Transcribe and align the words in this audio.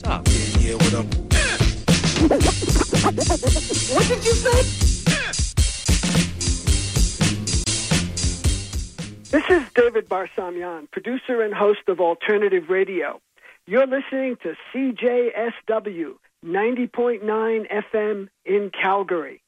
Stop 0.00 0.24
being 0.24 0.58
here 0.58 0.78
with 0.78 0.92
them. 0.92 1.06
What 3.94 4.08
did 4.08 4.24
you 4.24 4.32
say? 4.32 4.62
This 9.30 9.44
is 9.50 9.62
David 9.74 10.08
Barsamian, 10.08 10.90
producer 10.90 11.42
and 11.42 11.52
host 11.52 11.80
of 11.86 12.00
Alternative 12.00 12.70
Radio. 12.70 13.20
You're 13.66 13.86
listening 13.86 14.38
to 14.42 14.56
CJSW 14.72 16.14
90.9 16.46 17.84
FM 17.92 18.28
in 18.46 18.70
Calgary. 18.70 19.42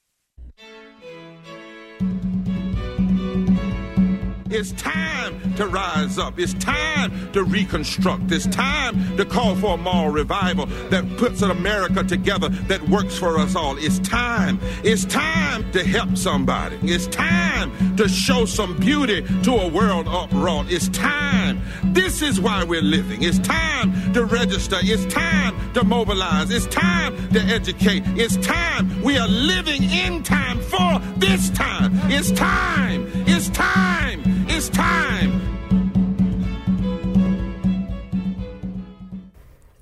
It's 4.54 4.72
time 4.72 5.54
to 5.54 5.66
rise 5.66 6.18
up. 6.18 6.38
It's 6.38 6.52
time 6.54 7.32
to 7.32 7.42
reconstruct. 7.42 8.30
It's 8.30 8.46
time 8.46 9.16
to 9.16 9.24
call 9.24 9.56
for 9.56 9.74
a 9.74 9.76
moral 9.78 10.10
revival 10.10 10.66
that 10.90 11.16
puts 11.16 11.40
an 11.40 11.50
America 11.50 12.04
together 12.04 12.50
that 12.68 12.86
works 12.86 13.18
for 13.18 13.38
us 13.38 13.57
all. 13.57 13.79
It's 13.79 13.98
time. 14.00 14.60
It's 14.84 15.07
time 15.07 15.72
to 15.72 15.82
help 15.82 16.18
somebody. 16.18 16.76
It's 16.82 17.07
time 17.07 17.96
to 17.96 18.07
show 18.08 18.44
some 18.44 18.79
beauty 18.79 19.22
to 19.43 19.52
a 19.54 19.68
world 19.68 20.07
uproar. 20.07 20.66
It's 20.68 20.88
time. 20.88 21.62
This 21.84 22.21
is 22.21 22.38
why 22.38 22.62
we're 22.62 22.82
living. 22.82 23.22
It's 23.22 23.38
time 23.38 24.12
to 24.12 24.26
register. 24.26 24.76
It's 24.82 25.10
time 25.12 25.72
to 25.72 25.82
mobilize. 25.82 26.50
It's 26.50 26.66
time 26.66 27.16
to 27.30 27.40
educate. 27.40 28.02
It's 28.16 28.36
time. 28.36 29.02
We 29.02 29.16
are 29.16 29.29
living 29.29 29.84
in 29.84 30.22
time 30.22 30.60
for 30.60 31.00
this 31.16 31.48
time. 31.50 31.93
It's 32.10 32.30
time. 32.32 33.10
It's 33.27 33.48
time. 33.48 34.31
It's 34.64 34.69
time. 34.69 35.42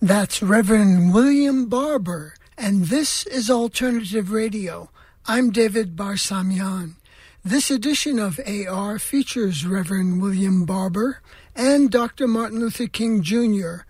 That's 0.01 0.43
Reverend 0.43 1.13
William 1.13 1.69
Barber, 1.69 2.33
and 2.57 2.87
this 2.87 3.27
is 3.27 3.51
Alternative 3.51 4.31
Radio. 4.31 4.89
I'm 5.27 5.51
David 5.51 5.97
Barsamian. 5.97 6.95
This 7.45 7.71
edition 7.71 8.19
of 8.19 8.41
AR 8.47 8.99
features 8.99 9.67
Reverend 9.67 10.23
William 10.23 10.65
Barber 10.65 11.21
and 11.55 11.91
Dr. 11.91 12.27
Martin 12.27 12.61
Luther 12.61 12.87
King 12.87 13.21
Jr. 13.23 13.81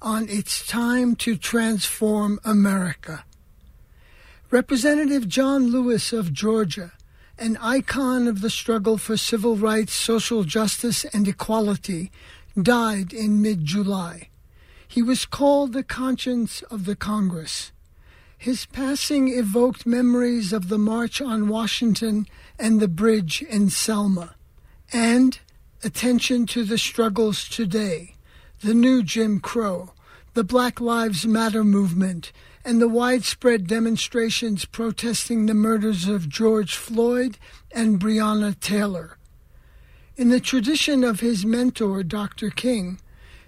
on 0.00 0.28
It's 0.28 0.64
Time 0.64 1.16
to 1.16 1.36
Transform 1.36 2.38
America. 2.44 3.24
Representative 4.52 5.26
John 5.26 5.72
Lewis 5.72 6.12
of 6.12 6.32
Georgia 6.32 6.92
an 7.38 7.56
icon 7.58 8.26
of 8.26 8.40
the 8.40 8.50
struggle 8.50 8.96
for 8.98 9.16
civil 9.16 9.56
rights, 9.56 9.92
social 9.92 10.44
justice, 10.44 11.04
and 11.06 11.28
equality, 11.28 12.10
died 12.60 13.12
in 13.12 13.42
mid 13.42 13.64
July. 13.64 14.28
He 14.88 15.02
was 15.02 15.26
called 15.26 15.72
the 15.72 15.82
conscience 15.82 16.62
of 16.62 16.84
the 16.84 16.96
Congress. 16.96 17.72
His 18.38 18.66
passing 18.66 19.28
evoked 19.28 19.86
memories 19.86 20.52
of 20.52 20.68
the 20.68 20.78
March 20.78 21.20
on 21.20 21.48
Washington 21.48 22.26
and 22.58 22.80
the 22.80 22.88
bridge 22.88 23.42
in 23.42 23.70
Selma, 23.70 24.34
and 24.92 25.38
attention 25.82 26.46
to 26.46 26.64
the 26.64 26.78
struggles 26.78 27.48
today 27.48 28.14
the 28.60 28.74
new 28.74 29.02
Jim 29.02 29.38
Crow, 29.38 29.92
the 30.32 30.44
Black 30.44 30.80
Lives 30.80 31.26
Matter 31.26 31.62
movement, 31.62 32.32
and 32.66 32.82
the 32.82 32.88
widespread 32.88 33.68
demonstrations 33.68 34.64
protesting 34.64 35.46
the 35.46 35.54
murders 35.54 36.08
of 36.08 36.28
George 36.28 36.74
Floyd 36.74 37.38
and 37.70 38.00
Breonna 38.00 38.58
Taylor. 38.58 39.18
In 40.16 40.30
the 40.30 40.40
tradition 40.40 41.04
of 41.04 41.20
his 41.20 41.46
mentor, 41.46 42.02
Dr. 42.02 42.50
King, 42.50 43.00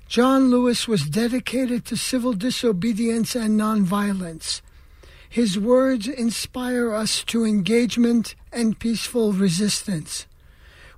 John 0.07 0.51
Lewis 0.51 0.87
was 0.87 1.03
dedicated 1.03 1.85
to 1.87 1.97
civil 1.97 2.33
disobedience 2.33 3.35
and 3.35 3.59
nonviolence. 3.59 4.61
His 5.29 5.59
words 5.59 6.07
inspire 6.07 6.95
us 6.95 7.25
to 7.25 7.45
engagement 7.45 8.37
and 8.53 8.79
peaceful 8.79 9.33
resistance. 9.33 10.27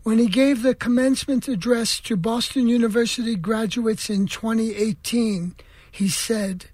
When 0.03 0.19
he 0.19 0.27
gave 0.27 0.63
the 0.63 0.75
commencement 0.75 1.49
address 1.49 1.99
to 2.01 2.17
Boston 2.17 2.69
University 2.69 3.35
graduates 3.35 4.11
in 4.11 4.27
2018, 4.27 5.55
he 5.91 6.09
said, 6.09 6.67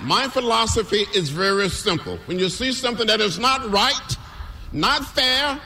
my 0.00 0.28
philosophy 0.28 1.04
is 1.14 1.30
very 1.30 1.68
simple. 1.68 2.18
When 2.26 2.38
you 2.38 2.48
see 2.48 2.72
something 2.72 3.06
that 3.06 3.20
is 3.20 3.38
not 3.38 3.70
right, 3.70 4.16
not 4.72 5.04
fair, 5.04 5.60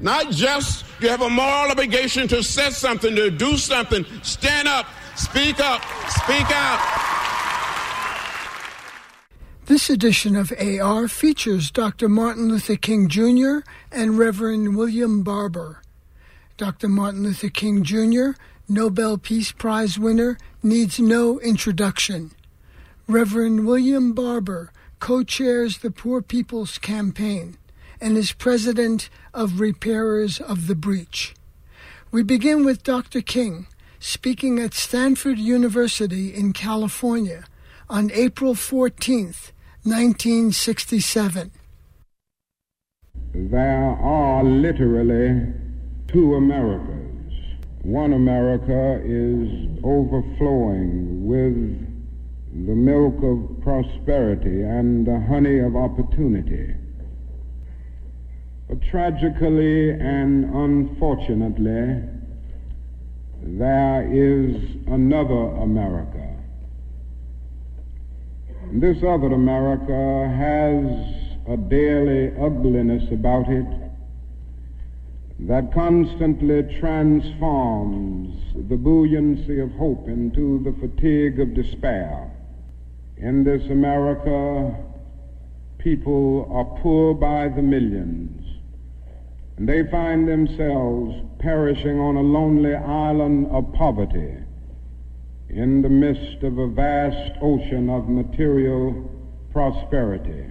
not 0.00 0.30
just, 0.30 0.84
you 1.00 1.08
have 1.08 1.22
a 1.22 1.30
moral 1.30 1.70
obligation 1.70 2.28
to 2.28 2.42
say 2.42 2.70
something, 2.70 3.14
to 3.16 3.30
do 3.30 3.56
something. 3.56 4.04
Stand 4.22 4.68
up, 4.68 4.86
speak 5.14 5.60
up, 5.60 5.82
speak 6.08 6.50
out. 6.50 7.06
This 9.66 9.90
edition 9.90 10.36
of 10.36 10.52
AR 10.60 11.08
features 11.08 11.72
Dr. 11.72 12.08
Martin 12.08 12.48
Luther 12.48 12.76
King 12.76 13.08
Jr. 13.08 13.68
and 13.90 14.16
Reverend 14.16 14.76
William 14.76 15.22
Barber. 15.24 15.82
Dr. 16.56 16.88
Martin 16.88 17.24
Luther 17.24 17.48
King 17.48 17.82
Jr., 17.82 18.38
Nobel 18.68 19.18
Peace 19.18 19.52
Prize 19.52 19.98
winner, 19.98 20.38
needs 20.62 21.00
no 21.00 21.40
introduction. 21.40 22.30
Reverend 23.08 23.64
William 23.68 24.14
Barber 24.14 24.72
co 24.98 25.22
chairs 25.22 25.78
the 25.78 25.92
Poor 25.92 26.20
People's 26.20 26.76
Campaign 26.76 27.56
and 28.00 28.16
is 28.16 28.32
president 28.32 29.08
of 29.32 29.60
Repairers 29.60 30.40
of 30.40 30.66
the 30.66 30.74
Breach. 30.74 31.32
We 32.10 32.24
begin 32.24 32.64
with 32.64 32.82
Dr. 32.82 33.20
King 33.20 33.68
speaking 34.00 34.58
at 34.58 34.74
Stanford 34.74 35.38
University 35.38 36.34
in 36.34 36.52
California 36.52 37.44
on 37.88 38.10
April 38.12 38.54
14th, 38.54 39.52
1967. 39.84 41.52
There 43.32 43.96
are 44.02 44.42
literally 44.42 45.52
two 46.08 46.34
Americas. 46.34 47.32
One 47.82 48.12
America 48.12 49.00
is 49.04 49.78
overflowing 49.84 51.24
with 51.24 51.95
the 52.64 52.74
milk 52.74 53.22
of 53.22 53.60
prosperity 53.60 54.62
and 54.62 55.06
the 55.06 55.20
honey 55.20 55.58
of 55.58 55.76
opportunity. 55.76 56.74
But 58.66 58.80
tragically 58.80 59.90
and 59.90 60.46
unfortunately, 60.54 62.02
there 63.42 64.08
is 64.10 64.56
another 64.86 65.48
America. 65.62 66.34
This 68.72 69.02
other 69.02 69.34
America 69.34 70.26
has 70.34 71.14
a 71.48 71.56
daily 71.58 72.32
ugliness 72.40 73.04
about 73.12 73.48
it 73.50 73.66
that 75.40 75.72
constantly 75.74 76.62
transforms 76.80 78.34
the 78.68 78.76
buoyancy 78.76 79.60
of 79.60 79.70
hope 79.72 80.08
into 80.08 80.62
the 80.64 80.72
fatigue 80.80 81.38
of 81.38 81.52
despair. 81.52 82.32
In 83.18 83.44
this 83.44 83.62
America, 83.70 84.76
people 85.78 86.46
are 86.50 86.82
poor 86.82 87.14
by 87.14 87.48
the 87.48 87.62
millions, 87.62 88.42
and 89.56 89.66
they 89.66 89.84
find 89.90 90.28
themselves 90.28 91.14
perishing 91.38 91.98
on 91.98 92.16
a 92.16 92.20
lonely 92.20 92.74
island 92.74 93.46
of 93.46 93.72
poverty 93.72 94.34
in 95.48 95.80
the 95.80 95.88
midst 95.88 96.42
of 96.42 96.58
a 96.58 96.68
vast 96.68 97.38
ocean 97.40 97.88
of 97.88 98.06
material 98.06 99.10
prosperity. 99.50 100.44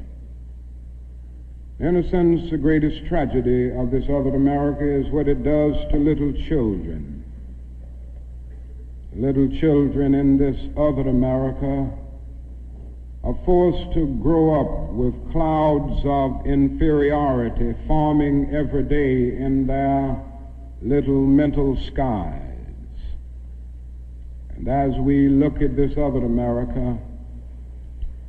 In 1.79 1.97
a 1.97 2.09
sense, 2.09 2.49
the 2.49 2.57
greatest 2.57 3.05
tragedy 3.07 3.69
of 3.71 3.91
this 3.91 4.05
other 4.05 4.33
America 4.33 4.87
is 4.87 5.11
what 5.11 5.27
it 5.27 5.43
does 5.43 5.75
to 5.91 5.97
little 5.97 6.33
children. 6.47 7.23
Little 9.13 9.49
children 9.59 10.15
in 10.15 10.37
this 10.37 10.57
other 10.75 11.07
America 11.07 11.91
are 13.25 13.37
forced 13.43 13.91
to 13.95 14.05
grow 14.21 14.61
up 14.61 14.93
with 14.93 15.31
clouds 15.31 15.99
of 16.05 16.45
inferiority 16.45 17.73
forming 17.87 18.53
every 18.53 18.83
day 18.83 19.35
in 19.43 19.65
their 19.65 20.23
little 20.83 21.25
mental 21.25 21.75
skies. 21.87 22.41
And 24.55 24.67
as 24.67 24.93
we 24.99 25.27
look 25.27 25.59
at 25.61 25.75
this 25.75 25.93
other 25.93 26.23
America, 26.23 26.99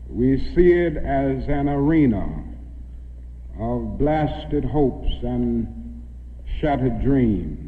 we 0.08 0.38
see 0.54 0.72
it 0.72 0.96
as 0.96 1.46
an 1.46 1.68
arena 1.68 2.44
of 3.60 3.98
blasted 3.98 4.64
hopes 4.64 5.12
and 5.22 6.02
shattered 6.58 7.02
dreams. 7.02 7.65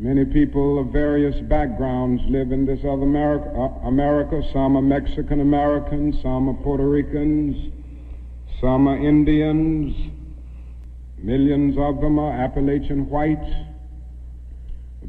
Many 0.00 0.26
people 0.26 0.78
of 0.78 0.92
various 0.92 1.34
backgrounds 1.48 2.22
live 2.28 2.52
in 2.52 2.64
this 2.64 2.78
other 2.84 3.02
America. 3.02 3.50
Uh, 3.58 3.88
America. 3.88 4.40
Some 4.52 4.76
are 4.76 4.82
Mexican 4.82 5.40
Americans, 5.40 6.14
some 6.22 6.48
are 6.48 6.62
Puerto 6.62 6.88
Ricans, 6.88 7.72
some 8.60 8.86
are 8.86 8.96
Indians. 8.96 9.92
Millions 11.20 11.74
of 11.76 12.00
them 12.00 12.16
are 12.20 12.30
Appalachian 12.30 13.10
whites. 13.10 13.50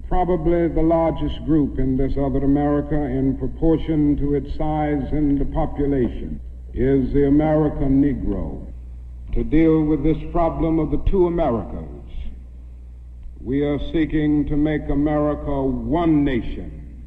Probably 0.08 0.68
the 0.70 0.82
largest 0.82 1.46
group 1.46 1.78
in 1.78 1.96
this 1.96 2.14
other 2.14 2.44
America 2.44 2.96
in 2.96 3.38
proportion 3.38 4.18
to 4.18 4.34
its 4.34 4.58
size 4.58 5.06
in 5.12 5.38
the 5.38 5.46
population 5.54 6.42
is 6.74 7.14
the 7.14 7.28
American 7.28 8.02
Negro. 8.02 8.66
To 9.36 9.44
deal 9.44 9.84
with 9.84 10.02
this 10.02 10.18
problem 10.32 10.80
of 10.80 10.90
the 10.90 11.12
two 11.12 11.28
Americas, 11.28 11.99
we 13.42 13.62
are 13.64 13.80
seeking 13.94 14.46
to 14.48 14.58
make 14.58 14.90
America 14.90 15.64
one 15.64 16.26
nation, 16.26 17.06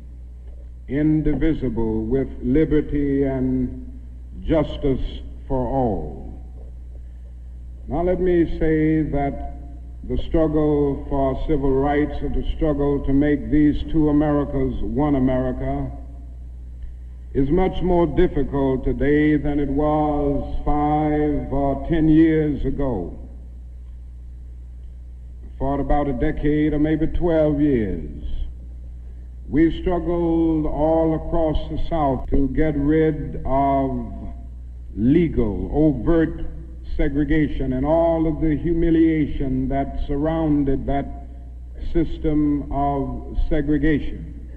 indivisible, 0.89 2.05
with 2.05 2.29
liberty 2.43 3.25
and 3.25 4.01
justice 4.43 5.21
for 5.47 5.67
all. 5.67 6.43
Now 7.87 8.03
let 8.03 8.21
me 8.21 8.45
say 8.59 9.03
that 9.03 9.53
the 10.09 10.19
struggle 10.29 11.05
for 11.09 11.39
civil 11.47 11.71
rights 11.71 12.15
and 12.23 12.35
the 12.35 12.51
struggle 12.57 13.05
to 13.05 13.13
make 13.13 13.51
these 13.51 13.83
two 13.93 14.09
Americas 14.09 14.83
one 14.83 15.17
America 15.17 15.91
is 17.35 17.49
much 17.51 17.81
more 17.83 18.07
difficult 18.07 18.85
today 18.85 19.37
than 19.37 19.61
it 19.61 19.69
was 19.69 20.57
five 20.65 21.53
or 21.53 21.87
ten 21.89 22.09
years 22.09 22.65
ago. 22.65 23.22
For 25.63 25.79
about 25.79 26.09
a 26.09 26.13
decade 26.13 26.73
or 26.73 26.81
maybe 26.81 27.07
12 27.07 27.61
years, 27.61 28.25
we 29.49 29.81
struggled 29.81 30.67
all 30.67 31.15
across 31.15 31.57
the 31.71 31.89
South 31.89 32.29
to 32.31 32.49
get 32.49 32.77
rid 32.77 33.41
of 33.47 34.13
legal, 34.97 35.71
overt 35.73 36.47
segregation 36.97 37.75
and 37.75 37.87
all 37.87 38.27
of 38.27 38.41
the 38.41 38.57
humiliation 38.57 39.69
that 39.69 40.05
surrounded 40.09 40.85
that 40.87 41.29
system 41.93 42.69
of 42.73 43.37
segregation. 43.49 44.49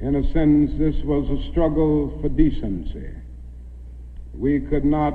In 0.00 0.16
a 0.16 0.32
sense, 0.34 0.70
this 0.78 1.02
was 1.02 1.30
a 1.30 1.50
struggle 1.50 2.18
for 2.20 2.28
decency. 2.28 3.08
We 4.34 4.60
could 4.60 4.84
not 4.84 5.14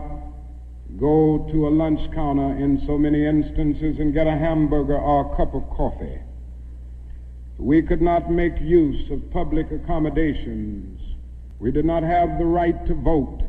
go 0.99 1.47
to 1.51 1.67
a 1.67 1.69
lunch 1.69 1.99
counter 2.13 2.57
in 2.57 2.81
so 2.87 2.97
many 2.97 3.25
instances 3.25 3.99
and 3.99 4.13
get 4.13 4.25
a 4.27 4.31
hamburger 4.31 4.97
or 4.97 5.31
a 5.31 5.35
cup 5.35 5.53
of 5.53 5.69
coffee. 5.69 6.19
We 7.57 7.81
could 7.81 8.01
not 8.01 8.31
make 8.31 8.53
use 8.61 9.11
of 9.11 9.29
public 9.31 9.71
accommodations. 9.71 10.99
We 11.59 11.71
did 11.71 11.85
not 11.85 12.03
have 12.03 12.37
the 12.37 12.45
right 12.45 12.85
to 12.87 12.93
vote 12.93 13.41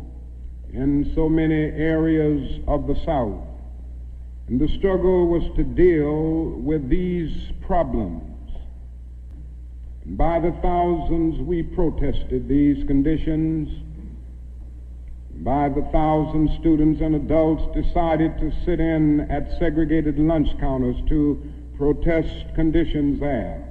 in 0.73 1.12
so 1.14 1.29
many 1.29 1.55
areas 1.55 2.61
of 2.67 2.87
the 2.87 2.96
South. 3.05 3.44
And 4.49 4.61
the 4.61 4.69
struggle 4.79 5.29
was 5.29 5.43
to 5.56 5.62
deal 5.62 6.58
with 6.58 6.88
these 6.88 7.52
problems. 7.67 8.50
And 10.05 10.17
by 10.17 10.41
the 10.41 10.52
thousands, 10.62 11.41
we 11.43 11.62
protested 11.62 12.49
these 12.49 12.87
conditions. 12.87 13.69
By 15.40 15.69
the 15.69 15.82
thousand 15.93 16.50
students 16.58 17.00
and 17.00 17.14
adults 17.14 17.62
decided 17.73 18.37
to 18.38 18.52
sit 18.64 18.81
in 18.81 19.20
at 19.31 19.56
segregated 19.58 20.19
lunch 20.19 20.49
counters 20.58 20.96
to 21.08 21.40
protest 21.76 22.55
conditions 22.56 23.20
there 23.20 23.64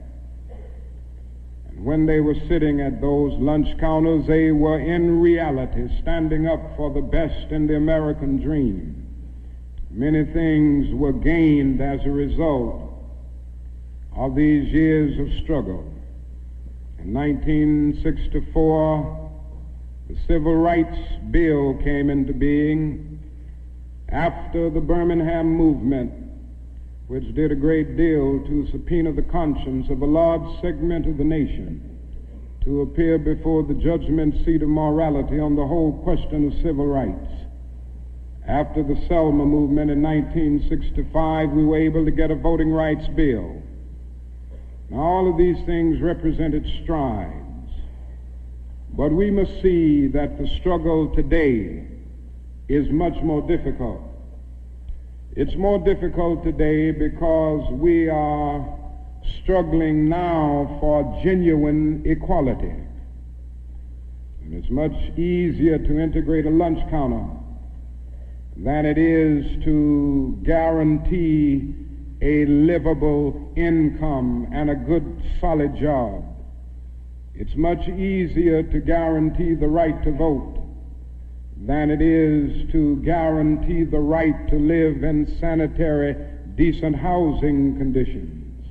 And 1.69 1.83
when 1.83 2.05
they 2.05 2.21
were 2.21 2.35
sitting 2.47 2.79
at 2.79 3.01
those 3.01 3.33
lunch 3.33 3.77
counters, 3.79 4.25
they 4.27 4.51
were 4.51 4.79
in 4.79 5.19
reality 5.19 5.89
standing 6.01 6.47
up 6.47 6.61
for 6.77 6.89
the 6.89 7.01
best 7.01 7.51
in 7.51 7.67
the 7.67 7.75
American 7.75 8.37
dream. 8.37 9.05
Many 9.91 10.23
things 10.23 10.93
were 10.93 11.11
gained 11.11 11.81
as 11.81 11.99
a 12.05 12.11
result 12.11 12.93
of 14.15 14.35
these 14.35 14.71
years 14.71 15.19
of 15.19 15.43
struggle. 15.43 15.83
In 16.99 17.13
1964, 17.13 19.26
the 20.07 20.17
Civil 20.27 20.55
Rights 20.55 20.97
Bill 21.31 21.75
came 21.83 22.09
into 22.09 22.33
being 22.33 23.19
after 24.09 24.69
the 24.69 24.79
Birmingham 24.79 25.47
movement 25.47 26.27
which 27.07 27.33
did 27.35 27.51
a 27.51 27.55
great 27.55 27.95
deal 27.95 28.43
to 28.45 28.67
subpoena 28.71 29.13
the 29.13 29.21
conscience 29.21 29.89
of 29.89 30.01
a 30.01 30.05
large 30.05 30.61
segment 30.61 31.07
of 31.07 31.17
the 31.17 31.23
nation 31.23 31.97
to 32.63 32.81
appear 32.81 33.17
before 33.17 33.63
the 33.63 33.73
judgment 33.73 34.35
seat 34.45 34.61
of 34.61 34.67
morality 34.67 35.39
on 35.39 35.55
the 35.55 35.65
whole 35.65 35.93
question 36.03 36.47
of 36.47 36.53
civil 36.61 36.85
rights. 36.85 37.31
After 38.45 38.83
the 38.83 39.01
Selma 39.07 39.45
movement 39.45 39.89
in 39.89 40.01
1965, 40.01 41.49
we 41.51 41.65
were 41.65 41.77
able 41.77 42.03
to 42.03 42.11
get 42.11 42.29
a 42.29 42.35
voting 42.35 42.71
rights 42.71 43.07
bill. 43.15 43.61
Now, 44.89 44.99
all 44.99 45.31
of 45.31 45.37
these 45.37 45.65
things 45.65 46.01
represented 46.01 46.65
strides, 46.83 47.46
but 48.97 49.11
we 49.11 49.29
must 49.29 49.61
see 49.61 50.07
that 50.07 50.39
the 50.39 50.47
struggle 50.59 51.13
today 51.15 51.85
is 52.67 52.89
much 52.89 53.13
more 53.21 53.47
difficult. 53.47 54.01
It's 55.35 55.55
more 55.55 55.77
difficult 55.77 56.43
today 56.43 56.89
because 56.89 57.71
we 57.73 58.09
are 58.09 58.67
struggling 59.43 60.09
now 60.09 60.77
for 60.79 61.21
genuine 61.23 62.01
equality. 62.07 62.73
And 64.41 64.53
it's 64.55 64.71
much 64.71 64.95
easier 65.15 65.77
to 65.77 65.99
integrate 65.99 66.47
a 66.47 66.49
lunch 66.49 66.79
counter 66.89 67.27
than 68.55 68.87
it 68.87 68.97
is 68.97 69.63
to 69.63 70.39
guarantee 70.43 71.75
a 72.23 72.45
livable 72.47 73.53
income 73.55 74.47
and 74.51 74.71
a 74.71 74.75
good 74.75 75.21
solid 75.39 75.77
job. 75.77 76.26
It's 77.39 77.55
much 77.55 77.87
easier 77.87 78.63
to 78.63 78.79
guarantee 78.79 79.53
the 79.53 79.67
right 79.67 80.01
to 80.03 80.11
vote 80.11 80.57
than 81.55 81.91
it 81.91 82.01
is 82.01 82.71
to 82.71 82.95
guarantee 83.05 83.83
the 83.83 83.99
right 83.99 84.47
to 84.49 84.55
live 84.55 85.03
in 85.03 85.37
sanitary, 85.39 86.15
decent 86.55 86.95
housing 86.95 87.77
conditions. 87.77 88.65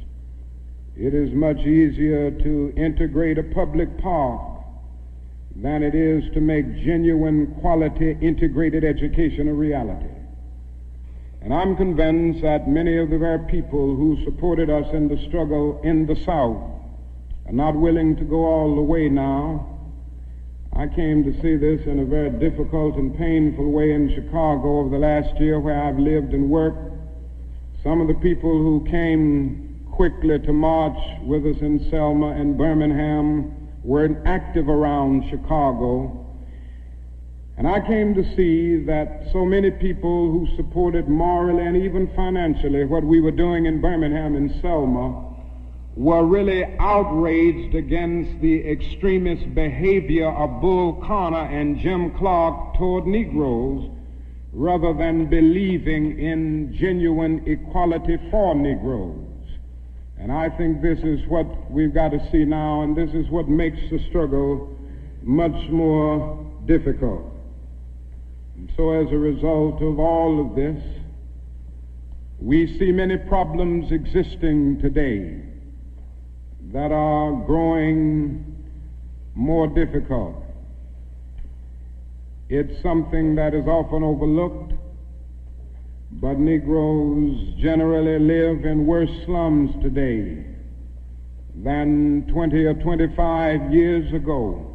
It 0.96 1.14
is 1.14 1.32
much 1.32 1.58
easier 1.58 2.32
to 2.32 2.74
integrate 2.76 3.38
a 3.38 3.44
public 3.44 3.98
park 3.98 4.40
than 5.54 5.84
it 5.84 5.94
is 5.94 6.24
to 6.34 6.40
make 6.40 6.66
genuine 6.84 7.54
quality 7.60 8.18
integrated 8.20 8.82
education 8.82 9.46
a 9.46 9.54
reality. 9.54 10.10
And 11.40 11.54
I'm 11.54 11.76
convinced 11.76 12.42
that 12.42 12.68
many 12.68 12.96
of 12.98 13.10
the 13.10 13.18
very 13.18 13.46
people 13.48 13.94
who 13.94 14.24
supported 14.24 14.70
us 14.70 14.92
in 14.92 15.06
the 15.06 15.24
struggle 15.28 15.80
in 15.84 16.06
the 16.06 16.16
South 16.24 16.75
are 17.46 17.52
not 17.52 17.75
willing 17.75 18.16
to 18.16 18.25
go 18.25 18.44
all 18.44 18.75
the 18.75 18.82
way 18.82 19.08
now 19.08 19.76
I 20.78 20.87
came 20.88 21.25
to 21.25 21.32
see 21.40 21.56
this 21.56 21.87
in 21.87 22.00
a 22.00 22.04
very 22.04 22.28
difficult 22.28 22.97
and 22.97 23.16
painful 23.16 23.73
way 23.73 23.92
in 23.92 24.14
Chicago 24.14 24.80
over 24.80 24.90
the 24.90 24.99
last 24.99 25.40
year 25.40 25.59
where 25.59 25.82
I've 25.82 25.99
lived 25.99 26.35
and 26.35 26.50
worked. 26.50 26.92
Some 27.82 28.02
of 28.02 28.09
the 28.09 28.21
people 28.21 28.50
who 28.50 28.87
came 28.90 29.87
quickly 29.90 30.38
to 30.38 30.52
march 30.52 30.99
with 31.23 31.47
us 31.47 31.62
in 31.62 31.88
Selma 31.88 32.32
and 32.32 32.59
Birmingham 32.59 33.71
were 33.85 34.23
active 34.26 34.68
around 34.68 35.30
Chicago. 35.30 36.26
And 37.56 37.66
I 37.66 37.80
came 37.80 38.12
to 38.12 38.37
see 38.37 38.85
that 38.85 39.30
so 39.32 39.47
many 39.47 39.71
people 39.71 40.30
who 40.30 40.47
supported 40.56 41.09
morally 41.09 41.64
and 41.64 41.75
even 41.75 42.12
financially 42.14 42.85
what 42.85 43.02
we 43.02 43.23
were 43.23 43.30
doing 43.30 43.64
in 43.64 43.80
Birmingham 43.80 44.37
and 44.37 44.52
Selma 44.61 45.36
were 45.97 46.25
really 46.25 46.62
outraged 46.79 47.75
against 47.75 48.38
the 48.43 48.69
extremist 48.69 49.55
behavior 49.55 50.29
of 50.29 50.61
Bull 50.61 51.03
Connor 51.07 51.47
and 51.47 51.79
Jim 51.79 52.15
Clark 52.19 52.76
toward 52.76 53.07
Negroes 53.07 53.91
rather 54.53 54.93
than 54.93 55.26
believing 55.26 56.19
in 56.19 56.76
genuine 56.79 57.43
equality 57.47 58.19
for 58.31 58.55
Negroes. 58.55 59.25
And 60.19 60.31
I 60.31 60.50
think 60.50 60.83
this 60.83 60.99
is 60.99 61.26
what 61.29 61.71
we've 61.71 61.95
got 61.95 62.11
to 62.11 62.31
see 62.31 62.45
now, 62.45 62.83
and 62.83 62.95
this 62.95 63.11
is 63.15 63.31
what 63.31 63.49
makes 63.49 63.79
the 63.91 63.99
struggle 64.11 64.76
much 65.23 65.71
more 65.71 66.47
difficult. 66.67 67.23
And 68.57 68.71
so 68.76 68.93
as 68.93 69.11
a 69.12 69.19
result 69.19 69.83
of 69.83 69.99
all 69.99 70.47
of 70.47 70.55
this, 70.57 70.83
we 72.38 72.79
see 72.79 72.93
many 72.93 73.17
problems 73.17 73.93
existing 73.93 74.81
today 74.81 75.55
that 76.73 76.90
are 76.90 77.32
growing 77.46 78.44
more 79.35 79.66
difficult. 79.68 80.42
It's 82.49 82.82
something 82.82 83.35
that 83.37 83.54
is 83.54 83.66
often 83.66 84.02
overlooked, 84.02 84.73
but 86.12 86.38
Negroes 86.38 87.54
generally 87.58 88.18
live 88.18 88.64
in 88.64 88.87
worse 88.87 89.11
slums 89.25 89.80
today 89.82 90.44
than 91.54 92.26
20 92.32 92.64
or 92.64 92.75
25 92.75 93.73
years 93.73 94.12
ago. 94.12 94.73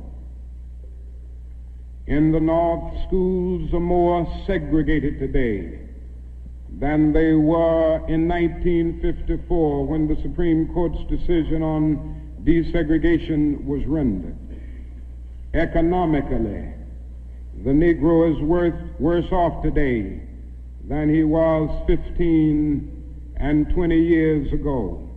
In 2.07 2.31
the 2.31 2.39
North, 2.39 2.93
schools 3.07 3.73
are 3.73 3.79
more 3.79 4.27
segregated 4.45 5.19
today 5.19 5.90
than 6.79 7.11
they 7.13 7.33
were 7.33 7.97
in 8.07 8.27
1954 8.27 9.85
when 9.85 10.07
the 10.07 10.19
Supreme 10.21 10.73
Court's 10.73 11.03
decision 11.09 11.61
on 11.61 12.39
desegregation 12.43 13.63
was 13.65 13.85
rendered. 13.85 14.37
Economically, 15.53 16.73
the 17.63 17.71
Negro 17.71 18.33
is 18.33 18.41
worth, 18.41 18.73
worse 18.99 19.29
off 19.31 19.61
today 19.61 20.21
than 20.87 21.13
he 21.13 21.23
was 21.23 21.69
15 21.87 23.33
and 23.37 23.69
20 23.73 23.99
years 23.99 24.51
ago. 24.53 25.09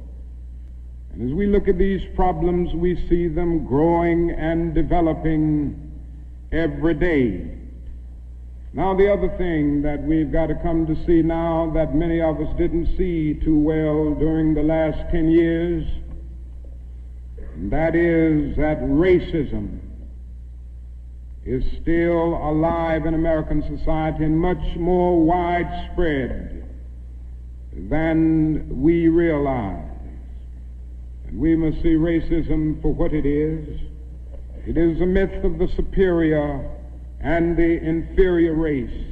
And 1.13 1.31
as 1.31 1.35
we 1.35 1.47
look 1.47 1.69
at 1.69 1.79
these 1.79 2.03
problems, 2.17 2.75
we 2.75 2.97
see 3.09 3.29
them 3.29 3.65
growing 3.65 4.33
and 4.33 4.75
developing 4.75 5.93
every 6.51 6.95
day. 6.95 7.54
Now, 8.75 8.93
the 8.93 9.13
other 9.13 9.29
thing 9.39 9.83
that 9.83 10.03
we've 10.03 10.33
got 10.33 10.49
to 10.49 10.57
come 10.57 10.85
to 10.87 10.97
see 11.07 11.23
now 11.23 11.71
that 11.75 11.95
many 11.95 12.21
of 12.21 12.41
us 12.41 12.49
didn't 12.59 12.97
see 12.97 13.35
too 13.35 13.57
well 13.57 14.17
during 14.17 14.53
the 14.53 14.65
last 14.65 14.99
10 15.13 15.31
years, 15.31 15.87
that 17.71 17.95
is 17.95 18.57
that 18.57 18.81
racism 18.81 19.79
is 21.45 21.63
still 21.83 22.35
alive 22.35 23.07
in 23.07 23.15
American 23.15 23.63
society 23.79 24.25
and 24.25 24.37
much 24.37 24.77
more 24.77 25.23
widespread 25.23 26.69
than 27.73 28.83
we 28.83 29.07
realize. 29.07 29.89
And 31.29 31.39
we 31.39 31.55
must 31.55 31.81
see 31.81 31.95
racism 31.95 32.83
for 32.83 32.93
what 32.93 33.13
it 33.13 33.25
is. 33.25 33.81
It 34.67 34.77
is 34.77 35.01
a 35.01 35.07
myth 35.07 35.45
of 35.45 35.59
the 35.61 35.69
superior 35.77 36.69
and 37.25 37.57
the 37.57 37.83
inferior 37.83 38.53
race. 38.53 39.03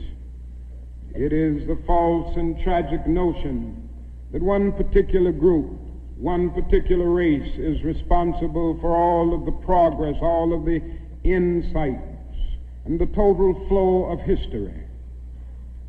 It 1.14 1.32
is 1.32 1.66
the 1.66 1.78
false 1.86 2.36
and 2.36 2.62
tragic 2.62 3.06
notion 3.06 3.88
that 4.32 4.42
one 4.42 4.72
particular 4.72 5.32
group, 5.32 5.80
one 6.18 6.50
particular 6.50 7.08
race 7.08 7.58
is 7.58 7.82
responsible 7.82 8.78
for 8.82 8.94
all 8.94 9.34
of 9.34 9.46
the 9.46 9.64
progress, 9.64 10.16
all 10.20 10.52
of 10.52 10.66
the 10.66 10.82
insights, 11.24 12.36
and 12.84 13.00
the 13.00 13.06
total 13.06 13.66
flow 13.68 14.04
of 14.04 14.20
history. 14.20 14.74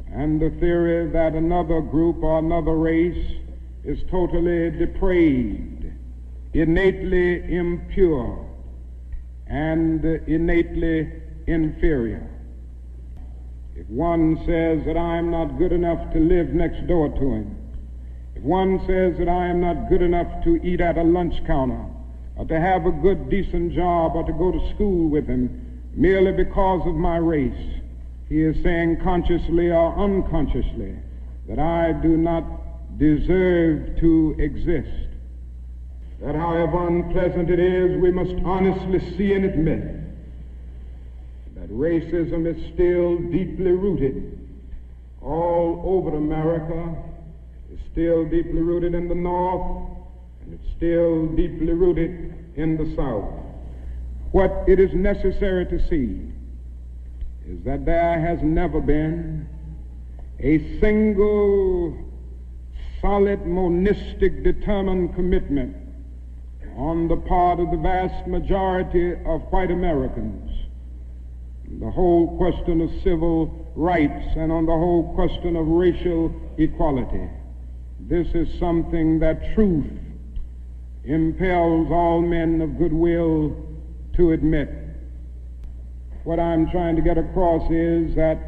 And 0.10 0.42
the 0.42 0.51
theory 0.62 1.10
that 1.12 1.34
another 1.34 1.82
group 1.82 2.24
or 2.24 2.39
another 2.39 2.75
race 2.75 3.36
is 3.84 4.00
totally 4.10 4.72
depraved, 4.72 5.92
innately 6.53 7.53
impure, 7.53 8.50
and 9.48 10.06
innately 10.06 11.12
inferior. 11.48 12.30
If 13.76 13.88
one 13.90 14.38
says 14.46 14.86
that 14.86 14.98
I 14.98 15.18
am 15.18 15.32
not 15.32 15.58
good 15.58 15.72
enough 15.72 16.14
to 16.14 16.20
live 16.20 16.50
next 16.50 16.86
door 16.88 17.10
to 17.10 17.34
him, 17.34 17.58
if 18.36 18.44
one 18.44 18.80
says 18.86 19.18
that 19.18 19.28
I 19.28 19.48
am 19.48 19.62
not 19.62 19.90
good 19.90 20.02
enough 20.02 20.44
to 20.44 20.64
eat 20.64 20.80
at 20.80 20.98
a 20.98 21.04
lunch 21.04 21.44
counter, 21.46 21.86
or 22.36 22.46
to 22.46 22.60
have 22.60 22.86
a 22.86 22.92
good, 22.92 23.30
decent 23.30 23.74
job, 23.74 24.16
or 24.16 24.24
to 24.24 24.34
go 24.34 24.52
to 24.52 24.74
school 24.76 25.10
with 25.10 25.28
him, 25.28 25.82
merely 25.94 26.32
because 26.32 26.86
of 26.88 26.96
my 26.96 27.18
race. 27.18 27.80
He 28.30 28.42
is 28.42 28.62
saying 28.64 29.02
consciously 29.04 29.70
or 29.70 29.96
unconsciously 29.98 30.96
that 31.48 31.60
I 31.60 31.94
do 31.94 32.18
not 32.18 32.98
deserve 32.98 34.00
to 34.00 34.36
exist. 34.40 35.10
That 36.22 36.36
however 36.36 36.88
unpleasant 36.88 37.50
it 37.50 37.60
is, 37.60 38.00
we 38.02 38.12
must 38.12 38.34
honestly 38.46 39.00
see 39.18 39.34
and 39.34 39.46
admit 39.46 40.03
racism 41.74 42.46
is 42.46 42.74
still 42.74 43.18
deeply 43.18 43.72
rooted 43.72 44.39
all 45.22 45.82
over 45.84 46.15
America. 46.15 46.96
It's 47.72 47.82
still 47.92 48.25
deeply 48.25 48.62
rooted 48.62 48.94
in 48.94 49.08
the 49.08 49.15
North, 49.15 49.89
and 50.42 50.53
it's 50.53 50.75
still 50.77 51.27
deeply 51.27 51.74
rooted 51.74 52.34
in 52.56 52.77
the 52.77 52.96
South. 52.96 53.32
What 54.32 54.65
it 54.68 54.80
is 54.80 54.94
necessary 54.94 55.65
to 55.65 55.80
see 55.89 56.22
is 57.48 57.63
that 57.65 57.86
there 57.86 58.20
has 58.20 58.39
never 58.42 58.80
been 58.80 59.48
a 60.39 60.80
single 60.80 61.98
solid, 63.01 63.46
monistic, 63.46 64.44
determined 64.44 65.13
commitment 65.15 65.75
on 66.77 67.08
the 67.08 67.18
part 67.18 67.60
of 67.60 67.70
the 67.70 67.77
vast 67.77 68.27
majority 68.27 69.13
of 69.25 69.42
white 69.51 69.72
Americans. 69.72 70.43
The 71.80 71.89
whole 71.89 72.38
question 72.38 72.82
of 72.82 72.89
civil 73.03 73.72
rights 73.75 74.36
and 74.36 74.51
on 74.51 74.65
the 74.65 74.72
whole 74.72 75.13
question 75.15 75.56
of 75.56 75.68
racial 75.68 76.34
equality. 76.58 77.30
This 78.00 78.27
is 78.36 78.48
something 78.60 79.20
that 79.20 79.53
truth 79.56 79.92
impels 81.03 81.92
all 81.92 82.22
men 82.22 82.62
of 82.62 82.77
goodwill 82.77 83.56
to 84.15 84.32
admit. 84.32 84.70
What 86.24 86.39
I'm 86.39 86.70
trying 86.70 86.96
to 86.96 87.01
get 87.01 87.18
across 87.18 87.70
is 87.72 88.15
that 88.15 88.39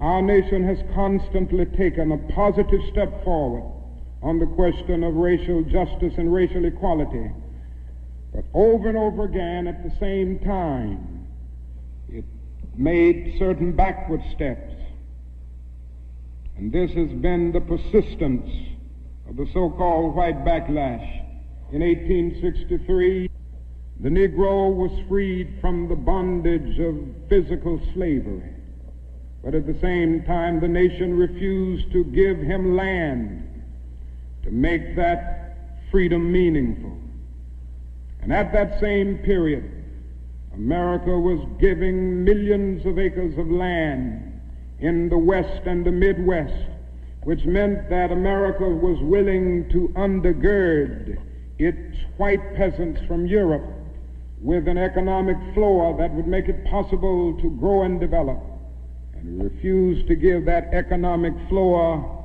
our 0.00 0.22
nation 0.22 0.64
has 0.64 0.78
constantly 0.94 1.66
taken 1.66 2.12
a 2.12 2.18
positive 2.32 2.80
step 2.90 3.24
forward 3.24 3.64
on 4.22 4.38
the 4.38 4.46
question 4.46 5.04
of 5.04 5.14
racial 5.14 5.62
justice 5.62 6.14
and 6.16 6.32
racial 6.32 6.64
equality. 6.64 7.30
But 8.34 8.44
over 8.52 8.88
and 8.88 8.98
over 8.98 9.24
again, 9.24 9.66
at 9.66 9.84
the 9.84 9.96
same 9.98 10.38
time, 10.40 11.15
made 12.78 13.36
certain 13.38 13.72
backward 13.72 14.22
steps. 14.34 14.72
And 16.56 16.72
this 16.72 16.90
has 16.92 17.10
been 17.10 17.52
the 17.52 17.60
persistence 17.60 18.50
of 19.28 19.36
the 19.36 19.46
so-called 19.52 20.14
white 20.14 20.44
backlash. 20.44 21.22
In 21.72 21.80
1863, 21.82 23.30
the 24.00 24.08
Negro 24.08 24.74
was 24.74 24.90
freed 25.08 25.58
from 25.60 25.88
the 25.88 25.96
bondage 25.96 26.78
of 26.78 26.96
physical 27.28 27.80
slavery. 27.94 28.50
But 29.42 29.54
at 29.54 29.66
the 29.66 29.78
same 29.80 30.22
time, 30.24 30.60
the 30.60 30.68
nation 30.68 31.16
refused 31.16 31.92
to 31.92 32.04
give 32.04 32.38
him 32.38 32.76
land 32.76 33.64
to 34.42 34.50
make 34.50 34.96
that 34.96 35.56
freedom 35.90 36.30
meaningful. 36.32 36.96
And 38.22 38.32
at 38.32 38.52
that 38.52 38.80
same 38.80 39.18
period, 39.18 39.84
America 40.56 41.18
was 41.18 41.46
giving 41.60 42.24
millions 42.24 42.86
of 42.86 42.98
acres 42.98 43.36
of 43.36 43.50
land 43.50 44.40
in 44.80 45.08
the 45.10 45.18
West 45.18 45.66
and 45.66 45.84
the 45.84 45.92
Midwest, 45.92 46.70
which 47.24 47.44
meant 47.44 47.90
that 47.90 48.10
America 48.10 48.64
was 48.68 48.98
willing 49.02 49.68
to 49.70 49.88
undergird 49.96 51.18
its 51.58 51.98
white 52.16 52.54
peasants 52.54 53.00
from 53.06 53.26
Europe 53.26 53.64
with 54.40 54.66
an 54.66 54.78
economic 54.78 55.36
floor 55.54 55.96
that 55.98 56.12
would 56.14 56.26
make 56.26 56.48
it 56.48 56.64
possible 56.66 57.38
to 57.40 57.50
grow 57.58 57.82
and 57.82 58.00
develop. 58.00 58.42
And 59.14 59.42
refused 59.42 60.06
to 60.08 60.14
give 60.14 60.46
that 60.46 60.72
economic 60.72 61.34
floor 61.48 62.24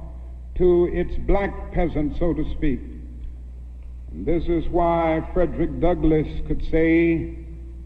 to 0.55 0.89
its 0.93 1.15
black 1.25 1.73
peasants, 1.73 2.19
so 2.19 2.33
to 2.33 2.50
speak. 2.55 2.79
And 4.11 4.25
this 4.25 4.43
is 4.47 4.67
why 4.69 5.27
Frederick 5.33 5.79
Douglass 5.79 6.27
could 6.47 6.63
say 6.69 7.40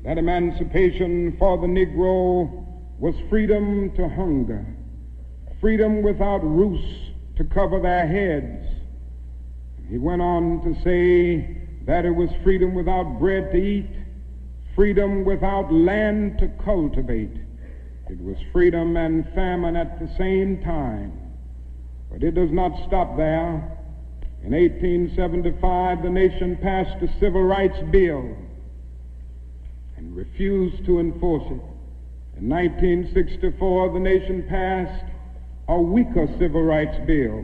that 0.06 0.20
emancipation 0.20 1.36
for 1.40 1.58
the 1.58 1.66
Negro 1.66 2.64
was 3.00 3.16
freedom 3.28 3.92
to 3.96 4.08
hunger, 4.08 4.64
freedom 5.60 6.04
without 6.04 6.44
roofs 6.44 7.12
to 7.38 7.44
cover 7.44 7.80
their 7.80 8.06
heads. 8.08 8.68
He 9.90 9.98
went 9.98 10.22
on 10.22 10.62
to 10.62 10.80
say 10.84 11.58
that 11.88 12.06
it 12.06 12.12
was 12.12 12.30
freedom 12.44 12.76
without 12.76 13.18
bread 13.20 13.52
to 13.52 13.58
eat, 13.58 13.90
freedom 14.76 15.26
without 15.26 15.74
land 15.74 16.38
to 16.38 16.50
cultivate. 16.64 17.38
It 18.08 18.22
was 18.22 18.38
freedom 18.54 18.98
and 18.98 19.28
famine 19.34 19.76
at 19.76 20.00
the 20.00 20.08
same 20.20 20.62
time. 20.62 21.20
But 22.12 22.22
it 22.22 22.36
does 22.36 22.52
not 22.52 22.72
stop 22.88 23.18
there. 23.18 23.76
In 24.44 24.52
1875, 24.52 26.04
the 26.04 26.10
nation 26.12 26.58
passed 26.62 27.02
a 27.02 27.08
civil 27.20 27.42
rights 27.42 27.80
bill 27.90 28.38
refused 30.16 30.86
to 30.86 31.00
enforce 31.00 31.44
it. 31.44 31.62
In 32.38 32.50
1964, 32.50 33.94
the 33.94 34.00
nation 34.00 34.46
passed 34.48 35.06
a 35.68 35.80
weaker 35.80 36.28
civil 36.40 36.64
rights 36.64 36.98
bill. 37.06 37.44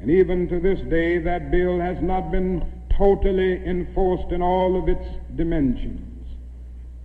And 0.00 0.10
even 0.10 0.46
to 0.48 0.60
this 0.60 0.80
day, 0.90 1.18
that 1.18 1.50
bill 1.50 1.80
has 1.80 1.96
not 2.02 2.30
been 2.30 2.70
totally 2.96 3.64
enforced 3.66 4.32
in 4.32 4.42
all 4.42 4.78
of 4.78 4.88
its 4.88 5.04
dimensions. 5.34 6.28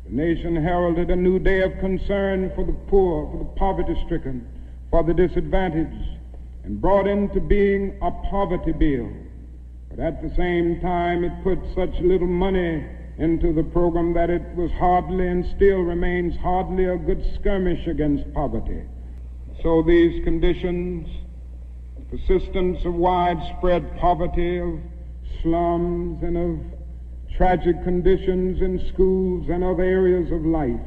The 0.05 0.15
nation 0.15 0.55
heralded 0.55 1.09
a 1.09 1.15
new 1.15 1.39
day 1.39 1.61
of 1.61 1.79
concern 1.79 2.51
for 2.53 2.65
the 2.65 2.73
poor, 2.89 3.31
for 3.31 3.37
the 3.37 3.57
poverty 3.57 3.95
stricken, 4.05 4.45
for 4.89 5.03
the 5.03 5.13
disadvantaged, 5.13 6.17
and 6.65 6.81
brought 6.81 7.07
into 7.07 7.39
being 7.39 7.97
a 8.01 8.11
poverty 8.29 8.73
bill. 8.73 9.09
But 9.89 9.99
at 9.99 10.21
the 10.21 10.35
same 10.35 10.81
time, 10.81 11.23
it 11.23 11.43
put 11.43 11.59
such 11.73 12.01
little 12.01 12.27
money 12.27 12.85
into 13.19 13.53
the 13.53 13.63
program 13.63 14.13
that 14.13 14.29
it 14.29 14.41
was 14.55 14.71
hardly 14.71 15.27
and 15.27 15.45
still 15.55 15.79
remains 15.79 16.35
hardly 16.37 16.85
a 16.85 16.97
good 16.97 17.23
skirmish 17.35 17.85
against 17.87 18.33
poverty. 18.33 18.81
So 19.61 19.83
these 19.83 20.23
conditions 20.23 21.07
the 21.97 22.17
persistence 22.17 22.85
of 22.85 22.93
widespread 22.93 23.97
poverty, 23.97 24.59
of 24.59 24.79
slums, 25.41 26.23
and 26.23 26.37
of 26.37 26.79
tragic 27.35 27.83
conditions 27.83 28.61
in 28.61 28.85
schools 28.93 29.47
and 29.49 29.63
other 29.63 29.83
areas 29.83 30.31
of 30.31 30.45
life. 30.45 30.79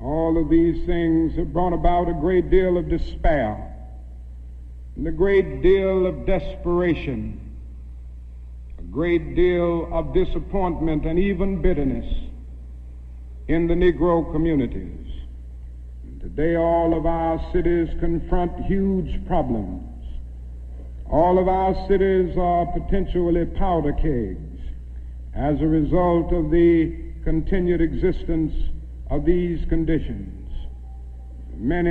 All 0.00 0.40
of 0.40 0.48
these 0.48 0.84
things 0.86 1.36
have 1.36 1.52
brought 1.52 1.72
about 1.72 2.08
a 2.08 2.14
great 2.14 2.50
deal 2.50 2.76
of 2.76 2.88
despair 2.88 3.70
and 4.96 5.06
a 5.06 5.12
great 5.12 5.62
deal 5.62 6.06
of 6.06 6.26
desperation, 6.26 7.43
great 8.90 9.34
deal 9.34 9.88
of 9.92 10.14
disappointment 10.14 11.04
and 11.04 11.18
even 11.18 11.60
bitterness 11.60 12.06
in 13.48 13.66
the 13.66 13.74
Negro 13.74 14.30
communities. 14.32 15.06
And 16.04 16.20
today, 16.20 16.56
all 16.56 16.96
of 16.96 17.06
our 17.06 17.38
cities 17.52 17.88
confront 18.00 18.64
huge 18.64 19.26
problems. 19.26 19.82
All 21.10 21.38
of 21.38 21.48
our 21.48 21.74
cities 21.88 22.36
are 22.38 22.66
potentially 22.72 23.44
powder 23.44 23.92
kegs 23.92 24.60
as 25.34 25.60
a 25.60 25.66
result 25.66 26.32
of 26.32 26.50
the 26.50 26.96
continued 27.24 27.80
existence 27.80 28.52
of 29.10 29.24
these 29.24 29.64
conditions. 29.68 30.50
Many 31.56 31.90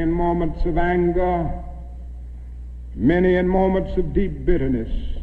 in 0.00 0.10
moments 0.10 0.60
of 0.64 0.78
anger, 0.78 1.64
many 2.94 3.36
in 3.36 3.48
moments 3.48 3.96
of 3.98 4.12
deep 4.12 4.44
bitterness, 4.44 5.21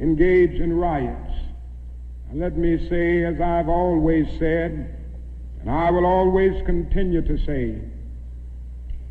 engage 0.00 0.60
in 0.60 0.72
riots. 0.72 1.32
And 2.30 2.40
let 2.40 2.56
me 2.56 2.88
say, 2.88 3.24
as 3.24 3.40
I've 3.40 3.68
always 3.68 4.26
said, 4.38 4.96
and 5.60 5.70
I 5.70 5.90
will 5.90 6.06
always 6.06 6.64
continue 6.64 7.22
to 7.22 7.36
say, 7.44 7.78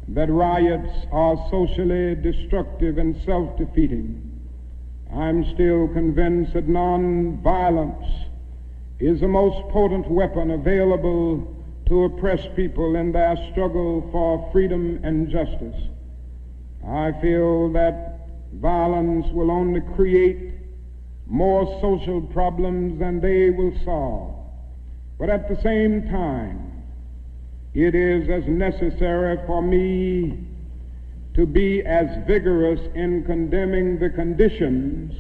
that 0.10 0.30
riots 0.32 1.06
are 1.12 1.38
socially 1.52 2.16
destructive 2.16 2.98
and 2.98 3.16
self-defeating. 3.26 4.26
I'm 5.14 5.44
still 5.54 5.88
convinced 5.90 6.54
that 6.54 6.68
nonviolence 6.68 8.26
is 9.00 9.22
the 9.22 9.28
most 9.28 9.70
potent 9.70 10.10
weapon 10.10 10.52
available 10.52 11.56
to 11.88 12.04
oppress 12.06 12.42
people 12.56 12.96
in 12.96 13.12
their 13.12 13.36
struggle 13.52 14.08
for 14.12 14.50
freedom 14.52 15.00
and 15.04 15.30
justice. 15.30 15.76
I 16.88 17.12
feel 17.22 17.72
that 17.74 18.28
violence 18.54 19.28
will 19.32 19.52
only 19.52 19.82
create 19.96 20.54
more 21.30 21.80
social 21.80 22.22
problems 22.22 23.00
than 23.00 23.22
they 23.22 23.52
will 23.52 23.74
solve. 23.86 24.36
But 25.20 25.30
at 25.30 25.48
the 25.48 25.62
same 25.62 26.10
time, 26.10 26.84
it 27.74 27.94
is 27.94 28.28
as 28.30 28.48
necessary 28.48 29.38
for 29.46 29.62
me 29.62 30.40
to 31.36 31.46
be 31.46 31.84
as 31.84 32.08
vigorous 32.26 32.80
in 32.96 33.24
condemning 33.24 34.00
the 34.00 34.10
conditions 34.10 35.14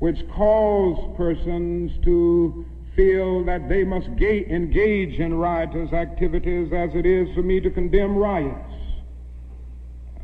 which 0.00 0.18
cause 0.28 1.16
persons 1.16 1.92
to 2.04 2.66
feel 2.94 3.44
that 3.44 3.68
they 3.68 3.84
must 3.84 4.08
ga- 4.16 4.46
engage 4.46 5.20
in 5.20 5.34
riotous 5.34 5.92
activities 5.92 6.72
as 6.72 6.90
it 6.94 7.06
is 7.06 7.32
for 7.34 7.42
me 7.42 7.60
to 7.60 7.70
condemn 7.70 8.16
riots. 8.16 8.74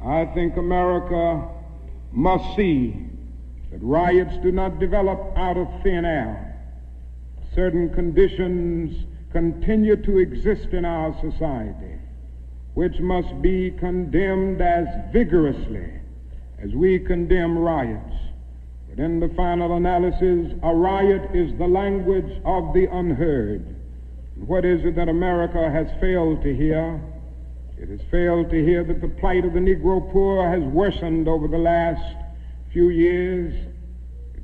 I 0.04 0.26
think 0.34 0.56
America 0.56 1.48
must 2.12 2.56
see 2.56 3.10
that 3.74 3.82
riots 3.82 4.36
do 4.40 4.52
not 4.52 4.78
develop 4.78 5.36
out 5.36 5.56
of 5.56 5.66
thin 5.82 6.04
air. 6.04 6.56
Certain 7.56 7.92
conditions 7.92 9.04
continue 9.32 9.96
to 9.96 10.18
exist 10.18 10.68
in 10.72 10.84
our 10.84 11.12
society 11.20 11.98
which 12.74 12.98
must 13.00 13.40
be 13.40 13.70
condemned 13.70 14.60
as 14.60 14.86
vigorously 15.12 15.90
as 16.58 16.72
we 16.72 16.98
condemn 16.98 17.56
riots. 17.56 18.14
But 18.88 18.98
in 18.98 19.20
the 19.20 19.28
final 19.30 19.76
analysis, 19.76 20.52
a 20.62 20.74
riot 20.74 21.34
is 21.34 21.56
the 21.56 21.66
language 21.66 22.40
of 22.44 22.72
the 22.74 22.86
unheard. 22.86 23.64
And 24.36 24.48
What 24.48 24.64
is 24.64 24.84
it 24.84 24.96
that 24.96 25.08
America 25.08 25.70
has 25.70 25.88
failed 26.00 26.42
to 26.42 26.54
hear? 26.54 27.00
It 27.78 27.88
has 27.88 28.00
failed 28.10 28.50
to 28.50 28.64
hear 28.64 28.84
that 28.84 29.00
the 29.00 29.08
plight 29.08 29.44
of 29.44 29.52
the 29.52 29.60
Negro 29.60 30.12
poor 30.12 30.48
has 30.48 30.62
worsened 30.62 31.28
over 31.28 31.48
the 31.48 31.58
last 31.58 32.16
few 32.72 32.88
years. 32.88 33.54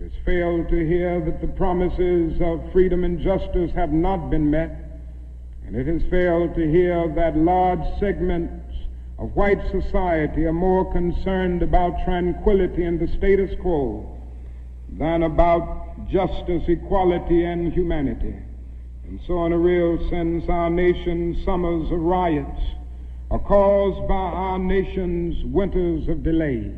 It 0.01 0.05
has 0.05 0.25
failed 0.25 0.71
to 0.71 0.87
hear 0.87 1.21
that 1.27 1.43
the 1.43 1.47
promises 1.47 2.41
of 2.41 2.73
freedom 2.73 3.05
and 3.05 3.21
justice 3.21 3.71
have 3.75 3.93
not 3.93 4.31
been 4.31 4.51
met. 4.51 5.03
And 5.67 5.77
it 5.77 5.87
has 5.87 6.01
failed 6.11 6.55
to 6.55 6.71
hear 6.71 7.13
that 7.17 7.37
large 7.37 7.81
segments 8.01 8.65
of 9.19 9.37
white 9.37 9.61
society 9.71 10.47
are 10.47 10.55
more 10.55 10.91
concerned 10.91 11.63
about 11.63 12.03
tranquility 12.07 12.85
and 12.85 12.99
the 12.99 13.09
status 13.19 13.51
quo 13.61 14.19
than 14.99 15.25
about 15.25 16.09
justice, 16.09 16.63
equality, 16.67 17.45
and 17.45 17.71
humanity. 17.71 18.35
And 19.05 19.21
so, 19.27 19.45
in 19.45 19.53
a 19.53 19.59
real 19.59 19.99
sense, 20.09 20.45
our 20.49 20.71
nation's 20.71 21.45
summers 21.45 21.93
of 21.93 22.01
riots 22.01 22.63
are 23.31 23.39
caused 23.39 24.09
by 24.09 24.15
our 24.15 24.59
nation's 24.59 25.45
winters 25.45 26.09
of 26.09 26.23
delay. 26.23 26.73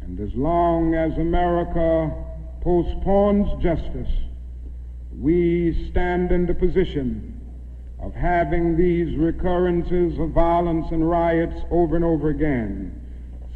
And 0.00 0.18
as 0.18 0.34
long 0.34 0.96
as 0.96 1.16
America 1.18 2.30
postpones 2.62 3.62
justice, 3.62 4.08
we 5.18 5.88
stand 5.90 6.30
in 6.30 6.46
the 6.46 6.54
position 6.54 7.40
of 8.00 8.14
having 8.14 8.76
these 8.76 9.16
recurrences 9.18 10.18
of 10.18 10.30
violence 10.30 10.86
and 10.90 11.08
riots 11.08 11.60
over 11.70 11.96
and 11.96 12.04
over 12.04 12.30
again. 12.30 12.98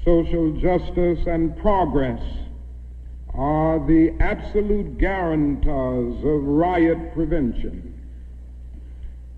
Social 0.05 0.53
justice 0.61 1.27
and 1.27 1.57
progress 1.59 2.23
are 3.33 3.85
the 3.87 4.13
absolute 4.21 4.99
guarantors 4.99 6.17
of 6.25 6.45
riot 6.45 7.15
prevention. 7.15 7.93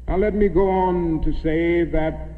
Now, 0.07 0.17
let 0.17 0.35
me 0.35 0.49
go 0.49 0.69
on 0.69 1.23
to 1.25 1.33
say 1.43 1.85
that 1.85 2.29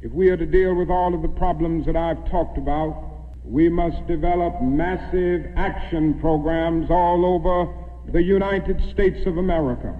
if 0.00 0.12
we 0.12 0.30
are 0.30 0.36
to 0.36 0.46
deal 0.46 0.74
with 0.74 0.88
all 0.88 1.14
of 1.14 1.22
the 1.22 1.28
problems 1.28 1.84
that 1.86 1.96
I've 1.96 2.30
talked 2.30 2.56
about, 2.56 3.13
we 3.44 3.68
must 3.68 4.06
develop 4.06 4.60
massive 4.62 5.46
action 5.56 6.18
programs 6.20 6.90
all 6.90 7.24
over 7.24 7.72
the 8.10 8.22
United 8.22 8.80
States 8.90 9.26
of 9.26 9.36
America. 9.36 9.94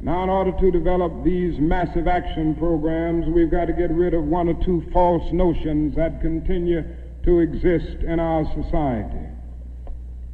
Now, 0.00 0.24
in 0.24 0.30
order 0.30 0.52
to 0.52 0.70
develop 0.70 1.24
these 1.24 1.58
massive 1.58 2.08
action 2.08 2.54
programs, 2.56 3.26
we've 3.28 3.50
got 3.50 3.66
to 3.66 3.72
get 3.72 3.90
rid 3.90 4.12
of 4.14 4.24
one 4.24 4.48
or 4.48 4.64
two 4.64 4.84
false 4.92 5.30
notions 5.32 5.94
that 5.96 6.20
continue 6.20 6.82
to 7.24 7.38
exist 7.38 8.02
in 8.02 8.18
our 8.20 8.44
society. 8.54 9.28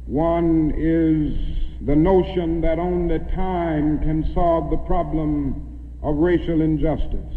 One 0.05 0.73
is 0.75 1.85
the 1.87 1.95
notion 1.95 2.61
that 2.61 2.79
only 2.79 3.19
time 3.33 3.99
can 3.99 4.29
solve 4.33 4.69
the 4.69 4.77
problem 4.77 5.79
of 6.03 6.17
racial 6.17 6.61
injustice. 6.61 7.35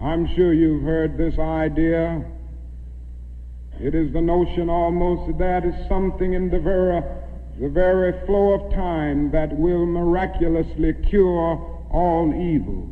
I'm 0.00 0.28
sure 0.34 0.52
you've 0.52 0.82
heard 0.82 1.16
this 1.16 1.38
idea. 1.38 2.24
It 3.82 3.96
is 3.96 4.12
the 4.12 4.20
notion 4.20 4.70
almost 4.70 5.36
that 5.38 5.64
is 5.64 5.74
something 5.88 6.34
in 6.34 6.50
the 6.50 6.60
very, 6.60 7.02
the 7.58 7.68
very 7.68 8.24
flow 8.26 8.52
of 8.52 8.72
time 8.72 9.32
that 9.32 9.58
will 9.58 9.84
miraculously 9.86 10.94
cure 11.10 11.58
all 11.90 12.32
evils. 12.32 12.88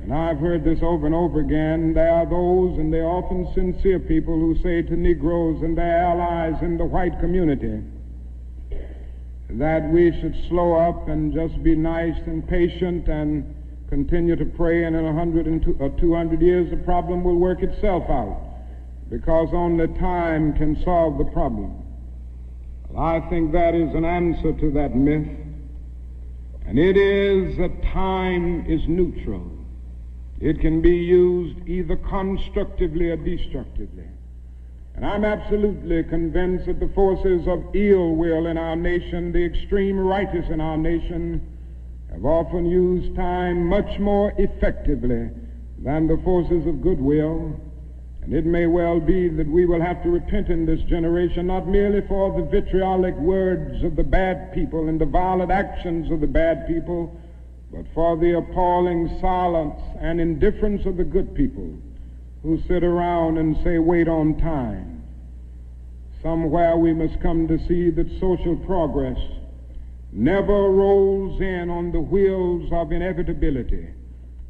And 0.00 0.14
I've 0.14 0.38
heard 0.38 0.64
this 0.64 0.78
over 0.82 1.04
and 1.04 1.14
over 1.14 1.40
again. 1.40 1.92
There 1.92 2.10
are 2.10 2.24
those, 2.24 2.78
and 2.78 2.90
they're 2.90 3.06
often 3.06 3.46
sincere 3.54 3.98
people, 3.98 4.34
who 4.34 4.56
say 4.62 4.80
to 4.80 4.96
Negroes 4.96 5.62
and 5.62 5.76
their 5.76 5.98
allies 5.98 6.62
in 6.62 6.78
the 6.78 6.86
white 6.86 7.20
community 7.20 7.82
that 9.50 9.88
we 9.90 10.10
should 10.20 10.34
slow 10.48 10.72
up 10.72 11.08
and 11.08 11.34
just 11.34 11.62
be 11.62 11.76
nice 11.76 12.16
and 12.26 12.48
patient 12.48 13.08
and 13.08 13.54
continue 13.90 14.36
to 14.36 14.44
pray, 14.46 14.84
and 14.84 14.96
in 14.96 15.04
a 15.04 15.12
hundred 15.12 15.46
and 15.46 15.62
two, 15.62 15.76
or 15.78 15.90
two 16.00 16.14
hundred 16.14 16.40
years 16.40 16.70
the 16.70 16.76
problem 16.78 17.22
will 17.22 17.36
work 17.36 17.62
itself 17.62 18.08
out, 18.08 18.40
because 19.18 19.48
only 19.52 19.86
time 19.98 20.52
can 20.54 20.74
solve 20.82 21.18
the 21.18 21.24
problem. 21.26 21.72
Well, 22.88 23.04
I 23.04 23.20
think 23.30 23.52
that 23.52 23.72
is 23.72 23.94
an 23.94 24.04
answer 24.04 24.52
to 24.52 24.70
that 24.72 24.96
myth, 24.96 25.28
and 26.66 26.80
it 26.80 26.96
is 26.96 27.56
that 27.58 27.80
time 27.92 28.66
is 28.66 28.80
neutral. 28.88 29.48
It 30.40 30.58
can 30.60 30.80
be 30.80 30.96
used 30.96 31.56
either 31.68 31.94
constructively 31.94 33.10
or 33.10 33.16
destructively. 33.16 34.08
And 34.96 35.06
I'm 35.06 35.24
absolutely 35.24 36.02
convinced 36.02 36.66
that 36.66 36.80
the 36.80 36.88
forces 36.88 37.46
of 37.46 37.64
ill 37.72 38.16
will 38.16 38.48
in 38.48 38.58
our 38.58 38.74
nation, 38.74 39.30
the 39.30 39.44
extreme 39.44 39.96
righteous 39.96 40.48
in 40.50 40.60
our 40.60 40.76
nation, 40.76 41.40
have 42.10 42.24
often 42.24 42.66
used 42.66 43.14
time 43.14 43.64
much 43.64 43.96
more 44.00 44.32
effectively 44.38 45.30
than 45.78 46.08
the 46.08 46.20
forces 46.24 46.66
of 46.66 46.82
goodwill. 46.82 47.60
And 48.24 48.32
it 48.32 48.46
may 48.46 48.66
well 48.66 49.00
be 49.00 49.28
that 49.28 49.46
we 49.46 49.66
will 49.66 49.82
have 49.82 50.02
to 50.02 50.08
repent 50.08 50.48
in 50.48 50.64
this 50.64 50.80
generation, 50.82 51.46
not 51.46 51.68
merely 51.68 52.00
for 52.08 52.40
the 52.40 52.46
vitriolic 52.46 53.14
words 53.16 53.84
of 53.84 53.96
the 53.96 54.02
bad 54.02 54.54
people 54.54 54.88
and 54.88 54.98
the 54.98 55.04
violent 55.04 55.50
actions 55.50 56.10
of 56.10 56.20
the 56.20 56.26
bad 56.26 56.66
people, 56.66 57.14
but 57.70 57.84
for 57.92 58.16
the 58.16 58.38
appalling 58.38 59.18
silence 59.20 59.78
and 60.00 60.20
indifference 60.20 60.86
of 60.86 60.96
the 60.96 61.04
good 61.04 61.34
people 61.34 61.70
who 62.42 62.62
sit 62.66 62.82
around 62.82 63.36
and 63.36 63.56
say, 63.62 63.78
wait 63.78 64.08
on 64.08 64.38
time. 64.38 65.02
Somewhere 66.22 66.78
we 66.78 66.94
must 66.94 67.20
come 67.20 67.46
to 67.48 67.58
see 67.68 67.90
that 67.90 68.08
social 68.20 68.56
progress 68.64 69.18
never 70.12 70.70
rolls 70.70 71.40
in 71.42 71.68
on 71.68 71.92
the 71.92 72.00
wheels 72.00 72.70
of 72.72 72.92
inevitability. 72.92 73.88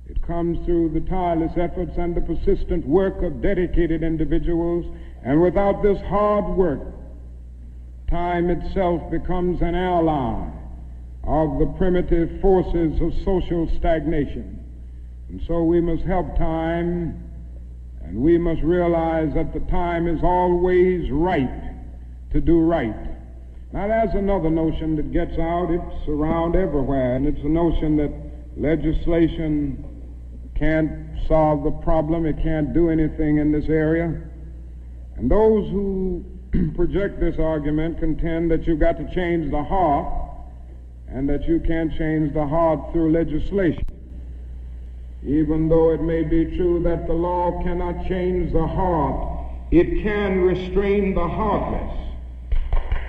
It 0.06 0.20
comes 0.22 0.64
through 0.66 0.90
the 0.90 1.00
tireless 1.00 1.52
efforts 1.56 1.92
and 1.96 2.14
the 2.14 2.20
persistent 2.20 2.86
work 2.86 3.22
of 3.22 3.40
dedicated 3.40 4.02
individuals, 4.02 4.84
and 5.24 5.40
without 5.40 5.82
this 5.82 5.98
hard 6.02 6.56
work, 6.56 6.80
time 8.10 8.50
itself 8.50 9.10
becomes 9.10 9.62
an 9.62 9.74
ally 9.74 10.50
of 11.24 11.58
the 11.58 11.74
primitive 11.78 12.40
forces 12.42 13.00
of 13.00 13.14
social 13.24 13.66
stagnation. 13.78 14.62
And 15.30 15.40
so 15.46 15.62
we 15.62 15.80
must 15.80 16.02
help 16.02 16.36
time, 16.36 17.30
and 18.02 18.18
we 18.18 18.36
must 18.36 18.60
realize 18.62 19.32
that 19.34 19.54
the 19.54 19.60
time 19.70 20.06
is 20.06 20.22
always 20.22 21.10
right 21.10 22.30
to 22.32 22.42
do 22.42 22.60
right. 22.60 22.94
Now, 23.72 23.88
there's 23.88 24.14
another 24.14 24.50
notion 24.50 24.96
that 24.96 25.12
gets 25.12 25.38
out. 25.38 25.70
It's 25.70 26.08
around 26.08 26.56
everywhere, 26.56 27.16
and 27.16 27.26
it's 27.26 27.42
the 27.42 27.48
notion 27.48 27.96
that 27.96 28.12
legislation 28.56 29.93
can't 30.54 31.18
solve 31.26 31.64
the 31.64 31.70
problem. 31.70 32.26
It 32.26 32.42
can't 32.42 32.72
do 32.72 32.90
anything 32.90 33.38
in 33.38 33.52
this 33.52 33.68
area. 33.68 34.20
And 35.16 35.30
those 35.30 35.70
who 35.70 36.24
project 36.74 37.20
this 37.20 37.38
argument 37.38 37.98
contend 37.98 38.50
that 38.50 38.66
you've 38.66 38.80
got 38.80 38.96
to 38.98 39.14
change 39.14 39.50
the 39.50 39.62
heart 39.62 40.12
and 41.08 41.28
that 41.28 41.46
you 41.46 41.60
can't 41.60 41.96
change 41.96 42.32
the 42.34 42.46
heart 42.46 42.92
through 42.92 43.12
legislation. 43.12 43.84
Even 45.24 45.68
though 45.68 45.90
it 45.92 46.02
may 46.02 46.22
be 46.22 46.56
true 46.56 46.82
that 46.82 47.06
the 47.06 47.12
law 47.12 47.62
cannot 47.62 48.06
change 48.06 48.52
the 48.52 48.66
heart, 48.66 49.46
it 49.70 50.02
can 50.02 50.42
restrain 50.42 51.14
the 51.14 51.26
heartless 51.26 52.04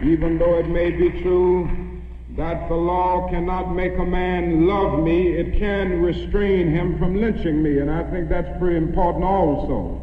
even 0.03 0.37
though 0.37 0.59
it 0.59 0.67
may 0.67 0.91
be 0.91 1.09
true 1.21 1.94
that 2.35 2.67
the 2.67 2.75
law 2.75 3.29
cannot 3.29 3.73
make 3.73 3.97
a 3.97 4.05
man 4.05 4.67
love 4.67 4.99
me, 4.99 5.29
it 5.29 5.57
can 5.57 6.01
restrain 6.01 6.69
him 6.69 6.99
from 6.99 7.19
lynching 7.19 7.63
me. 7.63 7.79
And 7.79 7.89
I 7.89 8.03
think 8.11 8.27
that's 8.27 8.59
pretty 8.59 8.75
important 8.75 9.23
also. 9.23 10.01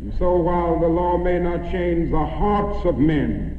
And 0.00 0.12
so 0.18 0.34
while 0.36 0.80
the 0.80 0.88
law 0.88 1.16
may 1.16 1.38
not 1.38 1.70
change 1.70 2.10
the 2.10 2.26
hearts 2.26 2.84
of 2.84 2.98
men, 2.98 3.52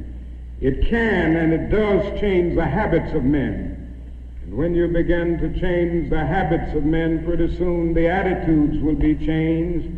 it 0.60 0.86
can 0.86 1.36
and 1.36 1.52
it 1.52 1.70
does 1.70 2.20
change 2.20 2.54
the 2.54 2.66
habits 2.66 3.14
of 3.14 3.24
men. 3.24 3.96
And 4.42 4.54
when 4.54 4.74
you 4.74 4.88
begin 4.88 5.38
to 5.38 5.58
change 5.58 6.10
the 6.10 6.24
habits 6.24 6.76
of 6.76 6.84
men, 6.84 7.24
pretty 7.24 7.56
soon 7.56 7.94
the 7.94 8.08
attitudes 8.08 8.78
will 8.82 8.94
be 8.94 9.14
changed. 9.14 9.88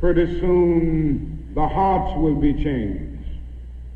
Pretty 0.00 0.40
soon 0.40 1.52
the 1.54 1.68
hearts 1.68 2.18
will 2.18 2.34
be 2.34 2.54
changed. 2.54 3.08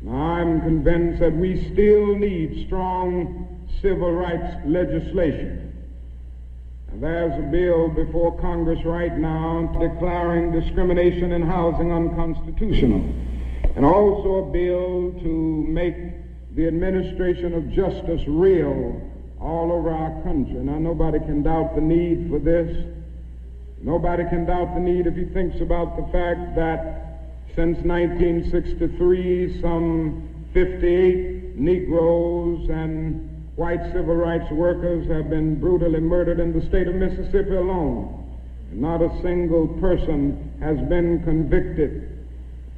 Now, 0.01 0.13
I'm 0.13 0.61
convinced 0.61 1.19
that 1.19 1.33
we 1.33 1.69
still 1.73 2.15
need 2.15 2.65
strong 2.67 3.46
civil 3.81 4.11
rights 4.11 4.55
legislation. 4.65 5.63
There's 6.93 7.37
a 7.37 7.47
bill 7.51 7.89
before 7.89 8.39
Congress 8.39 8.83
right 8.85 9.15
now 9.17 9.69
declaring 9.79 10.51
discrimination 10.51 11.33
in 11.33 11.43
housing 11.43 11.91
unconstitutional, 11.91 13.03
and 13.75 13.85
also 13.85 14.35
a 14.35 14.51
bill 14.51 15.11
to 15.21 15.65
make 15.67 15.95
the 16.55 16.67
administration 16.67 17.53
of 17.53 17.71
justice 17.71 18.23
real 18.27 18.99
all 19.39 19.71
over 19.71 19.91
our 19.91 20.23
country. 20.23 20.55
Now, 20.55 20.79
nobody 20.79 21.19
can 21.19 21.43
doubt 21.43 21.75
the 21.75 21.81
need 21.81 22.29
for 22.31 22.39
this. 22.39 22.87
Nobody 23.79 24.23
can 24.29 24.45
doubt 24.45 24.73
the 24.73 24.79
need 24.79 25.05
if 25.05 25.15
he 25.15 25.25
thinks 25.25 25.61
about 25.61 25.95
the 25.97 26.11
fact 26.11 26.55
that 26.55 27.19
since 27.55 27.77
1963, 27.85 29.61
some 29.61 30.27
58 30.53 31.55
Negroes 31.57 32.69
and 32.69 33.26
white 33.57 33.83
civil 33.91 34.15
rights 34.15 34.49
workers 34.51 35.07
have 35.07 35.31
been 35.31 35.59
brutally 35.59 35.99
murdered 35.99 36.39
in 36.39 36.53
the 36.57 36.63
state 36.67 36.87
of 36.87 36.93
Mississippi 36.93 37.55
alone. 37.55 38.23
Not 38.71 39.01
a 39.01 39.09
single 39.23 39.67
person 39.79 40.53
has 40.59 40.77
been 40.87 41.23
convicted 41.23 42.07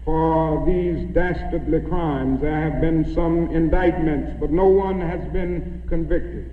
for 0.05 0.63
these 0.65 1.05
dastardly 1.13 1.81
crimes. 1.81 2.39
There 2.39 2.55
have 2.55 2.79
been 2.79 3.13
some 3.13 3.51
indictments, 3.51 4.39
but 4.39 4.51
no 4.51 4.67
one 4.67 5.01
has 5.01 5.19
been 5.33 5.83
convicted. 5.89 6.49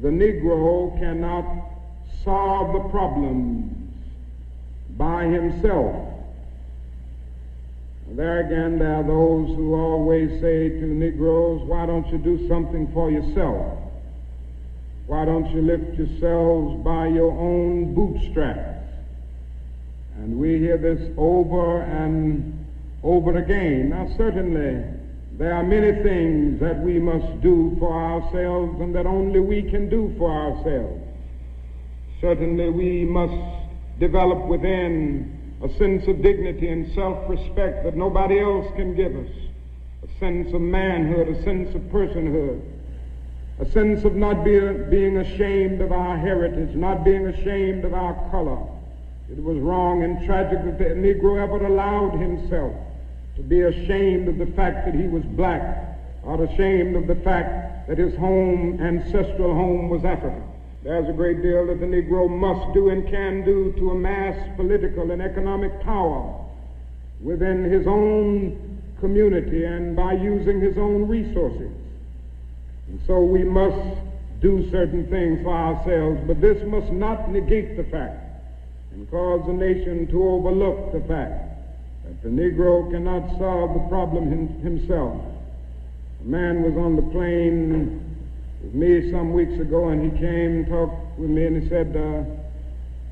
The 0.00 0.08
Negro 0.10 0.96
cannot 1.00 1.44
solve 2.22 2.72
the 2.72 2.88
problems 2.88 3.72
by 4.96 5.24
himself. 5.24 6.15
There 8.08 8.40
again, 8.40 8.78
there 8.78 8.94
are 8.94 9.02
those 9.02 9.48
who 9.56 9.74
always 9.74 10.40
say 10.40 10.68
to 10.68 10.86
Negroes, 10.86 11.62
why 11.66 11.86
don't 11.86 12.06
you 12.08 12.18
do 12.18 12.46
something 12.48 12.90
for 12.92 13.10
yourself? 13.10 13.78
Why 15.06 15.24
don't 15.24 15.50
you 15.50 15.60
lift 15.62 15.98
yourselves 15.98 16.82
by 16.82 17.08
your 17.08 17.32
own 17.32 17.94
bootstraps? 17.94 18.88
And 20.16 20.38
we 20.38 20.58
hear 20.58 20.78
this 20.78 21.12
over 21.18 21.82
and 21.82 22.64
over 23.02 23.36
again. 23.36 23.90
Now, 23.90 24.08
certainly, 24.16 24.82
there 25.32 25.52
are 25.52 25.62
many 25.62 26.02
things 26.02 26.58
that 26.60 26.80
we 26.80 26.98
must 26.98 27.40
do 27.42 27.76
for 27.78 27.92
ourselves 27.92 28.80
and 28.80 28.94
that 28.94 29.06
only 29.06 29.40
we 29.40 29.62
can 29.62 29.88
do 29.88 30.14
for 30.16 30.30
ourselves. 30.30 31.02
Certainly, 32.20 32.70
we 32.70 33.04
must 33.04 33.34
develop 33.98 34.46
within 34.46 35.35
a 35.62 35.68
sense 35.78 36.06
of 36.06 36.22
dignity 36.22 36.68
and 36.68 36.92
self-respect 36.94 37.84
that 37.84 37.96
nobody 37.96 38.38
else 38.38 38.66
can 38.76 38.94
give 38.94 39.16
us, 39.16 39.30
a 40.04 40.18
sense 40.18 40.52
of 40.52 40.60
manhood, 40.60 41.28
a 41.28 41.42
sense 41.42 41.74
of 41.74 41.80
personhood, 41.82 42.60
a 43.58 43.70
sense 43.70 44.04
of 44.04 44.14
not 44.14 44.44
be, 44.44 44.58
being 44.90 45.16
ashamed 45.16 45.80
of 45.80 45.92
our 45.92 46.18
heritage, 46.18 46.74
not 46.74 47.04
being 47.04 47.26
ashamed 47.26 47.84
of 47.84 47.94
our 47.94 48.14
color. 48.30 48.58
It 49.30 49.42
was 49.42 49.58
wrong 49.58 50.02
and 50.02 50.24
tragic 50.26 50.62
that 50.64 50.78
the 50.78 50.94
Negro 50.94 51.42
ever 51.42 51.64
allowed 51.64 52.20
himself 52.20 52.74
to 53.36 53.42
be 53.42 53.62
ashamed 53.62 54.28
of 54.28 54.38
the 54.38 54.46
fact 54.46 54.84
that 54.86 54.94
he 54.94 55.08
was 55.08 55.24
black 55.24 55.98
or 56.22 56.44
ashamed 56.44 56.96
of 56.96 57.06
the 57.06 57.16
fact 57.16 57.88
that 57.88 57.98
his 57.98 58.14
home, 58.16 58.78
ancestral 58.80 59.54
home, 59.54 59.88
was 59.88 60.04
Africa. 60.04 60.42
There's 60.86 61.08
a 61.08 61.12
great 61.12 61.42
deal 61.42 61.66
that 61.66 61.80
the 61.80 61.86
Negro 61.86 62.30
must 62.30 62.72
do 62.72 62.90
and 62.90 63.08
can 63.08 63.44
do 63.44 63.74
to 63.76 63.90
amass 63.90 64.38
political 64.54 65.10
and 65.10 65.20
economic 65.20 65.80
power 65.80 66.46
within 67.20 67.64
his 67.64 67.88
own 67.88 68.80
community 69.00 69.64
and 69.64 69.96
by 69.96 70.12
using 70.12 70.60
his 70.60 70.78
own 70.78 71.08
resources. 71.08 71.72
And 72.86 73.00
so 73.04 73.20
we 73.20 73.42
must 73.42 74.00
do 74.40 74.70
certain 74.70 75.08
things 75.08 75.42
for 75.42 75.52
ourselves, 75.52 76.20
but 76.24 76.40
this 76.40 76.64
must 76.68 76.92
not 76.92 77.32
negate 77.32 77.76
the 77.76 77.82
fact 77.90 78.22
and 78.92 79.10
cause 79.10 79.44
the 79.44 79.54
nation 79.54 80.06
to 80.06 80.22
overlook 80.22 80.92
the 80.92 81.00
fact 81.00 81.50
that 82.04 82.22
the 82.22 82.28
Negro 82.28 82.88
cannot 82.92 83.36
solve 83.40 83.74
the 83.74 83.88
problem 83.88 84.62
himself. 84.62 85.20
A 86.20 86.28
man 86.28 86.62
was 86.62 86.76
on 86.76 86.94
the 86.94 87.10
plane 87.10 88.05
with 88.62 88.74
me 88.74 89.10
some 89.10 89.32
weeks 89.32 89.60
ago, 89.60 89.88
and 89.88 90.02
he 90.02 90.18
came 90.18 90.64
and 90.64 90.66
talked 90.66 91.18
with 91.18 91.30
me, 91.30 91.46
and 91.46 91.62
he 91.62 91.68
said, 91.68 91.88
uh, 91.88 92.24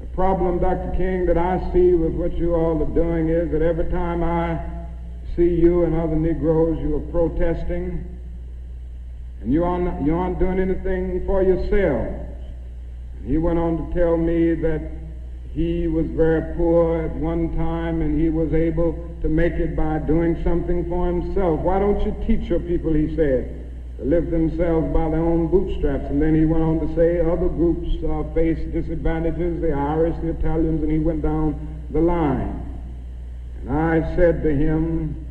the 0.01 0.07
problem, 0.15 0.59
Dr. 0.59 0.93
King, 0.97 1.27
that 1.27 1.39
I 1.39 1.73
see 1.73 1.95
with 1.95 2.13
what 2.13 2.37
you 2.37 2.55
all 2.55 2.83
are 2.83 2.95
doing 2.95 3.29
is 3.29 3.51
that 3.53 3.63
every 3.63 3.91
time 3.91 4.23
I 4.23 4.61
see 5.37 5.55
you 5.55 5.85
and 5.85 5.95
other 5.95 6.17
Negroes, 6.17 6.79
you 6.81 6.97
are 6.97 7.13
protesting, 7.13 8.05
and 9.41 9.53
you 9.53 9.65
aren't, 9.65 10.05
you 10.07 10.15
aren't 10.15 10.39
doing 10.39 10.59
anything 10.61 11.25
for 11.27 11.43
yourselves. 11.43 12.31
And 13.19 13.27
he 13.27 13.39
went 13.39 13.59
on 13.59 13.89
to 13.89 13.95
tell 13.95 14.17
me 14.17 14.55
that 14.55 14.91
he 15.53 15.87
was 15.87 16.07
very 16.07 16.55
poor 16.57 17.03
at 17.03 17.15
one 17.15 17.57
time, 17.57 18.03
and 18.03 18.21
he 18.21 18.29
was 18.29 18.53
able 18.53 18.93
to 19.23 19.29
make 19.29 19.55
it 19.55 19.77
by 19.77 19.99
doing 20.01 20.43
something 20.43 20.89
for 20.89 21.07
himself. 21.07 21.61
Why 21.61 21.79
don't 21.79 22.05
you 22.05 22.15
teach 22.27 22.51
your 22.51 22.61
people, 22.61 22.93
he 22.93 23.15
said, 23.17 23.64
lift 23.99 24.31
themselves 24.31 24.93
by 24.93 25.09
their 25.11 25.21
own 25.21 25.47
bootstraps. 25.49 26.05
And 26.11 26.21
then 26.21 26.35
he 26.35 26.45
went 26.45 26.63
on 26.63 26.81
to 26.81 26.95
say 26.95 27.21
other 27.21 27.49
groups 27.49 27.89
uh, 28.05 28.25
face 28.35 28.59
disadvantages, 28.73 29.61
the 29.61 29.73
Irish, 29.73 30.17
the 30.23 30.31
Italians, 30.31 30.83
and 30.83 30.91
he 30.91 30.99
went 30.99 31.23
down 31.23 31.87
the 31.91 32.01
line. 32.01 32.61
And 33.61 33.71
I 33.71 34.17
said 34.17 34.43
to 34.43 34.55
him 34.55 35.25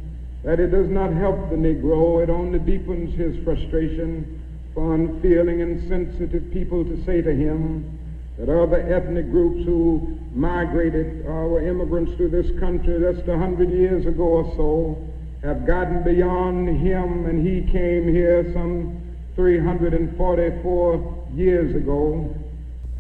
that 0.44 0.60
it 0.60 0.68
does 0.68 0.90
not 0.90 1.14
help 1.14 1.50
the 1.50 1.56
Negro, 1.56 2.24
it 2.24 2.30
only 2.30 2.60
deepens 2.60 3.14
his 3.16 3.44
frustration 3.44 4.42
for 4.74 4.96
unfeeling 4.96 5.62
and 5.62 5.88
sensitive 5.88 6.52
people 6.52 6.84
to 6.84 7.04
say 7.06 7.22
to 7.22 7.32
him 7.32 8.00
that 8.38 8.50
other 8.50 8.82
ethnic 8.92 9.30
groups 9.30 9.64
who 9.66 10.18
migrated 10.34 11.24
or 11.26 11.46
uh, 11.46 11.48
were 11.48 11.68
immigrants 11.68 12.18
to 12.18 12.28
this 12.28 12.48
country 12.60 13.00
just 13.00 13.28
a 13.28 13.38
hundred 13.38 13.70
years 13.70 14.06
ago 14.08 14.24
or 14.24 14.54
so 14.56 15.13
have 15.44 15.66
gotten 15.66 16.04
beyond 16.04 16.70
him, 16.70 17.26
and 17.26 17.46
he 17.46 17.70
came 17.70 18.08
here 18.08 18.50
some 18.54 19.02
344 19.36 21.28
years 21.34 21.76
ago. 21.76 22.34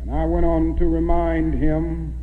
And 0.01 0.13
I 0.13 0.25
went 0.25 0.45
on 0.45 0.75
to 0.77 0.86
remind 0.86 1.53
him 1.53 2.13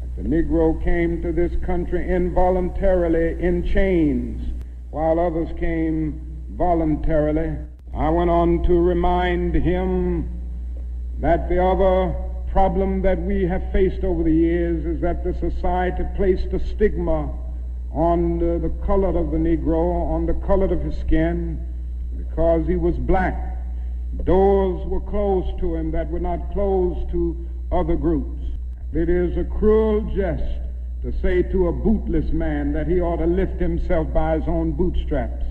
that 0.00 0.22
The 0.22 0.28
Negro 0.28 0.82
came 0.82 1.22
to 1.22 1.30
this 1.32 1.52
country 1.64 2.08
involuntarily 2.10 3.40
in 3.40 3.64
chains, 3.64 4.52
while 4.90 5.20
others 5.20 5.48
came 5.60 6.20
voluntarily. 6.56 7.56
I 7.94 8.08
went 8.08 8.30
on 8.30 8.64
to 8.64 8.74
remind 8.74 9.54
him 9.54 10.28
that 11.20 11.48
the 11.48 11.62
other 11.62 12.16
problem 12.50 13.00
that 13.02 13.22
we 13.22 13.44
have 13.44 13.62
faced 13.70 14.02
over 14.02 14.24
the 14.24 14.32
years 14.32 14.84
is 14.84 15.00
that 15.02 15.22
the 15.22 15.34
society 15.34 16.02
placed 16.16 16.52
a 16.52 16.58
stigma 16.66 17.32
on 17.92 18.38
the, 18.38 18.58
the 18.58 18.74
color 18.86 19.08
of 19.08 19.30
the 19.30 19.36
Negro, 19.36 20.10
on 20.10 20.26
the 20.26 20.34
color 20.46 20.72
of 20.72 20.80
his 20.80 20.98
skin, 21.00 21.60
because 22.16 22.66
he 22.66 22.76
was 22.76 22.96
black. 22.96 23.58
Doors 24.24 24.86
were 24.86 25.00
closed 25.00 25.58
to 25.60 25.74
him 25.74 25.90
that 25.92 26.10
were 26.10 26.20
not 26.20 26.52
closed 26.52 27.10
to 27.10 27.36
other 27.70 27.96
groups. 27.96 28.40
It 28.92 29.08
is 29.08 29.36
a 29.36 29.44
cruel 29.44 30.02
jest 30.14 30.60
to 31.02 31.12
say 31.20 31.42
to 31.42 31.68
a 31.68 31.72
bootless 31.72 32.30
man 32.30 32.72
that 32.72 32.86
he 32.86 33.00
ought 33.00 33.16
to 33.16 33.26
lift 33.26 33.60
himself 33.60 34.12
by 34.12 34.38
his 34.38 34.46
own 34.46 34.72
bootstraps. 34.72 35.44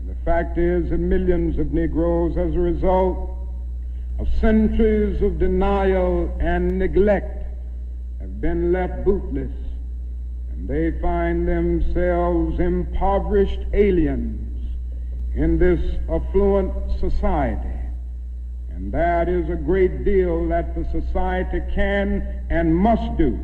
And 0.00 0.10
the 0.10 0.24
fact 0.24 0.58
is 0.58 0.90
that 0.90 0.98
millions 0.98 1.58
of 1.58 1.72
Negroes, 1.72 2.36
as 2.36 2.54
a 2.54 2.58
result 2.58 3.30
of 4.18 4.28
centuries 4.40 5.22
of 5.22 5.38
denial 5.38 6.36
and 6.40 6.78
neglect, 6.78 7.46
have 8.20 8.40
been 8.40 8.72
left 8.72 9.04
bootless. 9.04 9.50
They 10.66 10.92
find 11.00 11.46
themselves 11.48 12.60
impoverished 12.60 13.60
aliens 13.72 14.70
in 15.34 15.58
this 15.58 15.80
affluent 16.08 17.00
society. 17.00 17.68
And 18.70 18.92
that 18.92 19.28
is 19.28 19.50
a 19.50 19.56
great 19.56 20.04
deal 20.04 20.46
that 20.48 20.74
the 20.74 20.84
society 20.90 21.60
can 21.74 22.44
and 22.48 22.74
must 22.74 23.16
do 23.18 23.38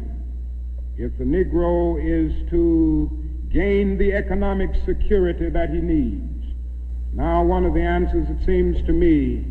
if 0.96 1.16
the 1.18 1.24
Negro 1.24 1.98
is 2.00 2.48
to 2.50 3.10
gain 3.50 3.98
the 3.98 4.12
economic 4.12 4.70
security 4.84 5.48
that 5.48 5.70
he 5.70 5.80
needs. 5.80 6.44
Now, 7.12 7.42
one 7.42 7.64
of 7.64 7.74
the 7.74 7.82
answers, 7.82 8.28
it 8.28 8.44
seems 8.44 8.84
to 8.86 8.92
me, 8.92 9.44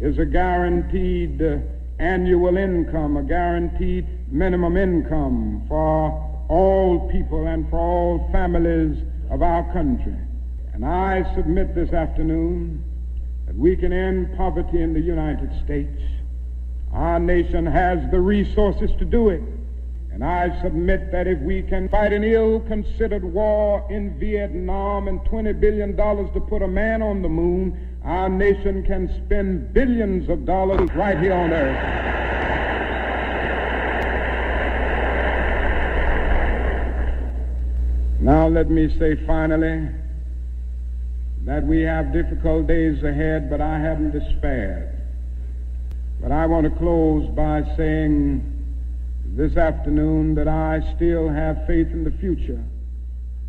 is 0.00 0.18
a 0.18 0.24
guaranteed 0.24 1.40
uh, 1.42 1.58
annual 1.98 2.56
income, 2.56 3.16
a 3.16 3.22
guaranteed 3.22 4.06
minimum 4.32 4.76
income 4.76 5.64
for 5.68 6.31
all 6.52 7.08
people 7.10 7.46
and 7.46 7.68
for 7.70 7.78
all 7.78 8.28
families 8.30 9.02
of 9.30 9.40
our 9.40 9.62
country. 9.72 10.14
And 10.74 10.84
I 10.84 11.34
submit 11.34 11.74
this 11.74 11.92
afternoon 11.94 12.84
that 13.46 13.56
we 13.56 13.74
can 13.74 13.90
end 13.90 14.36
poverty 14.36 14.82
in 14.82 14.92
the 14.92 15.00
United 15.00 15.50
States. 15.64 16.02
Our 16.92 17.18
nation 17.18 17.64
has 17.64 17.98
the 18.10 18.20
resources 18.20 18.90
to 18.98 19.04
do 19.06 19.30
it. 19.30 19.40
And 20.12 20.22
I 20.22 20.60
submit 20.60 21.10
that 21.10 21.26
if 21.26 21.38
we 21.38 21.62
can 21.62 21.88
fight 21.88 22.12
an 22.12 22.22
ill-considered 22.22 23.24
war 23.24 23.86
in 23.90 24.18
Vietnam 24.18 25.08
and 25.08 25.20
$20 25.20 25.58
billion 25.58 25.96
to 25.96 26.40
put 26.48 26.60
a 26.60 26.68
man 26.68 27.00
on 27.00 27.22
the 27.22 27.30
moon, 27.30 27.96
our 28.04 28.28
nation 28.28 28.84
can 28.84 29.08
spend 29.24 29.72
billions 29.72 30.28
of 30.28 30.44
dollars 30.44 30.90
right 30.94 31.18
here 31.18 31.32
on 31.32 31.50
earth. 31.50 32.21
Now 38.22 38.46
let 38.46 38.70
me 38.70 38.88
say 39.00 39.16
finally 39.26 39.88
that 41.44 41.66
we 41.66 41.80
have 41.80 42.12
difficult 42.12 42.68
days 42.68 43.02
ahead, 43.02 43.50
but 43.50 43.60
I 43.60 43.80
haven't 43.80 44.12
despaired. 44.12 44.96
But 46.20 46.30
I 46.30 46.46
want 46.46 46.72
to 46.72 46.78
close 46.78 47.28
by 47.30 47.64
saying 47.76 48.46
this 49.34 49.56
afternoon 49.56 50.36
that 50.36 50.46
I 50.46 50.94
still 50.94 51.28
have 51.28 51.66
faith 51.66 51.88
in 51.88 52.04
the 52.04 52.12
future. 52.12 52.62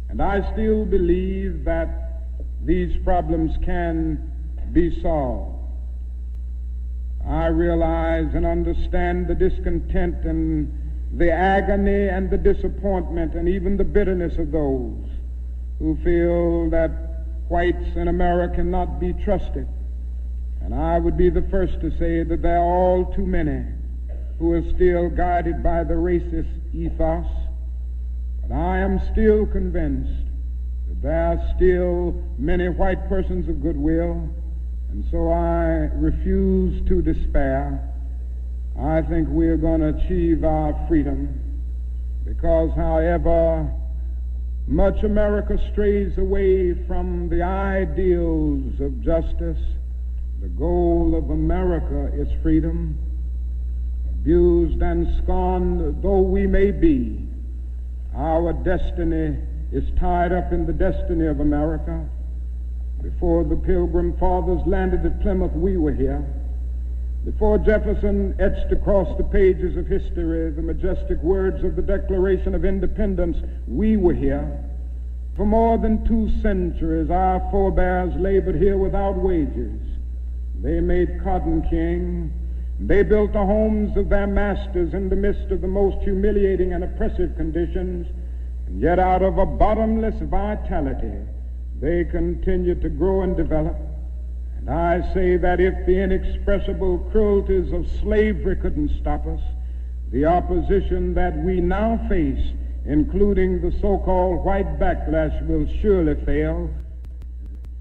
And 0.09 0.19
I 0.19 0.51
still 0.53 0.86
believe 0.86 1.63
that 1.65 2.23
these 2.65 2.97
problems 3.03 3.55
can 3.63 4.31
be 4.71 4.99
solved. 5.03 5.55
I 7.27 7.45
realize 7.45 8.33
and 8.33 8.43
understand 8.43 9.27
the 9.27 9.36
discontent 9.36 10.25
and 10.25 10.83
the 11.15 11.32
agony 11.32 12.08
and 12.08 12.30
the 12.30 12.38
disappointment 12.38 13.36
and 13.36 13.47
even 13.47 13.78
the 13.78 13.84
bitterness 13.84 14.38
of 14.39 14.52
those 14.52 15.06
who 15.78 15.95
feel 16.04 16.69
that 16.71 16.89
whites 17.49 17.95
in 17.95 18.08
America 18.08 18.56
cannot 18.56 18.99
be 18.99 19.13
trusted. 19.13 19.67
And 20.62 20.73
I 20.73 20.97
would 20.97 21.17
be 21.17 21.30
the 21.30 21.43
first 21.52 21.80
to 21.82 21.91
say 21.97 22.23
that 22.23 22.41
there 22.41 22.58
are 22.58 22.63
all 22.63 23.13
too 23.13 23.26
many 23.26 23.63
who 24.39 24.54
are 24.54 24.63
still 24.73 25.10
guided 25.10 25.62
by 25.62 25.84
the 25.84 25.93
racist 25.93 26.49
ethos. 26.73 27.28
But 28.41 28.56
I 28.56 28.80
am 28.80 28.99
still 29.12 29.45
convinced 29.45 30.26
that 30.88 31.02
there 31.02 31.26
are 31.28 31.54
still 31.56 32.23
many 32.39 32.69
white 32.69 33.08
persons 33.08 33.47
of 33.49 33.62
goodwill, 33.62 34.30
and 34.89 35.06
so 35.12 35.32
I 35.32 35.89
refuse 35.93 36.88
to 36.88 37.02
despair. 37.02 37.92
I 38.79 39.01
think 39.03 39.29
we 39.29 39.47
are 39.47 39.57
going 39.57 39.81
to 39.81 39.89
achieve 39.89 40.43
our 40.43 40.73
freedom 40.88 41.39
because, 42.25 42.71
however 42.75 43.71
much 44.67 45.03
America 45.03 45.57
strays 45.71 46.17
away 46.17 46.73
from 46.88 47.27
the 47.29 47.41
ideals 47.43 48.79
of 48.79 49.01
justice, 49.01 49.59
the 50.41 50.47
goal 50.47 51.15
of 51.17 51.29
America 51.29 52.12
is 52.15 52.27
freedom. 52.41 52.97
Abused 54.09 54.81
and 54.81 55.21
scorned 55.21 56.01
though 56.01 56.21
we 56.21 56.47
may 56.47 56.71
be, 56.71 57.27
our 58.15 58.53
destiny 58.53 59.38
is 59.71 59.83
tied 59.99 60.31
up 60.31 60.53
in 60.53 60.65
the 60.65 60.73
destiny 60.73 61.27
of 61.27 61.41
America. 61.41 62.07
Before 63.01 63.43
the 63.43 63.57
Pilgrim 63.57 64.17
Fathers 64.17 64.62
landed 64.65 65.05
at 65.05 65.21
Plymouth, 65.21 65.51
we 65.53 65.77
were 65.77 65.93
here. 65.93 66.25
Before 67.25 67.57
Jefferson 67.57 68.36
etched 68.38 68.73
across 68.73 69.17
the 69.17 69.23
pages 69.23 69.77
of 69.77 69.88
history 69.88 70.51
the 70.51 70.62
majestic 70.62 71.23
words 71.23 71.63
of 71.63 71.77
the 71.77 71.81
Declaration 71.81 72.53
of 72.53 72.65
Independence, 72.65 73.38
we 73.65 73.95
were 73.95 74.13
here. 74.13 74.62
For 75.38 75.45
more 75.45 75.77
than 75.77 76.05
two 76.05 76.29
centuries, 76.41 77.09
our 77.09 77.39
forebears 77.49 78.13
labored 78.19 78.55
here 78.55 78.77
without 78.77 79.15
wages. 79.15 79.79
They 80.62 80.81
made 80.81 81.23
cotton 81.23 81.65
king. 81.69 82.33
They 82.79 83.03
built 83.03 83.31
the 83.31 83.45
homes 83.45 83.95
of 83.95 84.09
their 84.09 84.27
masters 84.27 84.93
in 84.93 85.07
the 85.07 85.15
midst 85.15 85.49
of 85.49 85.62
the 85.62 85.67
most 85.67 86.03
humiliating 86.03 86.73
and 86.73 86.83
oppressive 86.83 87.38
conditions. 87.38 88.05
And 88.67 88.81
yet, 88.81 88.99
out 88.99 89.21
of 89.21 89.38
a 89.38 89.45
bottomless 89.45 90.15
vitality, 90.21 91.19
they 91.79 92.03
continued 92.03 92.81
to 92.81 92.89
grow 92.89 93.21
and 93.21 93.38
develop. 93.38 93.92
And 94.65 94.69
I 94.69 95.13
say 95.13 95.36
that 95.36 95.60
if 95.60 95.86
the 95.86 95.99
inexpressible 95.99 96.99
cruelties 97.12 97.73
of 97.73 97.86
slavery 97.99 98.56
couldn't 98.56 98.97
stop 99.02 99.28
us, 99.28 99.41
the 100.12 100.26
opposition 100.26 101.13
that 101.15 101.36
we 101.36 101.60
now 101.60 101.99
face, 102.08 102.54
including 102.86 103.62
the 103.62 103.78
so-called 103.82 104.45
white 104.45 104.80
backlash, 104.80 105.45
will 105.47 105.67
surely 105.82 106.15
fail. 106.23 106.69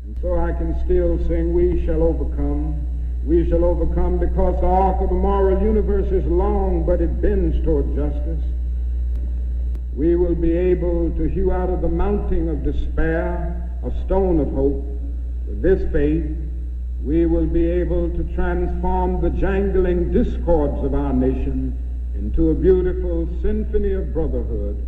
And 0.05 0.17
so 0.21 0.41
I 0.41 0.53
can 0.53 0.83
still 0.85 1.19
sing, 1.29 1.55
we 1.55 1.87
shall 1.87 2.03
overcome. 2.03 2.85
We 3.25 3.49
shall 3.49 3.65
overcome 3.65 4.19
because 4.19 4.61
the 4.61 4.67
arc 4.67 5.01
of 5.01 5.11
the 5.11 5.15
moral 5.15 5.63
universe 5.63 6.11
is 6.11 6.25
long, 6.25 6.85
but 6.85 7.01
it 7.01 7.23
bends 7.23 7.65
toward 7.65 7.95
justice. 7.95 8.43
We 9.95 10.17
will 10.17 10.35
be 10.35 10.51
able 10.51 11.11
to 11.11 11.29
hew 11.29 11.53
out 11.53 11.71
of 11.71 11.81
the 11.83 11.89
mounting 11.89 12.49
of 12.49 12.65
despair 12.65 13.71
a 13.85 14.05
stone 14.05 14.41
of 14.41 14.51
hope. 14.51 14.85
With 15.47 15.63
this 15.63 15.93
faith, 15.93 16.25
we 17.03 17.27
will 17.27 17.47
be 17.47 17.67
able 17.67 18.09
to 18.11 18.23
transform 18.35 19.21
the 19.21 19.31
jangling 19.31 20.13
discords 20.13 20.85
of 20.85 20.95
our 20.95 21.13
nation 21.13 21.77
into 22.15 22.51
a 22.51 22.55
beautiful 22.55 23.29
symphony 23.43 23.93
of 23.93 24.15
brotherhood. 24.15 24.87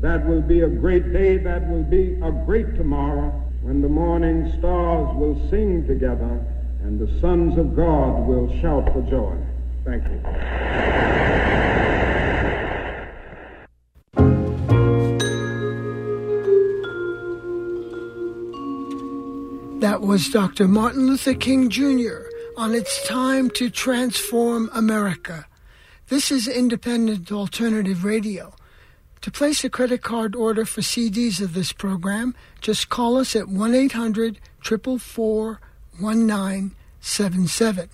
That 0.00 0.24
will 0.26 0.42
be 0.42 0.60
a 0.60 0.68
great 0.68 1.12
day. 1.12 1.36
That 1.38 1.68
will 1.68 1.82
be 1.82 2.14
a 2.22 2.30
great 2.46 2.76
tomorrow 2.76 3.30
when 3.62 3.82
the 3.82 3.88
morning 3.88 4.54
stars 4.58 5.14
will 5.16 5.36
sing 5.50 5.86
together 5.86 6.40
and 6.82 6.98
the 6.98 7.20
sons 7.20 7.58
of 7.58 7.76
God 7.76 8.26
will 8.26 8.48
shout 8.60 8.92
for 8.92 9.02
joy. 9.02 9.36
Thank 9.84 10.04
you. 10.04 11.89
That 20.00 20.06
was 20.06 20.30
Dr. 20.30 20.66
Martin 20.66 21.06
Luther 21.06 21.34
King 21.34 21.68
Jr. 21.68 22.22
on 22.56 22.74
It's 22.74 23.06
Time 23.06 23.50
to 23.50 23.68
Transform 23.68 24.70
America. 24.72 25.44
This 26.08 26.32
is 26.32 26.48
Independent 26.48 27.30
Alternative 27.30 28.02
Radio. 28.02 28.54
To 29.20 29.30
place 29.30 29.62
a 29.62 29.68
credit 29.68 30.00
card 30.00 30.34
order 30.34 30.64
for 30.64 30.80
CDs 30.80 31.42
of 31.42 31.52
this 31.52 31.72
program, 31.72 32.34
just 32.62 32.88
call 32.88 33.18
us 33.18 33.36
at 33.36 33.48
1 33.48 33.74
800 33.74 34.40
444 34.62 35.60
1977. 35.98 37.90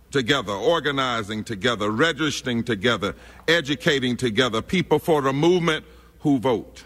together, 0.09 0.53
organizing 0.53 1.43
together, 1.43 1.91
registering 1.91 2.63
together, 2.63 3.15
educating 3.47 4.17
together, 4.17 4.63
people 4.63 4.97
for 4.97 5.21
the 5.21 5.33
movement 5.33 5.85
who 6.21 6.39
vote 6.39 6.83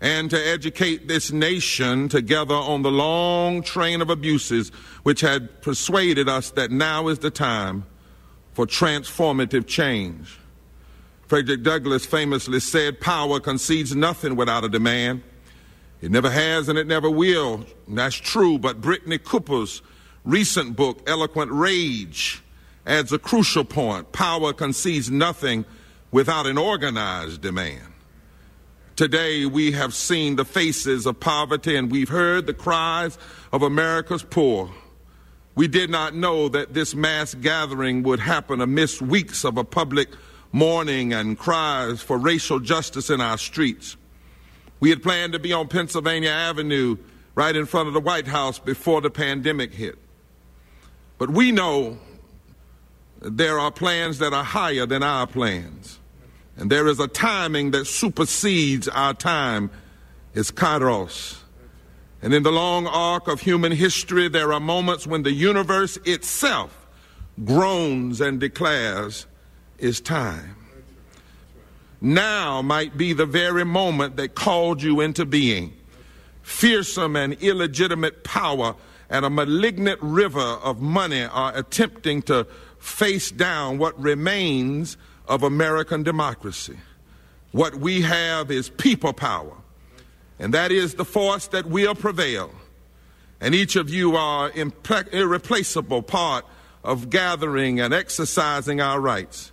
and 0.00 0.30
to 0.30 0.38
educate 0.38 1.08
this 1.08 1.32
nation 1.32 2.08
together 2.08 2.54
on 2.54 2.82
the 2.82 2.90
long 2.90 3.62
train 3.62 4.00
of 4.00 4.10
abuses 4.10 4.70
which 5.02 5.20
had 5.20 5.60
persuaded 5.62 6.28
us 6.28 6.50
that 6.52 6.70
now 6.70 7.08
is 7.08 7.18
the 7.18 7.30
time 7.30 7.84
for 8.52 8.66
transformative 8.66 9.66
change. 9.66 10.38
Frederick 11.26 11.62
Douglass 11.62 12.06
famously 12.06 12.60
said, 12.60 13.00
Power 13.00 13.38
concedes 13.38 13.94
nothing 13.94 14.36
without 14.36 14.64
a 14.64 14.68
demand. 14.68 15.22
It 16.00 16.10
never 16.10 16.30
has 16.30 16.68
and 16.68 16.78
it 16.78 16.86
never 16.86 17.10
will. 17.10 17.66
And 17.86 17.98
that's 17.98 18.14
true, 18.14 18.58
but 18.58 18.80
Brittney 18.80 19.22
Cooper's 19.22 19.82
recent 20.24 20.76
book, 20.76 21.02
Eloquent 21.08 21.50
Rage, 21.52 22.42
adds 22.86 23.12
a 23.12 23.18
crucial 23.18 23.64
point. 23.64 24.12
Power 24.12 24.52
concedes 24.52 25.10
nothing 25.10 25.64
without 26.10 26.46
an 26.46 26.56
organized 26.56 27.42
demand. 27.42 27.92
Today, 28.98 29.46
we 29.46 29.70
have 29.70 29.94
seen 29.94 30.34
the 30.34 30.44
faces 30.44 31.06
of 31.06 31.20
poverty 31.20 31.76
and 31.76 31.88
we've 31.88 32.08
heard 32.08 32.48
the 32.48 32.52
cries 32.52 33.16
of 33.52 33.62
America's 33.62 34.24
poor. 34.24 34.72
We 35.54 35.68
did 35.68 35.88
not 35.88 36.16
know 36.16 36.48
that 36.48 36.74
this 36.74 36.96
mass 36.96 37.32
gathering 37.32 38.02
would 38.02 38.18
happen 38.18 38.60
amidst 38.60 39.00
weeks 39.00 39.44
of 39.44 39.56
a 39.56 39.62
public 39.62 40.08
mourning 40.50 41.12
and 41.12 41.38
cries 41.38 42.02
for 42.02 42.18
racial 42.18 42.58
justice 42.58 43.08
in 43.08 43.20
our 43.20 43.38
streets. 43.38 43.96
We 44.80 44.90
had 44.90 45.00
planned 45.00 45.32
to 45.34 45.38
be 45.38 45.52
on 45.52 45.68
Pennsylvania 45.68 46.30
Avenue 46.30 46.96
right 47.36 47.54
in 47.54 47.66
front 47.66 47.86
of 47.86 47.94
the 47.94 48.00
White 48.00 48.26
House 48.26 48.58
before 48.58 49.00
the 49.00 49.10
pandemic 49.10 49.74
hit. 49.74 49.96
But 51.18 51.30
we 51.30 51.52
know 51.52 51.98
there 53.20 53.60
are 53.60 53.70
plans 53.70 54.18
that 54.18 54.32
are 54.32 54.42
higher 54.42 54.86
than 54.86 55.04
our 55.04 55.28
plans. 55.28 56.00
And 56.58 56.70
there 56.70 56.88
is 56.88 56.98
a 56.98 57.06
timing 57.06 57.70
that 57.70 57.86
supersedes 57.86 58.88
our 58.88 59.14
time. 59.14 59.70
It's 60.34 60.50
kairos. 60.50 61.38
And 62.20 62.34
in 62.34 62.42
the 62.42 62.50
long 62.50 62.88
arc 62.88 63.28
of 63.28 63.40
human 63.40 63.70
history, 63.70 64.28
there 64.28 64.52
are 64.52 64.58
moments 64.60 65.06
when 65.06 65.22
the 65.22 65.32
universe 65.32 65.98
itself 66.04 66.86
groans 67.44 68.20
and 68.20 68.40
declares, 68.40 69.26
It's 69.78 70.00
time. 70.00 70.56
Now 72.00 72.60
might 72.60 72.96
be 72.96 73.12
the 73.12 73.26
very 73.26 73.64
moment 73.64 74.16
that 74.16 74.34
called 74.34 74.82
you 74.82 75.00
into 75.00 75.24
being. 75.24 75.74
Fearsome 76.42 77.14
and 77.14 77.34
illegitimate 77.34 78.24
power 78.24 78.74
and 79.10 79.24
a 79.24 79.30
malignant 79.30 80.00
river 80.02 80.40
of 80.40 80.80
money 80.80 81.22
are 81.24 81.56
attempting 81.56 82.22
to 82.22 82.46
face 82.78 83.30
down 83.30 83.78
what 83.78 84.00
remains 84.00 84.96
of 85.28 85.42
American 85.42 86.02
democracy. 86.02 86.76
What 87.52 87.76
we 87.76 88.02
have 88.02 88.50
is 88.50 88.70
people 88.70 89.12
power, 89.12 89.56
and 90.38 90.52
that 90.54 90.72
is 90.72 90.94
the 90.94 91.04
force 91.04 91.46
that 91.48 91.66
will 91.66 91.94
prevail. 91.94 92.50
And 93.40 93.54
each 93.54 93.76
of 93.76 93.88
you 93.88 94.16
are 94.16 94.50
irreplaceable 95.12 96.02
part 96.02 96.44
of 96.82 97.10
gathering 97.10 97.80
and 97.80 97.94
exercising 97.94 98.80
our 98.80 99.00
rights. 99.00 99.52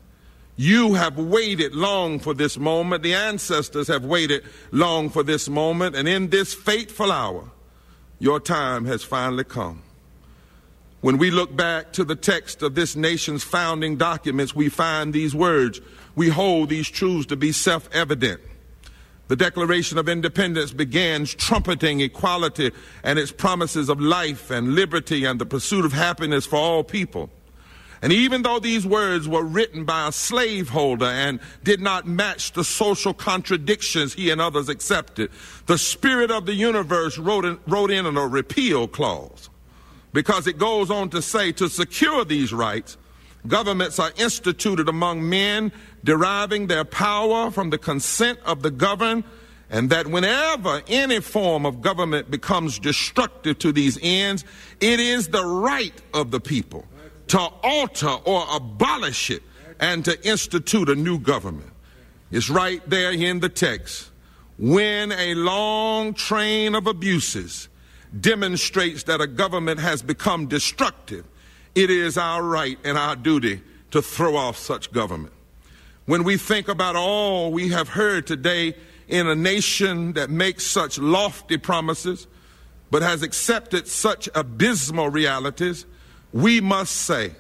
You 0.58 0.94
have 0.94 1.18
waited 1.18 1.76
long 1.76 2.20
for 2.20 2.34
this 2.34 2.58
moment. 2.58 3.04
The 3.04 3.14
ancestors 3.14 3.88
have 3.90 4.06
waited 4.06 4.44
long 4.72 5.10
for 5.10 5.22
this 5.22 5.50
moment. 5.50 5.96
And 5.96 6.08
in 6.08 6.30
this 6.30 6.54
fateful 6.54 7.12
hour, 7.12 7.52
your 8.20 8.40
time 8.40 8.86
has 8.86 9.04
finally 9.04 9.44
come. 9.44 9.82
When 11.06 11.20
we 11.20 11.30
look 11.30 11.56
back 11.56 11.94
to 11.94 12.04
the 12.04 12.15
text 12.15 12.63
of 12.63 12.74
this 12.74 12.96
nation's 12.96 13.44
founding 13.44 13.96
documents, 13.96 14.56
we 14.56 14.70
find 14.70 15.13
these 15.13 15.36
words. 15.36 15.80
We 16.15 16.30
hold 16.30 16.70
these 16.70 16.89
truths 16.89 17.28
to 17.28 17.36
be 17.36 17.52
self 17.52 17.88
evident. 17.94 18.41
The 19.28 19.36
Declaration 19.36 20.00
of 20.00 20.10
Independence 20.10 20.72
begins 20.72 21.36
trumpeting 21.36 22.00
equality 22.00 22.72
and 23.04 23.20
its 23.20 23.32
promises 23.32 23.88
of 23.88 24.02
life 24.02 24.50
and 24.50 24.74
liberty 24.74 25.26
and 25.26 25.39
the 25.39 25.46
pursuit 25.46 25.86
of 25.86 25.94
happiness 25.94 26.48
for 26.48 26.56
all 26.56 26.84
people. 26.84 27.30
And 28.02 28.12
even 28.12 28.41
though 28.41 28.58
these 28.58 28.84
words 28.84 29.28
were 29.28 29.44
written 29.44 29.86
by 29.86 30.08
a 30.08 30.12
slaveholder 30.12 31.06
and 31.06 31.39
did 31.63 31.82
not 31.82 32.08
match 32.08 32.54
the 32.54 32.63
social 32.63 33.13
contradictions 33.13 34.15
he 34.15 34.32
and 34.32 34.41
others 34.41 34.70
accepted, 34.70 35.30
the 35.68 35.78
spirit 35.78 36.32
of 36.32 36.48
the 36.48 36.56
universe 36.56 37.20
wrote 37.20 37.46
in, 37.46 37.60
wrote 37.68 37.91
in 37.91 38.08
a 38.08 38.12
repeal 38.28 38.88
clause 38.88 39.52
because 40.15 40.47
it 40.47 40.58
goes 40.58 40.89
on 40.89 41.10
to 41.10 41.21
say 41.21 41.51
to 41.51 41.67
secure 41.67 42.23
these 42.23 42.54
rights, 42.54 42.98
governments 43.48 44.00
are 44.00 44.13
instituted 44.15 44.87
among 44.87 45.27
men 45.27 45.73
deriving 46.06 46.67
their 46.67 46.85
power 46.85 47.52
from 47.52 47.69
the 47.69 47.77
consent 47.77 48.40
of 48.46 48.63
the 48.63 48.71
governed, 48.71 49.25
and 49.69 49.90
that 49.90 50.08
whenever 50.08 50.81
any 50.87 51.19
form 51.19 51.65
of 51.65 51.81
government 51.81 52.31
becomes 52.31 52.79
destructive 52.79 53.60
to 53.60 53.73
these 53.73 54.00
ends, 54.02 54.46
it 54.79 55.02
is 55.02 55.27
the 55.27 55.46
right 55.46 56.02
of 56.13 56.31
the 56.31 56.40
people 56.40 56.85
to 57.27 57.37
alter 57.37 58.15
or 58.23 58.46
abolish 58.56 59.29
it 59.29 59.44
and 59.81 60.06
to 60.06 60.25
institute 60.25 60.87
a 60.87 60.96
new 60.96 61.19
government. 61.19 61.73
It's 62.31 62.50
right 62.50 62.81
there 62.90 63.12
in 63.12 63.42
the 63.42 63.50
text. 63.50 64.12
When 64.58 65.12
a 65.12 65.33
long 65.33 66.13
train 66.13 66.73
of 66.73 66.87
abuses 66.87 67.67
demonstrates 68.22 69.04
that 69.04 69.22
a 69.22 69.28
government 69.28 69.80
has 69.80 70.02
become 70.02 70.48
destructive, 70.48 71.26
it 71.74 71.90
is 71.90 72.18
our 72.18 72.44
right 72.44 72.78
and 72.84 72.98
our 72.98 73.16
duty 73.16 73.62
to 73.92 74.02
throw 74.02 74.36
off 74.36 74.58
such 74.58 74.92
government. 74.92 75.34
When 76.06 76.24
we 76.24 76.38
think 76.38 76.68
about 76.68 76.96
all 76.96 77.52
we 77.52 77.70
have 77.70 77.90
heard 77.90 78.28
today, 78.28 78.76
in 79.08 79.28
a 79.28 79.36
nation 79.36 80.13
that 80.13 80.30
makes 80.30 80.66
such 80.66 80.98
lofty 80.98 81.58
promises 81.58 82.28
but 82.92 83.02
has 83.02 83.24
accepted 83.24 83.88
such 83.88 84.30
abysmal 84.36 85.10
realities, 85.10 85.86
we 86.34 86.62
must 86.62 86.96
say, 86.96 87.32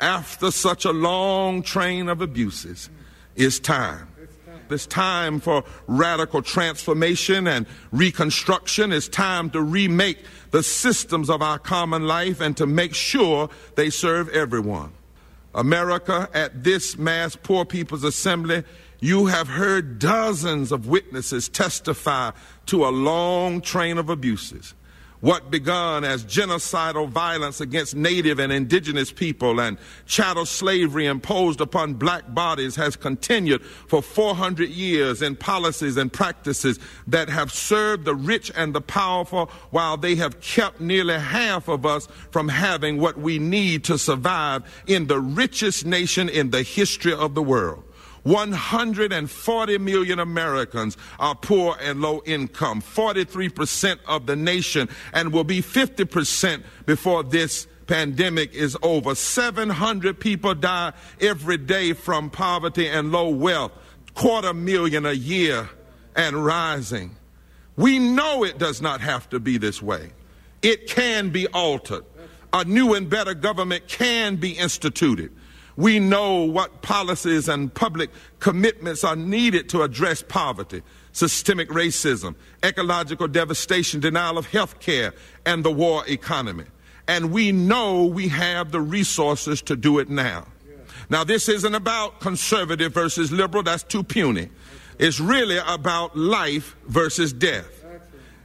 after 0.00 0.50
such 0.50 0.84
a 0.84 0.90
long 0.90 1.62
train 1.62 2.08
of 2.08 2.20
abuses, 2.20 2.90
it's 3.36 3.58
time. 3.58 4.08
It's 4.70 4.86
time 4.86 5.40
for 5.40 5.64
radical 5.86 6.42
transformation 6.42 7.46
and 7.46 7.66
reconstruction. 7.90 8.92
It's 8.92 9.08
time 9.08 9.50
to 9.50 9.60
remake 9.60 10.18
the 10.50 10.62
systems 10.62 11.30
of 11.30 11.42
our 11.42 11.58
common 11.58 12.06
life 12.06 12.40
and 12.40 12.56
to 12.58 12.66
make 12.66 12.94
sure 12.94 13.48
they 13.74 13.90
serve 13.90 14.28
everyone. 14.28 14.92
America, 15.54 16.28
at 16.32 16.64
this 16.64 16.96
mass 16.96 17.36
poor 17.36 17.64
people's 17.64 18.04
assembly, 18.04 18.64
you 19.00 19.26
have 19.26 19.48
heard 19.48 19.98
dozens 19.98 20.70
of 20.70 20.86
witnesses 20.86 21.48
testify 21.48 22.30
to 22.66 22.86
a 22.86 22.90
long 22.90 23.60
train 23.60 23.98
of 23.98 24.08
abuses. 24.08 24.74
What 25.22 25.52
begun 25.52 26.02
as 26.02 26.24
genocidal 26.24 27.08
violence 27.08 27.60
against 27.60 27.94
native 27.94 28.40
and 28.40 28.52
indigenous 28.52 29.12
people 29.12 29.60
and 29.60 29.78
chattel 30.04 30.44
slavery 30.44 31.06
imposed 31.06 31.60
upon 31.60 31.94
black 31.94 32.34
bodies 32.34 32.74
has 32.74 32.96
continued 32.96 33.62
for 33.62 34.02
400 34.02 34.68
years 34.68 35.22
in 35.22 35.36
policies 35.36 35.96
and 35.96 36.12
practices 36.12 36.80
that 37.06 37.28
have 37.28 37.52
served 37.52 38.04
the 38.04 38.16
rich 38.16 38.50
and 38.56 38.74
the 38.74 38.80
powerful 38.80 39.46
while 39.70 39.96
they 39.96 40.16
have 40.16 40.40
kept 40.40 40.80
nearly 40.80 41.20
half 41.20 41.68
of 41.68 41.86
us 41.86 42.08
from 42.32 42.48
having 42.48 42.98
what 42.98 43.16
we 43.16 43.38
need 43.38 43.84
to 43.84 43.98
survive 43.98 44.64
in 44.88 45.06
the 45.06 45.20
richest 45.20 45.86
nation 45.86 46.28
in 46.28 46.50
the 46.50 46.64
history 46.64 47.14
of 47.14 47.36
the 47.36 47.42
world. 47.44 47.84
140 48.24 49.78
million 49.78 50.20
Americans 50.20 50.96
are 51.18 51.34
poor 51.34 51.76
and 51.80 52.00
low 52.00 52.22
income, 52.24 52.80
43% 52.80 53.98
of 54.06 54.26
the 54.26 54.36
nation, 54.36 54.88
and 55.12 55.32
will 55.32 55.44
be 55.44 55.60
50% 55.60 56.62
before 56.86 57.22
this 57.24 57.66
pandemic 57.86 58.54
is 58.54 58.76
over. 58.82 59.14
700 59.14 60.18
people 60.18 60.54
die 60.54 60.92
every 61.20 61.58
day 61.58 61.92
from 61.92 62.30
poverty 62.30 62.88
and 62.88 63.12
low 63.12 63.28
wealth, 63.28 63.72
quarter 64.14 64.54
million 64.54 65.04
a 65.04 65.12
year 65.12 65.68
and 66.14 66.44
rising. 66.44 67.16
We 67.76 67.98
know 67.98 68.44
it 68.44 68.58
does 68.58 68.80
not 68.80 69.00
have 69.00 69.28
to 69.30 69.40
be 69.40 69.58
this 69.58 69.82
way. 69.82 70.12
It 70.62 70.86
can 70.86 71.30
be 71.30 71.48
altered. 71.48 72.04
A 72.52 72.64
new 72.64 72.94
and 72.94 73.08
better 73.08 73.34
government 73.34 73.88
can 73.88 74.36
be 74.36 74.52
instituted. 74.52 75.34
We 75.76 75.98
know 75.98 76.42
what 76.42 76.82
policies 76.82 77.48
and 77.48 77.72
public 77.72 78.10
commitments 78.40 79.04
are 79.04 79.16
needed 79.16 79.68
to 79.70 79.82
address 79.82 80.22
poverty, 80.22 80.82
systemic 81.12 81.68
racism, 81.70 82.34
ecological 82.62 83.28
devastation, 83.28 84.00
denial 84.00 84.38
of 84.38 84.46
health 84.46 84.80
care, 84.80 85.14
and 85.46 85.64
the 85.64 85.70
war 85.70 86.04
economy. 86.06 86.64
And 87.08 87.32
we 87.32 87.52
know 87.52 88.04
we 88.04 88.28
have 88.28 88.70
the 88.70 88.80
resources 88.80 89.62
to 89.62 89.76
do 89.76 89.98
it 89.98 90.08
now. 90.08 90.46
Now, 91.10 91.24
this 91.24 91.48
isn't 91.48 91.74
about 91.74 92.20
conservative 92.20 92.94
versus 92.94 93.32
liberal, 93.32 93.62
that's 93.62 93.82
too 93.82 94.02
puny. 94.02 94.50
It's 94.98 95.20
really 95.20 95.58
about 95.66 96.16
life 96.16 96.76
versus 96.86 97.32
death. 97.32 97.84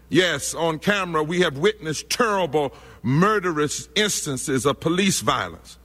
Yes, 0.10 0.54
on 0.54 0.80
camera, 0.80 1.22
we 1.22 1.42
have 1.42 1.58
witnessed 1.58 2.10
terrible, 2.10 2.74
murderous 3.04 3.90
instances 3.96 4.66
of 4.66 4.80
police 4.80 5.20
violence. 5.20 5.78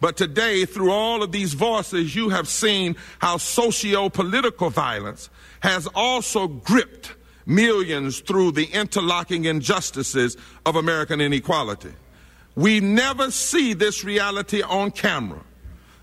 But 0.00 0.16
today, 0.16 0.64
through 0.64 0.92
all 0.92 1.22
of 1.22 1.32
these 1.32 1.54
voices, 1.54 2.14
you 2.14 2.28
have 2.28 2.48
seen 2.48 2.96
how 3.18 3.38
socio 3.38 4.08
political 4.08 4.70
violence 4.70 5.28
has 5.60 5.88
also 5.94 6.46
gripped 6.46 7.14
millions 7.46 8.20
through 8.20 8.52
the 8.52 8.66
interlocking 8.66 9.46
injustices 9.46 10.36
of 10.64 10.76
American 10.76 11.20
inequality. 11.20 11.92
We 12.54 12.80
never 12.80 13.30
see 13.30 13.72
this 13.72 14.04
reality 14.04 14.62
on 14.62 14.90
camera, 14.90 15.42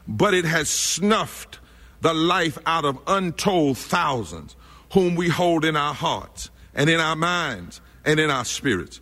but 0.07 0.33
it 0.33 0.45
has 0.45 0.69
snuffed 0.69 1.59
the 2.01 2.13
life 2.13 2.57
out 2.65 2.85
of 2.85 2.99
untold 3.07 3.77
thousands 3.77 4.55
whom 4.93 5.15
we 5.15 5.29
hold 5.29 5.65
in 5.65 5.75
our 5.75 5.93
hearts 5.93 6.49
and 6.73 6.89
in 6.89 6.99
our 6.99 7.15
minds 7.15 7.81
and 8.03 8.19
in 8.19 8.29
our 8.29 8.45
spirits. 8.45 9.01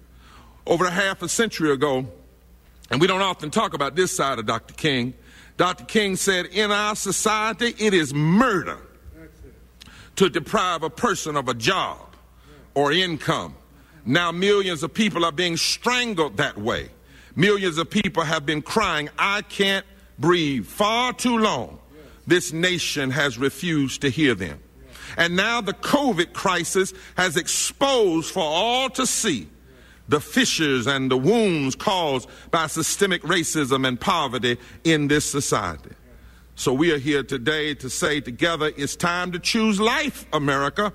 Over 0.65 0.85
a 0.85 0.91
half 0.91 1.21
a 1.21 1.29
century 1.29 1.71
ago, 1.71 2.07
and 2.89 3.01
we 3.01 3.07
don't 3.07 3.21
often 3.21 3.49
talk 3.49 3.73
about 3.73 3.95
this 3.95 4.15
side 4.15 4.39
of 4.39 4.45
Dr. 4.45 4.73
King. 4.73 5.13
Dr. 5.57 5.85
King 5.85 6.15
said, 6.15 6.47
in 6.47 6.71
our 6.71 6.95
society, 6.95 7.73
it 7.77 7.93
is 7.93 8.13
murder 8.13 8.77
to 10.15 10.29
deprive 10.29 10.83
a 10.83 10.89
person 10.89 11.35
of 11.35 11.47
a 11.47 11.53
job 11.53 12.15
or 12.75 12.91
income. 12.91 13.55
Now, 14.05 14.31
millions 14.31 14.83
of 14.83 14.93
people 14.93 15.25
are 15.25 15.31
being 15.31 15.57
strangled 15.57 16.37
that 16.37 16.57
way. 16.57 16.89
Millions 17.35 17.77
of 17.77 17.89
people 17.89 18.23
have 18.23 18.45
been 18.45 18.61
crying, 18.61 19.09
I 19.17 19.41
can't 19.43 19.85
breathe. 20.19 20.65
Far 20.65 21.13
too 21.13 21.37
long, 21.37 21.79
this 22.27 22.53
nation 22.53 23.11
has 23.11 23.37
refused 23.37 24.01
to 24.01 24.09
hear 24.09 24.35
them. 24.35 24.59
And 25.17 25.35
now 25.35 25.61
the 25.61 25.73
COVID 25.73 26.33
crisis 26.33 26.93
has 27.15 27.37
exposed 27.37 28.31
for 28.31 28.43
all 28.43 28.89
to 28.91 29.05
see 29.05 29.47
the 30.13 30.19
fissures 30.19 30.85
and 30.85 31.09
the 31.09 31.17
wounds 31.17 31.75
caused 31.75 32.29
by 32.51 32.67
systemic 32.67 33.23
racism 33.23 33.87
and 33.87 33.99
poverty 33.99 34.59
in 34.83 35.07
this 35.07 35.25
society. 35.25 35.89
So 36.53 36.71
we 36.71 36.91
are 36.91 36.99
here 36.99 37.23
today 37.23 37.73
to 37.73 37.89
say 37.89 38.21
together 38.21 38.71
it's 38.77 38.95
time 38.95 39.31
to 39.31 39.39
choose 39.39 39.79
life, 39.79 40.27
America. 40.31 40.93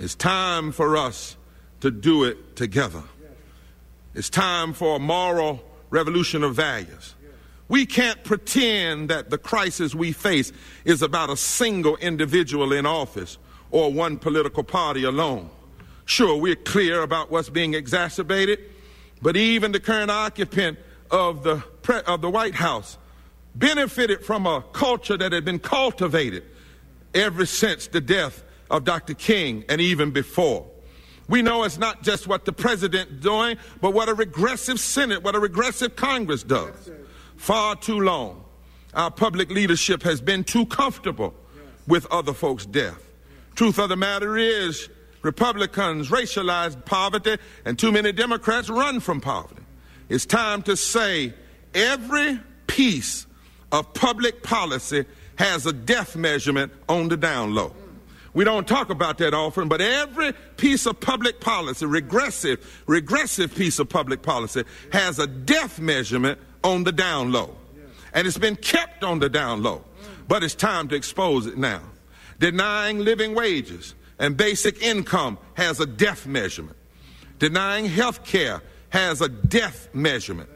It's 0.00 0.14
time 0.14 0.70
for 0.70 0.96
us 0.96 1.36
to 1.80 1.90
do 1.90 2.22
it 2.22 2.54
together. 2.54 3.02
It's 4.14 4.30
time 4.30 4.72
for 4.72 4.96
a 4.96 5.00
moral 5.00 5.60
revolution 5.90 6.44
of 6.44 6.54
values. 6.54 7.16
We 7.68 7.86
can't 7.86 8.22
pretend 8.22 9.10
that 9.10 9.30
the 9.30 9.38
crisis 9.38 9.96
we 9.96 10.12
face 10.12 10.52
is 10.84 11.02
about 11.02 11.28
a 11.28 11.36
single 11.36 11.96
individual 11.96 12.72
in 12.72 12.86
office 12.86 13.36
or 13.72 13.92
one 13.92 14.16
political 14.16 14.62
party 14.62 15.02
alone. 15.02 15.50
Sure, 16.12 16.36
we're 16.36 16.54
clear 16.54 17.00
about 17.00 17.30
what's 17.30 17.48
being 17.48 17.72
exacerbated, 17.72 18.58
but 19.22 19.34
even 19.34 19.72
the 19.72 19.80
current 19.80 20.10
occupant 20.10 20.78
of 21.10 21.42
the, 21.42 21.64
of 22.06 22.20
the 22.20 22.28
White 22.28 22.54
House 22.54 22.98
benefited 23.54 24.22
from 24.22 24.46
a 24.46 24.62
culture 24.74 25.16
that 25.16 25.32
had 25.32 25.46
been 25.46 25.58
cultivated 25.58 26.44
ever 27.14 27.46
since 27.46 27.86
the 27.86 28.02
death 28.02 28.44
of 28.70 28.84
Dr. 28.84 29.14
King 29.14 29.64
and 29.70 29.80
even 29.80 30.10
before. 30.10 30.66
We 31.30 31.40
know 31.40 31.64
it's 31.64 31.78
not 31.78 32.02
just 32.02 32.26
what 32.26 32.44
the 32.44 32.52
president 32.52 33.22
doing, 33.22 33.56
but 33.80 33.94
what 33.94 34.10
a 34.10 34.14
regressive 34.14 34.80
Senate, 34.80 35.22
what 35.22 35.34
a 35.34 35.40
regressive 35.40 35.96
Congress 35.96 36.42
does. 36.42 36.90
Far 37.36 37.74
too 37.74 38.00
long, 38.00 38.44
our 38.92 39.10
public 39.10 39.50
leadership 39.50 40.02
has 40.02 40.20
been 40.20 40.44
too 40.44 40.66
comfortable 40.66 41.32
with 41.88 42.04
other 42.12 42.34
folks' 42.34 42.66
death. 42.66 43.02
Truth 43.54 43.78
of 43.78 43.88
the 43.88 43.96
matter 43.96 44.36
is, 44.36 44.90
Republicans 45.22 46.10
racialize 46.10 46.84
poverty, 46.84 47.38
and 47.64 47.78
too 47.78 47.92
many 47.92 48.12
Democrats 48.12 48.68
run 48.68 49.00
from 49.00 49.20
poverty. 49.20 49.62
It's 50.08 50.26
time 50.26 50.62
to 50.62 50.76
say 50.76 51.32
every 51.74 52.38
piece 52.66 53.26
of 53.70 53.94
public 53.94 54.42
policy 54.42 55.04
has 55.36 55.64
a 55.66 55.72
death 55.72 56.16
measurement 56.16 56.72
on 56.88 57.08
the 57.08 57.16
down 57.16 57.54
low. 57.54 57.74
We 58.34 58.44
don't 58.44 58.66
talk 58.66 58.90
about 58.90 59.18
that 59.18 59.34
often, 59.34 59.68
but 59.68 59.80
every 59.80 60.32
piece 60.56 60.86
of 60.86 61.00
public 61.00 61.40
policy, 61.40 61.84
regressive, 61.84 62.82
regressive 62.86 63.54
piece 63.54 63.78
of 63.78 63.88
public 63.88 64.22
policy, 64.22 64.64
has 64.92 65.18
a 65.18 65.26
death 65.26 65.78
measurement 65.78 66.38
on 66.64 66.84
the 66.84 66.92
down 66.92 67.30
low. 67.30 67.56
And 68.14 68.26
it's 68.26 68.38
been 68.38 68.56
kept 68.56 69.04
on 69.04 69.18
the 69.18 69.28
down 69.28 69.62
low. 69.62 69.84
But 70.28 70.42
it's 70.42 70.54
time 70.54 70.88
to 70.88 70.94
expose 70.94 71.46
it 71.46 71.58
now. 71.58 71.82
Denying 72.38 73.00
living 73.00 73.34
wages, 73.34 73.94
and 74.22 74.36
basic 74.36 74.80
income 74.80 75.36
has 75.54 75.80
a 75.80 75.86
death 75.86 76.26
measurement. 76.28 76.76
Denying 77.40 77.86
health 77.86 78.24
care 78.24 78.62
has 78.90 79.20
a 79.20 79.28
death 79.28 79.88
measurement. 79.92 80.48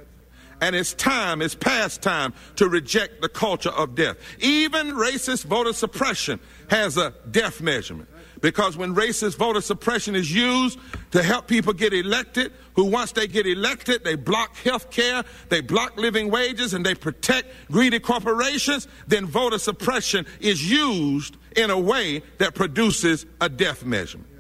And 0.61 0.77
it's 0.77 0.95
time, 0.95 1.43
it's 1.43 1.57
past 1.57 2.01
time 2.01 2.33
to 2.55 2.69
reject 2.69 3.21
the 3.21 3.29
culture 3.29 3.71
of 3.71 3.97
death. 3.97 4.19
Even 4.39 4.93
racist 4.93 5.45
voter 5.47 5.73
suppression 5.73 6.39
has 6.71 6.97
a 6.97 7.13
death 7.33 7.61
measurement. 7.61 8.09
Because 8.41 8.77
when 8.77 8.95
racist 8.95 9.37
voter 9.37 9.61
suppression 9.61 10.15
is 10.15 10.33
used 10.33 10.79
to 11.13 11.23
help 11.23 11.47
people 11.47 11.73
get 11.73 11.93
elected, 11.93 12.53
who 12.75 12.85
once 12.85 13.13
they 13.13 13.27
get 13.27 13.47
elected, 13.47 14.05
they 14.05 14.15
block 14.15 14.57
health 14.57 14.91
care, 14.91 15.25
they 15.49 15.61
block 15.61 15.97
living 15.97 16.31
wages, 16.31 16.75
and 16.75 16.85
they 16.85 16.95
protect 16.95 17.49
greedy 17.71 17.99
corporations, 17.99 18.89
then 19.07 19.27
voter 19.27 19.59
suppression 19.59 20.27
is 20.41 20.71
used 20.71 21.37
in 21.57 21.71
a 21.71 21.79
way 21.79 22.23
that 22.39 22.55
produces 22.55 23.25
a 23.41 23.49
death 23.49 23.85
measurement. 23.85 24.31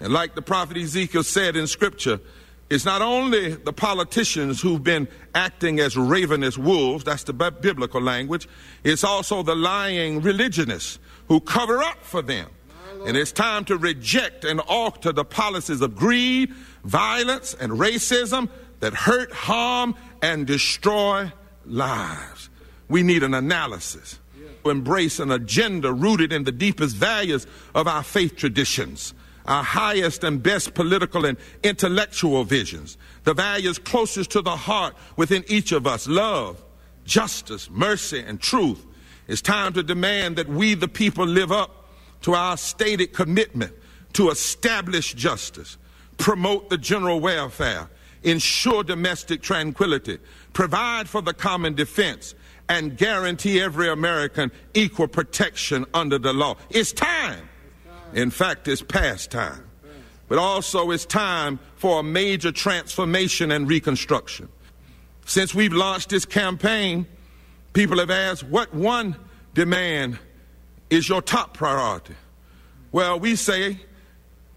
And 0.00 0.12
like 0.12 0.34
the 0.34 0.42
prophet 0.42 0.76
Ezekiel 0.76 1.22
said 1.22 1.56
in 1.56 1.66
scripture, 1.66 2.20
it's 2.70 2.84
not 2.84 3.02
only 3.02 3.50
the 3.50 3.72
politicians 3.72 4.62
who've 4.62 4.82
been 4.82 5.06
acting 5.34 5.78
as 5.80 5.96
ravenous 5.96 6.56
wolves, 6.56 7.04
that's 7.04 7.24
the 7.24 7.32
biblical 7.32 8.00
language, 8.00 8.48
it's 8.82 9.04
also 9.04 9.42
the 9.42 9.54
lying 9.54 10.22
religionists 10.22 10.98
who 11.28 11.40
cover 11.40 11.82
up 11.82 12.02
for 12.02 12.22
them 12.22 12.48
And 13.06 13.16
it's 13.16 13.32
time 13.32 13.64
to 13.66 13.76
reject 13.76 14.44
and 14.44 14.60
alter 14.60 15.12
the 15.12 15.24
policies 15.24 15.80
of 15.80 15.96
greed, 15.96 16.52
violence, 16.84 17.54
and 17.54 17.72
racism 17.72 18.48
that 18.80 18.94
hurt, 18.94 19.32
harm, 19.32 19.94
and 20.20 20.46
destroy 20.46 21.32
lives. 21.64 22.50
We 22.88 23.02
need 23.02 23.22
an 23.22 23.34
analysis. 23.34 24.18
To 24.64 24.70
embrace 24.70 25.18
an 25.18 25.32
agenda 25.32 25.92
rooted 25.92 26.32
in 26.32 26.44
the 26.44 26.52
deepest 26.52 26.94
values 26.94 27.46
of 27.74 27.88
our 27.88 28.04
faith 28.04 28.36
traditions, 28.36 29.14
our 29.46 29.64
highest 29.64 30.22
and 30.22 30.40
best 30.40 30.74
political 30.74 31.24
and 31.24 31.36
intellectual 31.64 32.44
visions, 32.44 32.96
the 33.24 33.34
values 33.34 33.78
closest 33.78 34.30
to 34.32 34.42
the 34.42 34.54
heart 34.54 34.94
within 35.16 35.44
each 35.48 35.72
of 35.72 35.86
us 35.86 36.06
love, 36.06 36.62
justice, 37.04 37.68
mercy, 37.70 38.20
and 38.20 38.40
truth. 38.40 38.86
It's 39.26 39.42
time 39.42 39.72
to 39.72 39.82
demand 39.82 40.36
that 40.36 40.48
we, 40.48 40.74
the 40.74 40.88
people, 40.88 41.26
live 41.26 41.50
up 41.50 41.81
to 42.22 42.34
our 42.34 42.56
stated 42.56 43.12
commitment 43.12 43.72
to 44.14 44.30
establish 44.30 45.14
justice, 45.14 45.78
promote 46.18 46.70
the 46.70 46.78
general 46.78 47.20
welfare, 47.20 47.88
ensure 48.22 48.82
domestic 48.82 49.42
tranquility, 49.42 50.18
provide 50.52 51.08
for 51.08 51.22
the 51.22 51.34
common 51.34 51.74
defense, 51.74 52.34
and 52.68 52.96
guarantee 52.96 53.60
every 53.60 53.88
American 53.88 54.50
equal 54.74 55.08
protection 55.08 55.84
under 55.94 56.18
the 56.18 56.32
law. 56.32 56.56
It's 56.70 56.92
time. 56.92 57.48
In 58.14 58.30
fact, 58.30 58.68
it's 58.68 58.82
past 58.82 59.30
time. 59.30 59.64
But 60.28 60.38
also, 60.38 60.90
it's 60.90 61.04
time 61.04 61.58
for 61.76 62.00
a 62.00 62.02
major 62.02 62.52
transformation 62.52 63.50
and 63.50 63.68
reconstruction. 63.68 64.48
Since 65.26 65.54
we've 65.54 65.72
launched 65.72 66.10
this 66.10 66.24
campaign, 66.24 67.06
people 67.72 67.98
have 67.98 68.10
asked, 68.10 68.44
what 68.44 68.72
one 68.74 69.16
demand 69.54 70.18
is 70.92 71.08
your 71.08 71.22
top 71.22 71.54
priority? 71.54 72.14
Well, 72.92 73.18
we 73.18 73.34
say 73.34 73.78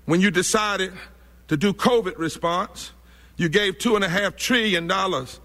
when 0.03 0.19
you 0.19 0.31
decided 0.31 0.91
to 1.47 1.55
do 1.55 1.71
COVID 1.71 2.17
response, 2.17 2.91
you 3.37 3.47
gave 3.47 3.77
two 3.77 3.95
and 3.95 4.03
a 4.03 4.09
half 4.09 4.35
trillion 4.35 4.85
dollars, 4.85 5.39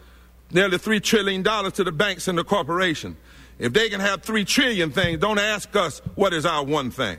nearly 0.51 0.79
three 0.79 0.99
trillion 0.99 1.43
dollars 1.43 1.75
to 1.75 1.85
the 1.85 1.93
banks 1.93 2.27
and 2.27 2.37
the 2.37 2.43
corporation. 2.43 3.17
If 3.61 3.73
they 3.73 3.89
can 3.89 4.01
have 4.01 4.25
three 4.25 4.45
trillion 4.45 4.91
things, 4.91 5.21
don't 5.21 5.39
ask 5.39 5.77
us 5.77 6.01
what 6.17 6.35
is 6.35 6.45
our 6.45 6.65
one 6.65 6.91
thing. 6.91 7.19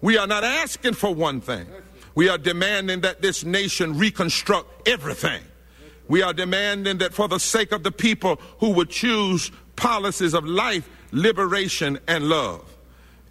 We 0.00 0.18
are 0.18 0.26
not 0.26 0.42
asking 0.42 0.94
for 0.94 1.14
one 1.14 1.40
thing. 1.40 1.66
We 2.16 2.28
are 2.28 2.38
demanding 2.38 3.02
that 3.02 3.22
this 3.22 3.44
nation 3.44 3.96
reconstruct 3.98 4.88
everything. 4.88 5.42
We 6.08 6.22
are 6.22 6.32
demanding 6.32 6.98
that 6.98 7.14
for 7.14 7.28
the 7.28 7.38
sake 7.38 7.70
of 7.70 7.84
the 7.84 7.92
people 7.92 8.40
who 8.58 8.70
would 8.70 8.90
choose 8.90 9.52
policies 9.76 10.34
of 10.34 10.44
life, 10.44 10.88
liberation, 11.12 12.00
and 12.08 12.28
love. 12.28 12.75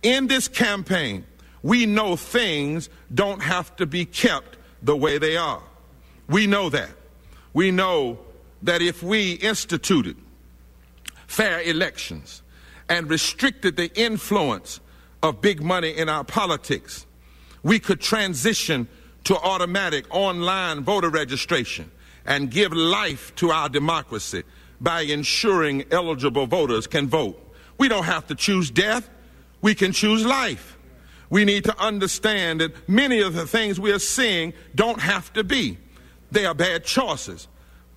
In 0.06 0.28
this 0.28 0.47
campaign, 0.47 1.26
we 1.64 1.88
know 1.88 2.16
things 2.16 2.91
don't 3.12 3.41
have 3.41 3.76
to 3.78 3.88
be 3.88 4.06
kept 4.06 4.56
the 4.84 4.95
way 4.95 5.18
they 5.18 5.36
are. 5.36 5.64
We 6.30 6.45
know 6.45 6.70
that. 6.70 6.91
We 7.53 7.72
know 7.72 8.20
that 8.62 8.84
if 8.84 9.01
we 9.01 9.32
instituted 9.32 10.16
fair 11.26 11.60
elections 11.60 12.43
and 12.88 13.10
restricted 13.10 13.78
the 13.78 13.91
influence 13.99 14.80
of 15.24 15.41
big 15.41 15.64
money 15.64 15.89
in 15.89 16.08
our 16.08 16.24
politics, 16.24 17.08
we 17.64 17.80
could 17.80 17.99
transition 17.99 18.88
to 19.24 19.36
automatic 19.36 20.06
online 20.12 20.84
voter 20.84 21.10
registration 21.10 21.89
and 22.28 22.51
give 22.51 22.72
life 22.74 23.34
to 23.38 23.49
our 23.49 23.70
democracy 23.70 24.43
by 24.80 25.01
ensuring 25.01 25.84
eligible 25.89 26.45
voters 26.45 26.86
can 26.86 27.08
vote. 27.08 27.41
We 27.80 27.88
don't 27.88 28.03
have 28.03 28.28
to 28.28 28.36
choose 28.36 28.70
death, 28.70 29.10
we 29.62 29.76
can 29.76 29.91
choose 29.91 30.26
life. 30.26 30.78
We 31.30 31.45
need 31.45 31.64
to 31.66 31.78
understand 31.80 32.62
that 32.62 32.88
many 32.88 33.22
of 33.22 33.34
the 33.34 33.47
things 33.47 33.80
we 33.80 33.91
are 33.91 33.99
seeing 33.99 34.53
don't 34.76 35.01
have 35.01 35.34
to 35.34 35.43
be. 35.43 35.78
They 36.32 36.45
are 36.45 36.53
bad 36.53 36.84
choices. 36.84 37.47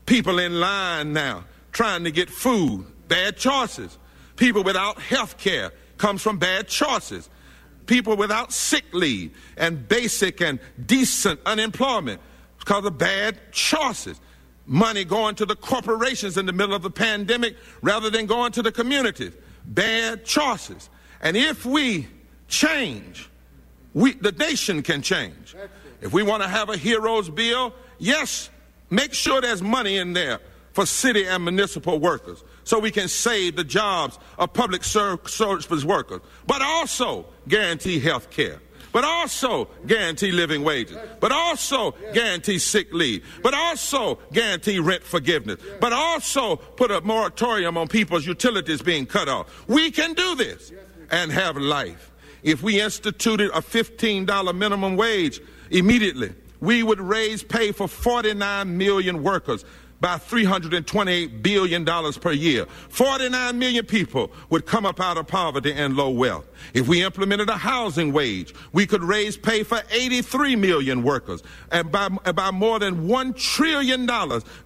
People 0.07 0.39
in 0.39 0.61
line 0.61 1.13
now 1.13 1.45
trying 1.73 2.05
to 2.05 2.11
get 2.11 2.31
food, 2.31 2.87
bad 3.09 3.37
choices. 3.37 3.99
People 4.37 4.63
without 4.63 5.01
health 5.01 5.37
care 5.39 5.73
comes 5.99 6.23
from 6.23 6.39
bad 6.39 6.69
choices. 6.69 7.29
People 7.87 8.17
without 8.17 8.53
sick 8.53 8.85
leave 8.93 9.37
and 9.57 9.89
basic 9.89 10.41
and 10.41 10.59
decent 10.87 11.41
unemployment 11.47 12.21
because 12.59 12.85
of 12.85 12.99
bad 12.99 13.39
choices. 13.53 14.21
Money 14.67 15.05
going 15.05 15.35
to 15.35 15.47
the 15.47 15.57
corporations 15.57 16.37
in 16.37 16.47
the 16.47 16.53
middle 16.53 16.75
of 16.75 16.83
the 16.83 16.91
pandemic 16.91 17.57
rather 17.83 18.11
than 18.11 18.27
going 18.27 18.53
to 18.53 18.63
the 18.63 18.71
communities. 18.71 19.33
Bad 19.65 20.25
choices. 20.25 20.91
And 21.21 21.37
if 21.37 21.67
we 21.67 22.07
change, 22.49 23.29
we, 23.95 24.15
the 24.15 24.33
nation 24.33 24.83
can 24.83 25.03
change. 25.03 25.57
If 26.01 26.13
we 26.13 26.23
want 26.23 26.43
to 26.43 26.49
have 26.49 26.69
a 26.69 26.77
heroes 26.77 27.29
bill, 27.29 27.75
yes, 27.99 28.51
make 28.91 29.13
sure 29.13 29.41
there's 29.41 29.63
money 29.63 29.97
in 29.97 30.13
there 30.13 30.41
for 30.73 30.87
city 30.87 31.27
and 31.27 31.45
municipal 31.45 31.99
workers 31.99 32.45
so 32.63 32.79
we 32.79 32.91
can 32.91 33.09
save 33.09 33.57
the 33.57 33.65
jobs 33.65 34.19
of 34.39 34.53
public 34.53 34.85
service 34.85 35.85
workers, 35.85 36.21
but 36.47 36.63
also 36.63 37.27
guarantee 37.49 37.99
health 37.99 38.31
care 38.31 38.61
but 38.93 39.05
also 39.05 39.69
guarantee 39.87 40.33
living 40.33 40.65
wages, 40.65 40.97
but 41.21 41.33
also 41.33 41.93
guarantee 42.13 42.59
sick 42.59 42.93
leave, 42.93 43.25
but 43.43 43.55
also 43.55 44.17
guarantee 44.33 44.79
rent 44.79 45.03
forgiveness, 45.03 45.61
but 45.81 45.93
also 45.93 46.57
put 46.57 46.91
a 46.91 47.01
moratorium 47.03 47.77
on 47.77 47.89
people's 47.89 48.27
utilities 48.27 48.83
being 48.83 49.07
cut 49.07 49.29
off. 49.29 49.69
We 49.69 49.91
can 49.91 50.15
do 50.15 50.35
this 50.35 50.73
and 51.11 51.33
have 51.33 51.57
life. 51.57 52.11
If 52.43 52.63
we 52.63 52.81
instituted 52.81 53.51
a 53.51 53.61
$15 53.61 54.55
minimum 54.55 54.97
wage 54.97 55.41
immediately, 55.71 56.35
we 56.61 56.83
would 56.83 57.01
raise 57.01 57.43
pay 57.43 57.73
for 57.73 57.89
49 57.89 58.77
million 58.77 59.23
workers 59.23 59.65
by 60.01 60.17
$328 60.17 61.43
billion 61.43 61.85
per 61.85 62.33
year. 62.33 62.67
49 62.89 63.59
million 63.59 63.85
people 63.85 64.31
would 64.51 64.65
come 64.65 64.87
up 64.87 65.01
out 65.01 65.17
of 65.17 65.27
poverty 65.27 65.73
and 65.73 65.97
low 65.97 66.11
wealth. 66.11 66.47
If 66.73 66.87
we 66.87 67.03
implemented 67.03 67.49
a 67.49 67.57
housing 67.57 68.13
wage, 68.13 68.55
we 68.73 68.87
could 68.87 69.03
raise 69.03 69.37
pay 69.37 69.65
for 69.65 69.83
83 69.91 70.57
million 70.57 71.03
workers 71.03 71.43
and 71.73 71.91
by, 71.91 72.09
by 72.09 72.51
more 72.53 72.79
than 72.79 73.09
$1 73.09 73.37
trillion 73.37 74.09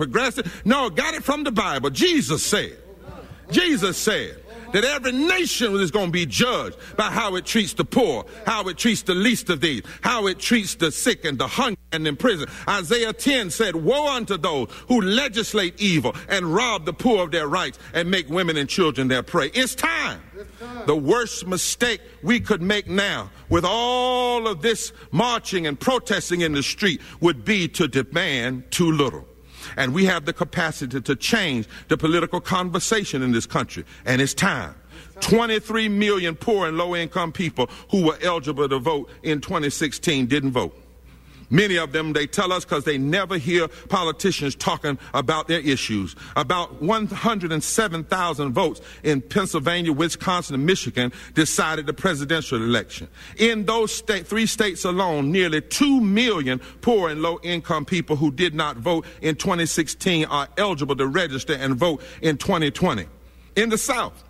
No, 0.65 0.91
got 0.91 1.15
it 1.15 1.25
from 1.25 1.45
the 1.45 1.53
Bible. 1.53 1.91
Jesus 1.91 2.45
said. 2.45 2.77
Jesus 3.51 3.97
said 3.97 4.41
that 4.73 4.85
every 4.85 5.13
nation 5.13 5.75
is 5.77 5.91
going 5.91 6.07
to 6.07 6.13
be 6.13 6.27
judged 6.27 6.77
by 6.97 7.11
how 7.11 7.35
it 7.37 7.45
treats 7.45 7.73
the 7.75 7.85
poor, 7.85 8.25
how 8.47 8.69
it 8.69 8.79
treats 8.79 9.03
the 9.03 9.15
least 9.15 9.51
of 9.51 9.61
these, 9.61 9.83
how 10.01 10.27
it 10.27 10.39
treats 10.39 10.77
the 10.77 10.93
sick 10.93 11.25
and 11.25 11.39
the 11.39 11.47
hungry 11.47 11.77
and 11.93 12.07
in 12.07 12.17
prison. 12.17 12.49
Isaiah 12.69 13.13
10 13.13 13.51
said, 13.51 13.75
Woe 13.75 14.09
unto 14.09 14.37
those 14.37 14.71
who 14.89 15.01
legislate 15.01 15.81
evil 15.81 16.15
and 16.29 16.55
rob 16.55 16.85
the 16.85 16.93
poor 16.93 17.25
of 17.25 17.33
their 17.33 17.49
rights 17.49 17.79
and 17.95 18.11
make 18.11 18.29
women 18.29 18.57
and 18.57 18.69
children 18.69 19.09
their 19.09 19.23
prey. 19.23 19.51
It's 19.55 19.75
time. 19.75 20.21
The 20.87 20.97
worst 20.97 21.47
mistake 21.47 22.01
we 22.23 22.41
could 22.41 22.63
make 22.63 22.87
now 22.87 23.31
with 23.49 23.65
all 23.65 24.47
of 24.47 24.63
this 24.63 24.93
marching 25.11 25.67
and 25.67 25.79
protesting 25.79 26.43
in 26.43 26.53
the 26.53 26.63
street 26.63 27.01
would 27.21 27.45
be 27.45 27.69
to 27.69 27.89
demand 27.89 28.71
too 28.71 28.93
little. 28.93 29.27
And 29.81 29.95
we 29.95 30.05
have 30.05 30.27
the 30.27 30.35
capacity 30.35 31.01
to 31.01 31.17
change 31.17 31.67
the 31.89 31.97
political 31.97 32.39
conversation 32.39 33.23
in 33.23 33.33
this 33.33 33.47
country. 33.47 33.87
And 34.05 34.21
it's 34.21 34.35
time. 34.35 34.75
23 35.21 35.89
million 35.89 36.37
poor 36.37 36.69
and 36.69 36.77
low 36.77 36.95
income 36.95 37.33
people 37.33 37.71
who 37.91 38.05
were 38.05 38.19
eligible 38.21 38.69
to 38.69 38.79
vote 38.79 39.09
in 39.23 39.41
2016 39.41 40.27
didn't 40.27 40.51
vote. 40.51 40.77
Many 41.51 41.77
of 41.77 41.91
them, 41.93 42.13
they 42.13 42.29
tell 42.29 42.53
us 42.53 42.65
because 42.65 42.85
they 42.85 42.97
never 42.97 43.37
hear 43.37 43.67
politicians 43.89 44.55
talking 44.55 44.99
about 45.13 45.49
their 45.49 45.61
issues. 45.61 46.15
About 46.37 46.81
107,000 46.81 48.53
votes 48.53 48.81
in 49.03 49.21
Pennsylvania, 49.21 49.93
Wisconsin, 49.93 50.55
and 50.55 50.65
Michigan 50.65 51.13
decided 51.35 51.87
the 51.87 51.93
presidential 51.93 52.63
election. 52.63 53.09
In 53.37 53.67
those 53.67 54.01
three 54.01 54.47
states 54.47 54.85
alone, 54.85 55.33
nearly 55.33 55.61
2 55.61 56.01
million 56.01 56.61
poor 56.81 57.11
and 57.11 57.21
low 57.21 57.41
income 57.43 57.85
people 57.85 58.15
who 58.15 58.31
did 58.31 58.55
not 58.55 58.77
vote 58.77 59.05
in 59.21 59.35
2016 59.35 60.27
are 60.27 60.49
eligible 60.57 60.95
to 60.95 61.07
register 61.07 61.55
and 61.55 61.75
vote 61.75 62.01
in 62.23 62.37
2020. 62.37 63.07
In 63.57 63.69
the 63.71 63.79
South, 63.79 64.23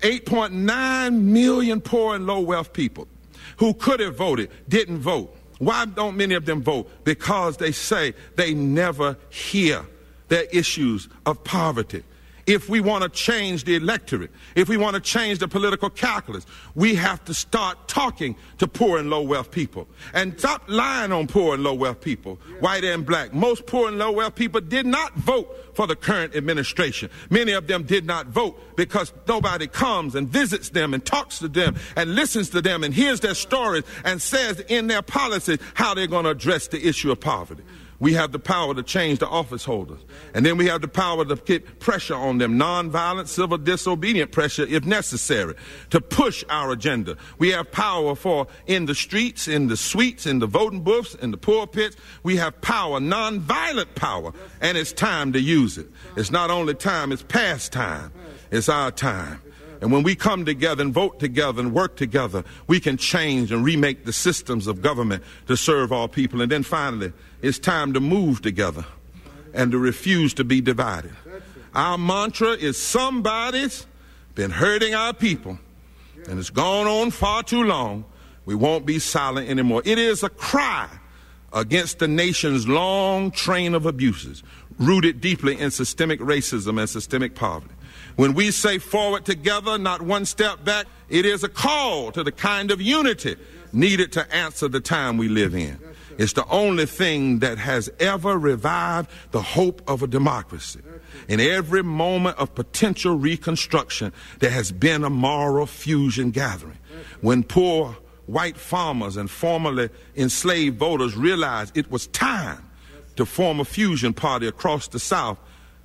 8.9 0.00 1.20
million 1.20 1.80
poor 1.80 2.14
and 2.14 2.26
low 2.26 2.40
wealth 2.40 2.72
people 2.72 3.08
who 3.56 3.74
could 3.74 4.00
have 4.00 4.16
voted 4.16 4.50
didn't 4.68 4.98
vote. 4.98 5.34
Why 5.58 5.84
don't 5.86 6.16
many 6.16 6.34
of 6.34 6.46
them 6.46 6.62
vote? 6.62 6.88
Because 7.04 7.56
they 7.56 7.72
say 7.72 8.14
they 8.36 8.54
never 8.54 9.16
hear 9.30 9.84
their 10.28 10.44
issues 10.44 11.08
of 11.26 11.42
poverty. 11.44 12.04
If 12.48 12.70
we 12.70 12.80
want 12.80 13.02
to 13.02 13.10
change 13.10 13.64
the 13.64 13.76
electorate, 13.76 14.30
if 14.54 14.70
we 14.70 14.78
want 14.78 14.94
to 14.94 15.02
change 15.02 15.38
the 15.38 15.48
political 15.48 15.90
calculus, 15.90 16.46
we 16.74 16.94
have 16.94 17.22
to 17.26 17.34
start 17.34 17.88
talking 17.88 18.36
to 18.56 18.66
poor 18.66 18.98
and 18.98 19.10
low 19.10 19.20
wealth 19.20 19.50
people 19.50 19.86
and 20.14 20.38
stop 20.40 20.62
lying 20.66 21.12
on 21.12 21.26
poor 21.26 21.52
and 21.52 21.62
low 21.62 21.74
wealth 21.74 22.00
people, 22.00 22.36
white 22.60 22.84
and 22.84 23.04
black. 23.04 23.34
Most 23.34 23.66
poor 23.66 23.88
and 23.88 23.98
low 23.98 24.12
wealth 24.12 24.34
people 24.34 24.62
did 24.62 24.86
not 24.86 25.12
vote 25.14 25.74
for 25.74 25.86
the 25.86 25.94
current 25.94 26.34
administration. 26.34 27.10
Many 27.28 27.52
of 27.52 27.66
them 27.66 27.82
did 27.82 28.06
not 28.06 28.28
vote 28.28 28.58
because 28.76 29.12
nobody 29.28 29.66
comes 29.66 30.14
and 30.14 30.26
visits 30.26 30.70
them 30.70 30.94
and 30.94 31.04
talks 31.04 31.40
to 31.40 31.48
them 31.48 31.76
and 31.96 32.14
listens 32.14 32.48
to 32.50 32.62
them 32.62 32.82
and 32.82 32.94
hears 32.94 33.20
their 33.20 33.34
stories 33.34 33.84
and 34.06 34.22
says 34.22 34.60
in 34.68 34.86
their 34.86 35.02
policies 35.02 35.58
how 35.74 35.92
they're 35.92 36.06
going 36.06 36.24
to 36.24 36.30
address 36.30 36.68
the 36.68 36.88
issue 36.88 37.12
of 37.12 37.20
poverty. 37.20 37.62
We 38.00 38.12
have 38.12 38.30
the 38.30 38.38
power 38.38 38.74
to 38.74 38.82
change 38.82 39.18
the 39.18 39.26
office 39.26 39.64
holders. 39.64 39.98
And 40.32 40.46
then 40.46 40.56
we 40.56 40.66
have 40.66 40.82
the 40.82 40.88
power 40.88 41.24
to 41.24 41.34
get 41.34 41.80
pressure 41.80 42.14
on 42.14 42.38
them, 42.38 42.56
nonviolent, 42.56 43.26
civil 43.26 43.58
disobedient 43.58 44.30
pressure 44.30 44.64
if 44.68 44.84
necessary, 44.84 45.54
to 45.90 46.00
push 46.00 46.44
our 46.48 46.70
agenda. 46.70 47.16
We 47.38 47.50
have 47.50 47.72
power 47.72 48.14
for 48.14 48.46
in 48.66 48.86
the 48.86 48.94
streets, 48.94 49.48
in 49.48 49.66
the 49.66 49.76
suites, 49.76 50.26
in 50.26 50.38
the 50.38 50.46
voting 50.46 50.82
booths, 50.82 51.16
in 51.16 51.32
the 51.32 51.36
pulpits. 51.36 51.96
We 52.22 52.36
have 52.36 52.60
power, 52.60 53.00
nonviolent 53.00 53.96
power, 53.96 54.32
and 54.60 54.78
it's 54.78 54.92
time 54.92 55.32
to 55.32 55.40
use 55.40 55.76
it. 55.76 55.88
It's 56.16 56.30
not 56.30 56.50
only 56.50 56.74
time, 56.74 57.10
it's 57.10 57.24
past 57.24 57.72
time. 57.72 58.12
It's 58.50 58.68
our 58.68 58.92
time. 58.92 59.42
And 59.80 59.92
when 59.92 60.02
we 60.02 60.14
come 60.14 60.44
together 60.44 60.82
and 60.82 60.92
vote 60.92 61.20
together 61.20 61.60
and 61.60 61.72
work 61.72 61.96
together, 61.96 62.44
we 62.66 62.80
can 62.80 62.96
change 62.96 63.52
and 63.52 63.64
remake 63.64 64.04
the 64.04 64.12
systems 64.12 64.66
of 64.66 64.82
government 64.82 65.22
to 65.46 65.56
serve 65.56 65.92
all 65.92 66.08
people. 66.08 66.42
And 66.42 66.50
then 66.50 66.62
finally, 66.62 67.12
it's 67.42 67.58
time 67.58 67.92
to 67.94 68.00
move 68.00 68.42
together 68.42 68.84
and 69.54 69.72
to 69.72 69.78
refuse 69.78 70.34
to 70.34 70.44
be 70.44 70.60
divided. 70.60 71.12
Our 71.74 71.98
mantra 71.98 72.52
is 72.52 72.80
somebody's 72.80 73.86
been 74.34 74.50
hurting 74.50 74.94
our 74.94 75.12
people, 75.12 75.58
and 76.28 76.38
it's 76.38 76.50
gone 76.50 76.86
on 76.86 77.10
far 77.10 77.42
too 77.42 77.62
long. 77.62 78.04
We 78.44 78.54
won't 78.54 78.86
be 78.86 78.98
silent 78.98 79.48
anymore. 79.48 79.82
It 79.84 79.98
is 79.98 80.22
a 80.22 80.28
cry 80.28 80.88
against 81.52 81.98
the 81.98 82.08
nation's 82.08 82.68
long 82.68 83.30
train 83.30 83.74
of 83.74 83.86
abuses, 83.86 84.42
rooted 84.78 85.20
deeply 85.20 85.58
in 85.58 85.70
systemic 85.70 86.20
racism 86.20 86.78
and 86.78 86.88
systemic 86.88 87.34
poverty. 87.34 87.74
When 88.16 88.34
we 88.34 88.50
say 88.50 88.78
forward 88.78 89.24
together, 89.24 89.78
not 89.78 90.02
one 90.02 90.24
step 90.24 90.64
back, 90.64 90.86
it 91.08 91.24
is 91.24 91.44
a 91.44 91.48
call 91.48 92.10
to 92.12 92.24
the 92.24 92.32
kind 92.32 92.70
of 92.70 92.80
unity 92.80 93.36
needed 93.72 94.12
to 94.12 94.34
answer 94.34 94.66
the 94.68 94.80
time 94.80 95.18
we 95.18 95.28
live 95.28 95.54
in. 95.54 95.78
It's 96.18 96.32
the 96.32 96.46
only 96.48 96.84
thing 96.84 97.38
that 97.38 97.58
has 97.58 97.88
ever 98.00 98.36
revived 98.36 99.08
the 99.30 99.40
hope 99.40 99.82
of 99.88 100.02
a 100.02 100.08
democracy. 100.08 100.80
In 101.28 101.38
every 101.38 101.82
moment 101.82 102.36
of 102.38 102.56
potential 102.56 103.16
reconstruction, 103.16 104.12
there 104.40 104.50
has 104.50 104.72
been 104.72 105.04
a 105.04 105.10
moral 105.10 105.66
fusion 105.66 106.32
gathering. 106.32 106.78
When 107.20 107.44
poor 107.44 107.96
white 108.26 108.56
farmers 108.56 109.16
and 109.16 109.30
formerly 109.30 109.90
enslaved 110.16 110.76
voters 110.76 111.16
realized 111.16 111.76
it 111.76 111.88
was 111.88 112.08
time 112.08 112.68
to 113.14 113.24
form 113.24 113.60
a 113.60 113.64
fusion 113.64 114.12
party 114.12 114.48
across 114.48 114.88
the 114.88 114.98
South 114.98 115.38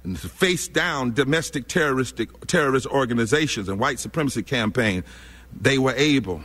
and 0.03 0.17
to 0.17 0.27
face 0.27 0.67
down 0.67 1.13
domestic 1.13 1.67
terroristic 1.67 2.47
terrorist 2.47 2.87
organizations 2.87 3.69
and 3.69 3.79
white 3.79 3.99
supremacy 3.99 4.41
campaigns, 4.41 5.05
they 5.61 5.77
were 5.77 5.93
able, 5.95 6.41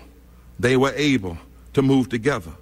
they 0.59 0.77
were 0.77 0.93
able 0.95 1.39
to 1.73 1.81
move 1.81 2.11
together. 2.11 2.53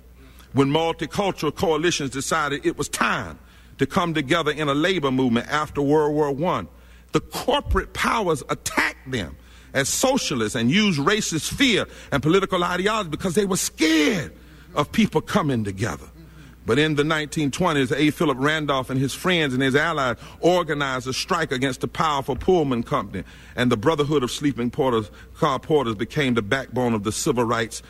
When 0.57 0.71
multicultural 0.71 1.55
coalitions 1.55 2.09
decided 2.09 2.65
it 2.65 2.79
was 2.79 2.89
time 2.89 3.39
to 3.77 3.85
come 3.85 4.15
together 4.15 4.51
in 4.51 4.71
a 4.71 4.75
labor 4.75 5.11
movement 5.11 5.49
after 5.49 5.83
World 5.83 6.15
War 6.15 6.51
I, 6.51 6.67
the 7.13 7.21
corporate 7.21 7.93
powers 7.93 8.43
attacked 8.49 9.11
them 9.11 9.37
as 9.75 9.91
socialists 9.91 10.57
and 10.57 10.71
used 10.71 10.99
racist 10.99 11.53
fear 11.53 11.85
and 12.11 12.23
political 12.23 12.65
ideology 12.65 13.11
because 13.11 13.35
they 13.35 13.45
were 13.45 13.59
scared 13.59 14.33
of 14.75 14.91
people 14.91 15.21
coming 15.21 15.63
together. 15.63 16.07
But 16.65 16.79
in 16.79 16.95
the 16.95 17.03
1920s, 17.03 17.95
A. 17.95 18.11
Philip 18.11 18.39
Randolph 18.41 18.89
and 18.89 18.99
his 18.99 19.13
friends 19.13 19.53
and 19.53 19.63
his 19.63 19.77
allies 19.77 20.17
organized 20.41 21.07
a 21.07 21.13
strike 21.13 21.53
against 21.53 21.83
the 21.83 21.89
powerful 21.89 22.35
Pullman 22.35 22.83
Company, 22.83 23.25
and 23.57 23.71
the 23.71 23.77
Brotherhood 23.77 24.23
of 24.23 24.31
Sleeping 24.31 24.71
Porters, 24.71 25.11
Car 25.37 25.59
Porters 25.59 25.97
became 25.97 26.33
the 26.33 26.41
backbone 26.41 26.95
of 26.95 27.05
the 27.05 27.13
civil 27.13 27.45
rights 27.45 27.83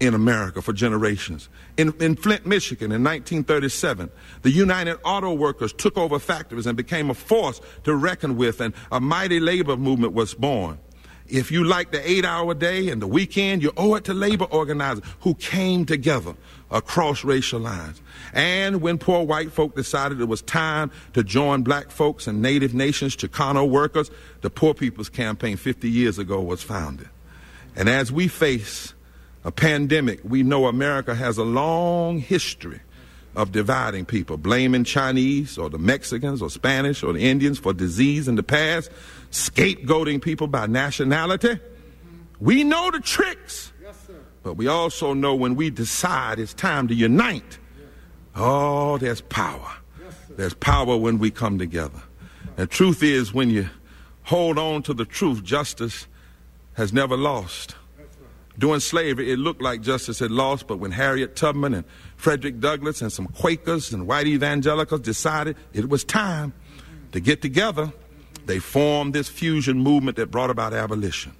in 0.00 0.14
America 0.14 0.62
for 0.62 0.72
generations. 0.72 1.48
In, 1.76 1.92
in, 2.00 2.14
Flint, 2.14 2.46
Michigan, 2.46 2.92
in 2.92 3.02
1937, 3.02 4.10
the 4.42 4.50
United 4.50 4.98
Auto 5.04 5.32
Workers 5.32 5.72
took 5.72 5.98
over 5.98 6.18
factories 6.18 6.66
and 6.66 6.76
became 6.76 7.10
a 7.10 7.14
force 7.14 7.60
to 7.84 7.94
reckon 7.94 8.36
with, 8.36 8.60
and 8.60 8.74
a 8.92 9.00
mighty 9.00 9.40
labor 9.40 9.76
movement 9.76 10.12
was 10.12 10.34
born. 10.34 10.78
If 11.26 11.50
you 11.50 11.64
like 11.64 11.90
the 11.90 12.10
eight 12.10 12.24
hour 12.24 12.54
day 12.54 12.88
and 12.88 13.02
the 13.02 13.06
weekend, 13.06 13.62
you 13.62 13.70
owe 13.76 13.94
it 13.96 14.04
to 14.04 14.14
labor 14.14 14.46
organizers 14.46 15.04
who 15.20 15.34
came 15.34 15.84
together 15.84 16.34
across 16.70 17.22
racial 17.22 17.60
lines. 17.60 18.00
And 18.32 18.80
when 18.80 18.96
poor 18.96 19.26
white 19.26 19.52
folk 19.52 19.74
decided 19.74 20.20
it 20.20 20.24
was 20.24 20.40
time 20.40 20.90
to 21.12 21.22
join 21.22 21.62
black 21.62 21.90
folks 21.90 22.26
and 22.26 22.40
native 22.40 22.72
nations, 22.72 23.14
Chicano 23.14 23.68
workers, 23.68 24.10
the 24.40 24.48
Poor 24.48 24.72
People's 24.72 25.10
Campaign 25.10 25.58
50 25.58 25.90
years 25.90 26.18
ago 26.18 26.40
was 26.40 26.62
founded. 26.62 27.08
And 27.76 27.90
as 27.90 28.10
we 28.10 28.28
face 28.28 28.94
a 29.44 29.52
pandemic, 29.52 30.20
we 30.24 30.42
know 30.42 30.66
America 30.66 31.14
has 31.14 31.38
a 31.38 31.44
long 31.44 32.18
history 32.18 32.80
of 33.36 33.52
dividing 33.52 34.04
people, 34.04 34.36
blaming 34.36 34.84
Chinese 34.84 35.58
or 35.58 35.70
the 35.70 35.78
Mexicans 35.78 36.42
or 36.42 36.50
Spanish 36.50 37.02
or 37.02 37.12
the 37.12 37.20
Indians 37.20 37.58
for 37.58 37.72
disease 37.72 38.26
in 38.26 38.34
the 38.34 38.42
past, 38.42 38.90
scapegoating 39.30 40.20
people 40.20 40.48
by 40.48 40.66
nationality. 40.66 41.60
We 42.40 42.64
know 42.64 42.90
the 42.90 43.00
tricks, 43.00 43.72
but 44.42 44.54
we 44.54 44.66
also 44.66 45.14
know 45.14 45.34
when 45.34 45.54
we 45.54 45.70
decide 45.70 46.38
it's 46.38 46.54
time 46.54 46.88
to 46.88 46.94
unite, 46.94 47.58
oh, 48.34 48.98
there's 48.98 49.20
power. 49.20 49.72
There's 50.30 50.54
power 50.54 50.96
when 50.96 51.18
we 51.18 51.30
come 51.30 51.58
together. 51.58 52.00
And 52.56 52.68
truth 52.70 53.02
is, 53.02 53.32
when 53.32 53.50
you 53.50 53.68
hold 54.24 54.58
on 54.58 54.82
to 54.84 54.94
the 54.94 55.04
truth, 55.04 55.42
justice 55.44 56.06
has 56.74 56.92
never 56.92 57.16
lost. 57.16 57.76
During 58.58 58.80
slavery, 58.80 59.30
it 59.30 59.38
looked 59.38 59.62
like 59.62 59.82
justice 59.82 60.18
had 60.18 60.32
lost, 60.32 60.66
but 60.66 60.78
when 60.78 60.90
Harriet 60.90 61.36
Tubman 61.36 61.74
and 61.74 61.84
Frederick 62.16 62.58
Douglass 62.58 63.00
and 63.00 63.12
some 63.12 63.28
Quakers 63.28 63.92
and 63.92 64.06
white 64.06 64.26
evangelicals 64.26 65.00
decided 65.00 65.56
it 65.72 65.88
was 65.88 66.02
time 66.02 66.52
to 67.12 67.20
get 67.20 67.40
together, 67.40 67.92
they 68.46 68.58
formed 68.58 69.14
this 69.14 69.28
fusion 69.28 69.78
movement 69.78 70.16
that 70.16 70.32
brought 70.32 70.50
about 70.50 70.74
abolition. 70.74 71.32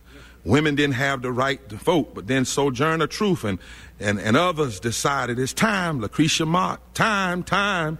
Women 0.45 0.77
didn't 0.77 0.95
have 0.95 1.23
the 1.23 1.33
right 1.33 1.69
to 1.69 1.77
vote, 1.77 2.15
but 2.15 2.29
then 2.29 2.45
Sojourner 2.45 3.09
Truth 3.09 3.43
and, 3.43 3.59
and, 3.99 4.21
and 4.21 4.37
others 4.37 4.79
decided 4.79 5.41
it's 5.41 5.53
time. 5.53 6.01
Lucretia 6.01 6.47
Mott, 6.47 6.95
time, 6.95 7.43
time. 7.43 7.99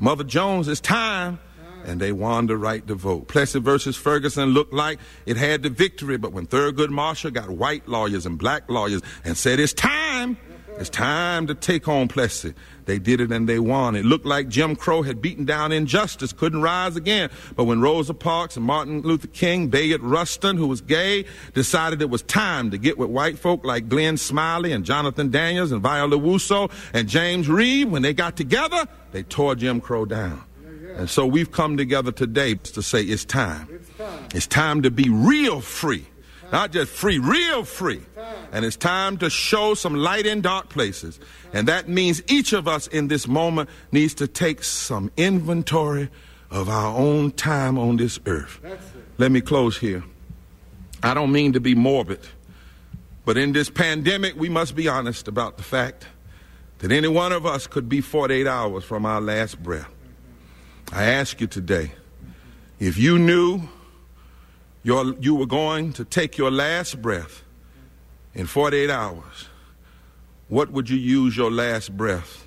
Mother 0.00 0.24
Jones, 0.24 0.68
it's 0.68 0.80
time 0.80 1.38
and 1.84 2.00
they 2.00 2.12
won 2.12 2.46
the 2.46 2.56
right 2.56 2.86
to 2.86 2.94
vote. 2.94 3.28
Plessy 3.28 3.60
versus 3.60 3.96
Ferguson 3.96 4.50
looked 4.50 4.72
like 4.72 4.98
it 5.26 5.36
had 5.36 5.62
the 5.62 5.70
victory, 5.70 6.16
but 6.16 6.32
when 6.32 6.46
Thurgood 6.46 6.90
Marshall 6.90 7.30
got 7.30 7.50
white 7.50 7.88
lawyers 7.88 8.26
and 8.26 8.38
black 8.38 8.68
lawyers 8.70 9.02
and 9.24 9.36
said, 9.36 9.60
It's 9.60 9.72
time, 9.72 10.36
it's 10.78 10.90
time 10.90 11.46
to 11.46 11.54
take 11.54 11.86
on 11.86 12.08
Plessy. 12.08 12.54
They 12.86 12.98
did 12.98 13.20
it 13.20 13.30
and 13.30 13.48
they 13.48 13.58
won. 13.58 13.96
It 13.96 14.04
looked 14.04 14.26
like 14.26 14.48
Jim 14.48 14.76
Crow 14.76 15.02
had 15.02 15.22
beaten 15.22 15.44
down 15.44 15.72
injustice, 15.72 16.32
couldn't 16.32 16.60
rise 16.60 16.96
again. 16.96 17.30
But 17.56 17.64
when 17.64 17.80
Rosa 17.80 18.12
Parks 18.12 18.56
and 18.56 18.64
Martin 18.64 19.00
Luther 19.02 19.28
King, 19.28 19.68
Bayard 19.68 20.02
Rustin, 20.02 20.56
who 20.56 20.66
was 20.66 20.80
gay, 20.80 21.24
decided 21.54 22.02
it 22.02 22.10
was 22.10 22.22
time 22.22 22.70
to 22.72 22.78
get 22.78 22.98
with 22.98 23.08
white 23.08 23.38
folk 23.38 23.64
like 23.64 23.88
Glenn 23.88 24.16
Smiley 24.16 24.72
and 24.72 24.84
Jonathan 24.84 25.30
Daniels 25.30 25.72
and 25.72 25.82
Viola 25.82 26.16
Liuzzo 26.16 26.70
and 26.92 27.08
James 27.08 27.48
Reeb, 27.48 27.90
when 27.90 28.02
they 28.02 28.12
got 28.12 28.36
together, 28.36 28.86
they 29.12 29.22
tore 29.22 29.54
Jim 29.54 29.80
Crow 29.80 30.04
down. 30.04 30.42
And 30.96 31.10
so 31.10 31.26
we've 31.26 31.50
come 31.50 31.76
together 31.76 32.12
today 32.12 32.54
to 32.54 32.82
say 32.82 33.02
it's 33.02 33.24
time. 33.24 33.68
It's 33.70 33.88
time, 33.90 34.28
it's 34.34 34.46
time 34.46 34.82
to 34.82 34.90
be 34.90 35.08
real 35.08 35.60
free. 35.60 36.06
Not 36.52 36.72
just 36.72 36.92
free, 36.92 37.18
real 37.18 37.64
free. 37.64 38.00
And 38.52 38.64
it's 38.64 38.76
time 38.76 39.16
to 39.18 39.28
show 39.28 39.74
some 39.74 39.94
light 39.94 40.26
in 40.26 40.40
dark 40.40 40.68
places. 40.68 41.18
And 41.52 41.66
that 41.68 41.88
means 41.88 42.22
each 42.28 42.52
of 42.52 42.68
us 42.68 42.86
in 42.86 43.08
this 43.08 43.26
moment 43.26 43.68
needs 43.90 44.14
to 44.14 44.28
take 44.28 44.62
some 44.62 45.10
inventory 45.16 46.10
of 46.50 46.68
our 46.68 46.96
own 46.96 47.32
time 47.32 47.78
on 47.78 47.96
this 47.96 48.20
earth. 48.26 48.60
Let 49.18 49.32
me 49.32 49.40
close 49.40 49.76
here. 49.76 50.04
I 51.02 51.12
don't 51.14 51.32
mean 51.32 51.52
to 51.54 51.60
be 51.60 51.74
morbid, 51.74 52.20
but 53.24 53.36
in 53.36 53.52
this 53.52 53.68
pandemic, 53.68 54.36
we 54.36 54.48
must 54.48 54.74
be 54.74 54.88
honest 54.88 55.28
about 55.28 55.56
the 55.56 55.62
fact 55.62 56.06
that 56.78 56.92
any 56.92 57.08
one 57.08 57.32
of 57.32 57.44
us 57.44 57.66
could 57.66 57.88
be 57.88 58.00
48 58.00 58.46
hours 58.46 58.84
from 58.84 59.04
our 59.04 59.20
last 59.20 59.62
breath. 59.62 59.93
I 60.92 61.04
ask 61.04 61.40
you 61.40 61.46
today 61.46 61.92
if 62.78 62.98
you 62.98 63.18
knew 63.18 63.62
your, 64.82 65.14
you 65.20 65.34
were 65.34 65.46
going 65.46 65.92
to 65.94 66.04
take 66.04 66.36
your 66.36 66.50
last 66.50 67.00
breath 67.00 67.42
in 68.34 68.46
48 68.46 68.90
hours, 68.90 69.48
what 70.48 70.70
would 70.70 70.90
you 70.90 70.96
use 70.96 71.36
your 71.36 71.50
last 71.50 71.96
breath 71.96 72.46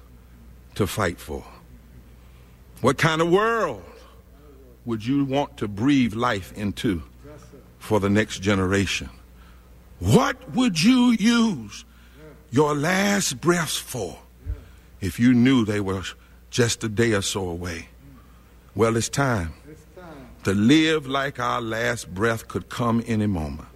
to 0.76 0.86
fight 0.86 1.20
for? 1.20 1.44
What 2.82 2.98
kind 2.98 3.22
of 3.22 3.32
world 3.32 3.84
would 4.86 5.06
you 5.06 5.26
want 5.26 5.58
to 5.58 5.68
breathe 5.68 6.14
life 6.14 6.54
into 6.54 7.02
for 7.80 8.00
the 8.00 8.10
next 8.10 8.40
generation? 8.40 9.10
What 10.00 10.52
would 10.52 10.82
you 10.82 11.16
use 11.20 11.86
your 12.52 12.76
last 12.76 13.42
breaths 13.42 13.78
for 13.78 14.20
if 15.02 15.20
you 15.20 15.34
knew 15.34 15.66
they 15.66 15.80
were 15.80 16.04
just 16.52 16.84
a 16.84 16.90
day 16.90 17.14
or 17.14 17.24
so 17.24 17.50
away? 17.50 17.88
Well, 18.78 18.96
it's 18.96 19.10
time, 19.10 19.56
it's 19.68 19.82
time. 19.96 20.28
to 20.44 20.54
live 20.54 21.08
like 21.08 21.40
our 21.40 21.60
last 21.60 22.14
breath 22.14 22.48
could 22.48 22.70
come 22.70 23.04
any 23.08 23.26
moment. 23.26 23.68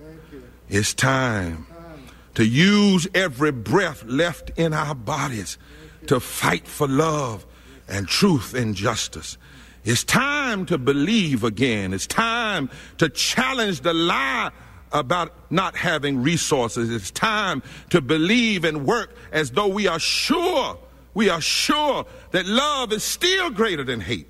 It's 0.69 0.93
time, 0.93 1.65
time 1.73 2.03
to 2.35 2.45
use 2.45 3.07
every 3.15 3.51
breath 3.51 4.03
left 4.03 4.51
in 4.57 4.73
our 4.73 4.93
bodies 4.93 5.57
to 6.05 6.19
fight 6.19 6.67
for 6.67 6.87
love 6.87 7.47
and 7.87 8.07
truth 8.07 8.53
and 8.53 8.75
justice. 8.75 9.39
It's 9.83 10.03
time 10.03 10.67
to 10.67 10.77
believe 10.77 11.43
again. 11.43 11.95
It's 11.95 12.05
time 12.05 12.69
to 12.99 13.09
challenge 13.09 13.81
the 13.81 13.95
lie 13.95 14.51
about 14.91 15.33
not 15.51 15.75
having 15.75 16.21
resources. 16.21 16.91
It's 16.91 17.09
time 17.09 17.63
to 17.89 18.01
believe 18.01 18.63
and 18.63 18.85
work 18.85 19.15
as 19.31 19.49
though 19.49 19.67
we 19.67 19.87
are 19.87 19.97
sure, 19.97 20.77
we 21.15 21.27
are 21.27 21.41
sure 21.41 22.05
that 22.33 22.45
love 22.45 22.93
is 22.93 23.03
still 23.03 23.49
greater 23.49 23.83
than 23.83 23.99
hate. 23.99 24.27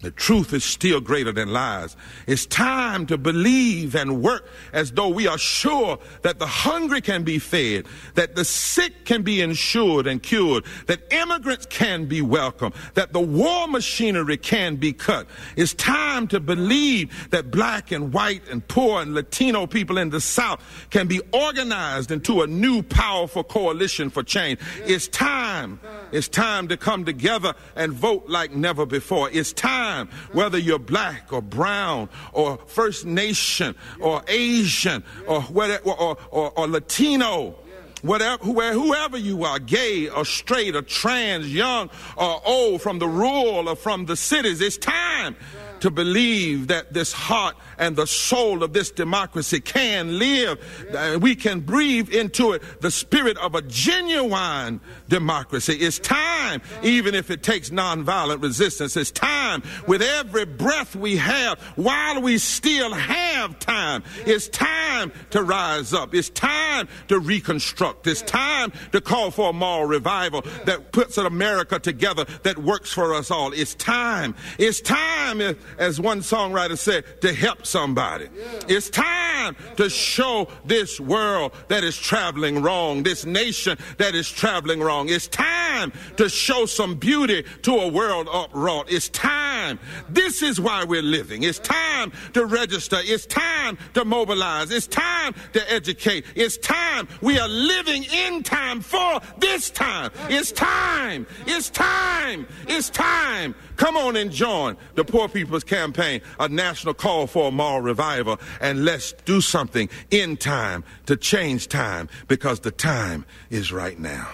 The 0.00 0.10
truth 0.10 0.52
is 0.52 0.62
still 0.62 1.00
greater 1.00 1.32
than 1.32 1.52
lies. 1.52 1.96
It's 2.26 2.44
time 2.44 3.06
to 3.06 3.16
believe 3.16 3.94
and 3.94 4.22
work 4.22 4.46
as 4.74 4.92
though 4.92 5.08
we 5.08 5.26
are 5.26 5.38
sure 5.38 5.98
that 6.20 6.38
the 6.38 6.46
hungry 6.46 7.00
can 7.00 7.24
be 7.24 7.38
fed, 7.38 7.86
that 8.14 8.36
the 8.36 8.44
sick 8.44 9.06
can 9.06 9.22
be 9.22 9.40
insured 9.40 10.06
and 10.06 10.22
cured, 10.22 10.64
that 10.86 11.10
immigrants 11.10 11.64
can 11.64 12.04
be 12.04 12.20
welcomed, 12.20 12.74
that 12.92 13.14
the 13.14 13.20
war 13.20 13.68
machinery 13.68 14.36
can 14.36 14.76
be 14.76 14.92
cut. 14.92 15.26
It's 15.56 15.72
time 15.72 16.28
to 16.28 16.40
believe 16.40 17.30
that 17.30 17.50
black 17.50 17.90
and 17.90 18.12
white 18.12 18.46
and 18.50 18.66
poor 18.68 19.00
and 19.00 19.14
Latino 19.14 19.66
people 19.66 19.96
in 19.96 20.10
the 20.10 20.20
South 20.20 20.60
can 20.90 21.06
be 21.06 21.22
organized 21.32 22.10
into 22.10 22.42
a 22.42 22.46
new 22.46 22.82
powerful 22.82 23.44
coalition 23.44 24.10
for 24.10 24.22
change. 24.22 24.60
It's 24.84 25.08
time. 25.08 25.80
It's 26.12 26.28
time 26.28 26.68
to 26.68 26.76
come 26.76 27.06
together 27.06 27.54
and 27.74 27.94
vote 27.94 28.26
like 28.28 28.52
never 28.52 28.84
before. 28.84 29.30
It's 29.30 29.54
time 29.54 29.85
time, 29.86 30.08
whether 30.32 30.58
you're 30.58 30.78
black 30.78 31.32
or 31.32 31.42
brown 31.42 32.08
or 32.32 32.58
First 32.66 33.06
Nation 33.06 33.74
or 34.00 34.22
Asian 34.28 35.04
or, 35.26 35.42
whatever, 35.42 35.90
or, 35.90 36.16
or, 36.30 36.50
or 36.52 36.68
Latino 36.68 37.54
whatever, 38.02 38.42
whoever 38.44 39.16
you 39.16 39.42
are, 39.42 39.58
gay 39.58 40.08
or 40.08 40.24
straight 40.24 40.76
or 40.76 40.82
trans, 40.82 41.52
young 41.52 41.90
or 42.16 42.40
old, 42.44 42.80
from 42.80 42.98
the 42.98 43.08
rural 43.08 43.68
or 43.68 43.74
from 43.74 44.06
the 44.06 44.16
cities, 44.16 44.60
it's 44.60 44.76
time 44.76 45.34
to 45.80 45.90
believe 45.90 46.68
that 46.68 46.92
this 46.92 47.12
heart 47.12 47.56
and 47.78 47.96
the 47.96 48.06
soul 48.06 48.62
of 48.62 48.72
this 48.72 48.90
democracy 48.90 49.60
can 49.60 50.18
live. 50.18 50.58
Yeah. 50.92 51.16
We 51.16 51.34
can 51.34 51.60
breathe 51.60 52.08
into 52.10 52.52
it 52.52 52.62
the 52.80 52.90
spirit 52.90 53.36
of 53.38 53.54
a 53.54 53.62
genuine 53.62 54.80
democracy. 55.08 55.74
It's 55.74 55.98
time, 55.98 56.62
even 56.82 57.14
if 57.14 57.30
it 57.30 57.42
takes 57.42 57.70
nonviolent 57.70 58.42
resistance. 58.42 58.96
It's 58.96 59.10
time 59.10 59.62
with 59.86 60.02
every 60.02 60.46
breath 60.46 60.96
we 60.96 61.16
have 61.16 61.58
while 61.76 62.20
we 62.20 62.38
still 62.38 62.92
have 62.92 63.58
time. 63.58 64.02
It's 64.24 64.48
time 64.48 65.12
to 65.30 65.42
rise 65.42 65.92
up. 65.92 66.14
It's 66.14 66.30
time 66.30 66.88
to 67.08 67.18
reconstruct. 67.18 68.06
It's 68.06 68.22
time 68.22 68.72
to 68.92 69.00
call 69.00 69.30
for 69.30 69.50
a 69.50 69.52
moral 69.52 69.86
revival 69.86 70.42
that 70.64 70.92
puts 70.92 71.18
an 71.18 71.26
America 71.26 71.78
together 71.78 72.24
that 72.42 72.58
works 72.58 72.92
for 72.92 73.14
us 73.14 73.30
all. 73.30 73.52
It's 73.52 73.74
time. 73.74 74.34
It's 74.58 74.80
time, 74.80 75.40
as 75.78 76.00
one 76.00 76.20
songwriter 76.20 76.78
said, 76.78 77.04
to 77.22 77.32
help 77.32 77.66
somebody. 77.66 78.28
Yeah. 78.34 78.76
It's 78.76 78.90
time 78.90 79.26
time 79.36 79.56
to 79.76 79.88
show 79.88 80.48
this 80.64 80.98
world 81.00 81.52
that 81.68 81.84
is 81.84 81.96
traveling 81.96 82.62
wrong, 82.62 83.02
this 83.02 83.24
nation 83.24 83.78
that 83.98 84.14
is 84.14 84.30
traveling 84.30 84.80
wrong. 84.80 85.08
It's 85.08 85.28
time 85.28 85.92
to 86.16 86.28
show 86.28 86.66
some 86.66 86.96
beauty 86.96 87.44
to 87.62 87.72
a 87.72 87.88
world 87.88 88.28
upraught. 88.32 88.90
It's 88.90 89.08
time. 89.08 89.78
This 90.08 90.42
is 90.42 90.60
why 90.60 90.84
we're 90.84 91.02
living. 91.02 91.42
It's 91.42 91.58
time 91.58 92.12
to 92.32 92.46
register. 92.46 92.98
It's 93.00 93.26
time 93.26 93.78
to 93.94 94.04
mobilize. 94.04 94.70
It's 94.70 94.86
time 94.86 95.34
to 95.52 95.72
educate. 95.72 96.24
It's 96.34 96.56
time. 96.58 97.08
We 97.20 97.38
are 97.38 97.48
living 97.48 98.04
in 98.04 98.42
time 98.42 98.80
for 98.80 99.20
this 99.38 99.70
time. 99.70 100.10
It's 100.28 100.52
time. 100.52 101.26
It's 101.46 101.70
time. 101.70 102.46
It's 102.68 102.90
time. 102.90 103.54
Come 103.76 103.96
on 103.96 104.16
and 104.16 104.30
join 104.30 104.76
the 104.94 105.04
Poor 105.04 105.28
People's 105.28 105.64
Campaign, 105.64 106.22
a 106.40 106.48
national 106.48 106.94
call 106.94 107.26
for 107.26 107.48
a 107.48 107.50
moral 107.50 107.82
revival, 107.82 108.40
and 108.60 108.84
let's 108.84 109.12
do 109.24 109.40
something 109.40 109.88
in 110.10 110.36
time 110.36 110.84
to 111.06 111.16
change 111.16 111.68
time 111.68 112.08
because 112.26 112.60
the 112.60 112.70
time 112.70 113.26
is 113.50 113.72
right 113.72 113.98
now. 113.98 114.28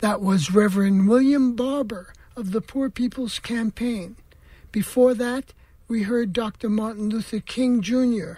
That 0.00 0.20
was 0.20 0.50
Reverend 0.50 1.08
William 1.08 1.56
Barber 1.56 2.12
of 2.36 2.52
the 2.52 2.60
Poor 2.60 2.90
People's 2.90 3.38
Campaign. 3.38 4.16
Before 4.70 5.14
that, 5.14 5.54
we 5.88 6.02
heard 6.02 6.32
Dr. 6.32 6.68
Martin 6.68 7.08
Luther 7.08 7.40
King 7.40 7.80
Jr. 7.80 8.34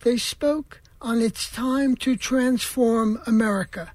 They 0.00 0.16
spoke 0.16 0.80
on 1.00 1.20
It's 1.20 1.50
Time 1.50 1.94
to 1.96 2.16
Transform 2.16 3.20
America. 3.26 3.92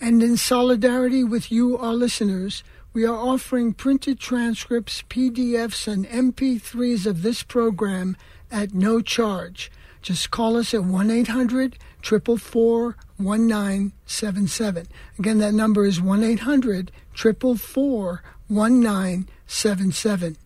And 0.01 0.21
in 0.21 0.35
solidarity 0.35 1.23
with 1.23 1.53
you, 1.53 1.77
our 1.77 1.93
listeners, 1.93 2.65
we 2.91 3.05
are 3.05 3.15
offering 3.15 3.73
printed 3.73 4.19
transcripts, 4.19 5.03
PDFs, 5.03 5.87
and 5.87 6.05
MP3s 6.05 7.05
of 7.05 7.21
this 7.21 7.43
program 7.43 8.17
at 8.51 8.73
no 8.73 8.99
charge. 8.99 9.71
Just 10.07 10.31
call 10.31 10.55
us 10.55 10.73
at 10.73 10.85
1 10.85 11.11
800 11.11 11.77
444 12.01 12.95
1977. 13.17 14.87
Again, 15.19 15.39
that 15.39 15.53
number 15.53 15.85
is 15.85 15.99
1 15.99 16.23
800 16.23 16.93
444 17.13 18.23
1977. 18.47 20.37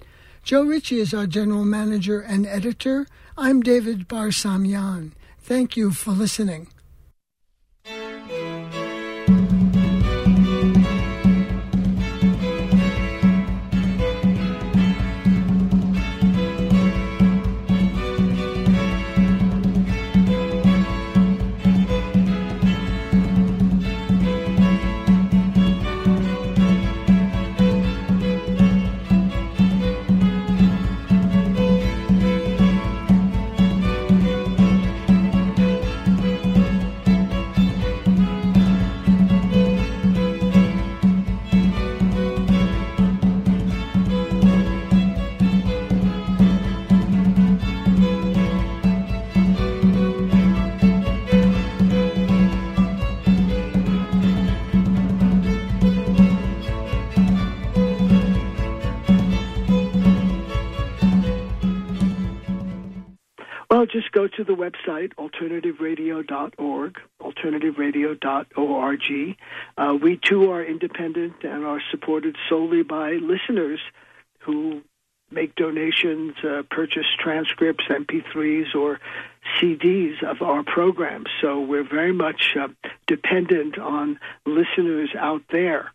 Joe 0.43 0.64
Ritchie 0.64 0.99
is 0.99 1.14
our 1.14 1.28
general 1.28 1.64
manager 1.64 2.20
and 2.22 2.47
editor. 2.47 3.05
I'm 3.38 3.62
David 3.62 4.07
Barsamian. 4.07 5.12
Thank 5.43 5.78
you 5.78 5.91
for 5.91 6.09
listening. 6.09 6.68
Just 63.86 64.12
go 64.12 64.28
to 64.28 64.44
the 64.44 64.54
website, 64.54 65.14
alternativeradio.org, 65.16 67.00
alternativeradio.org. 67.22 69.38
Uh, 69.78 69.98
we 70.02 70.18
too 70.18 70.52
are 70.52 70.64
independent 70.64 71.44
and 71.44 71.66
are 71.66 71.82
supported 71.92 72.36
solely 72.50 72.84
by 72.84 73.14
listeners 73.14 73.80
who 74.40 74.82
make 75.32 75.56
donations, 75.56 76.34
uh, 76.44 76.64
purchase 76.70 77.06
transcripts, 77.18 77.86
MP3s, 77.90 78.76
or 78.76 79.00
CDs 79.60 80.22
of 80.24 80.42
our 80.42 80.64
programs. 80.64 81.28
So 81.42 81.62
we're 81.62 81.88
very 81.88 82.14
much 82.14 82.56
uh, 82.60 82.68
dependent 83.08 83.80
on 83.80 84.20
listeners 84.46 85.10
out 85.18 85.44
there. 85.52 85.92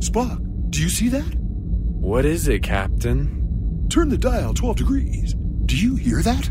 Spock, 0.00 0.70
do 0.70 0.82
you 0.82 0.88
see 0.88 1.08
that? 1.08 1.45
What 2.06 2.24
is 2.24 2.46
it, 2.46 2.62
Captain? 2.62 3.88
Turn 3.90 4.10
the 4.10 4.16
dial 4.16 4.54
12 4.54 4.76
degrees. 4.76 5.34
Do 5.64 5.76
you 5.76 5.96
hear 5.96 6.22
that? 6.22 6.48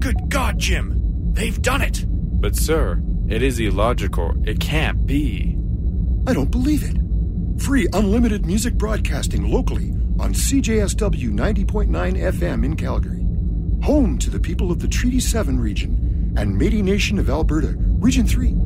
Good 0.00 0.30
God, 0.30 0.60
Jim! 0.60 1.32
They've 1.32 1.60
done 1.60 1.82
it! 1.82 2.06
But, 2.08 2.54
sir, 2.54 3.02
it 3.28 3.42
is 3.42 3.58
illogical. 3.58 4.32
It 4.46 4.60
can't 4.60 5.04
be. 5.04 5.58
I 6.28 6.32
don't 6.32 6.52
believe 6.52 6.84
it. 6.84 6.96
Free 7.60 7.88
unlimited 7.94 8.46
music 8.46 8.74
broadcasting 8.74 9.50
locally 9.50 9.90
on 10.20 10.32
CJSW 10.32 11.32
90.9 11.32 11.88
FM 11.88 12.64
in 12.64 12.76
Calgary. 12.76 13.26
Home 13.84 14.18
to 14.18 14.30
the 14.30 14.38
people 14.38 14.70
of 14.70 14.78
the 14.78 14.86
Treaty 14.86 15.18
7 15.18 15.58
region 15.58 16.32
and 16.36 16.54
Métis 16.54 16.84
Nation 16.84 17.18
of 17.18 17.28
Alberta, 17.28 17.74
Region 17.76 18.24
3. 18.24 18.63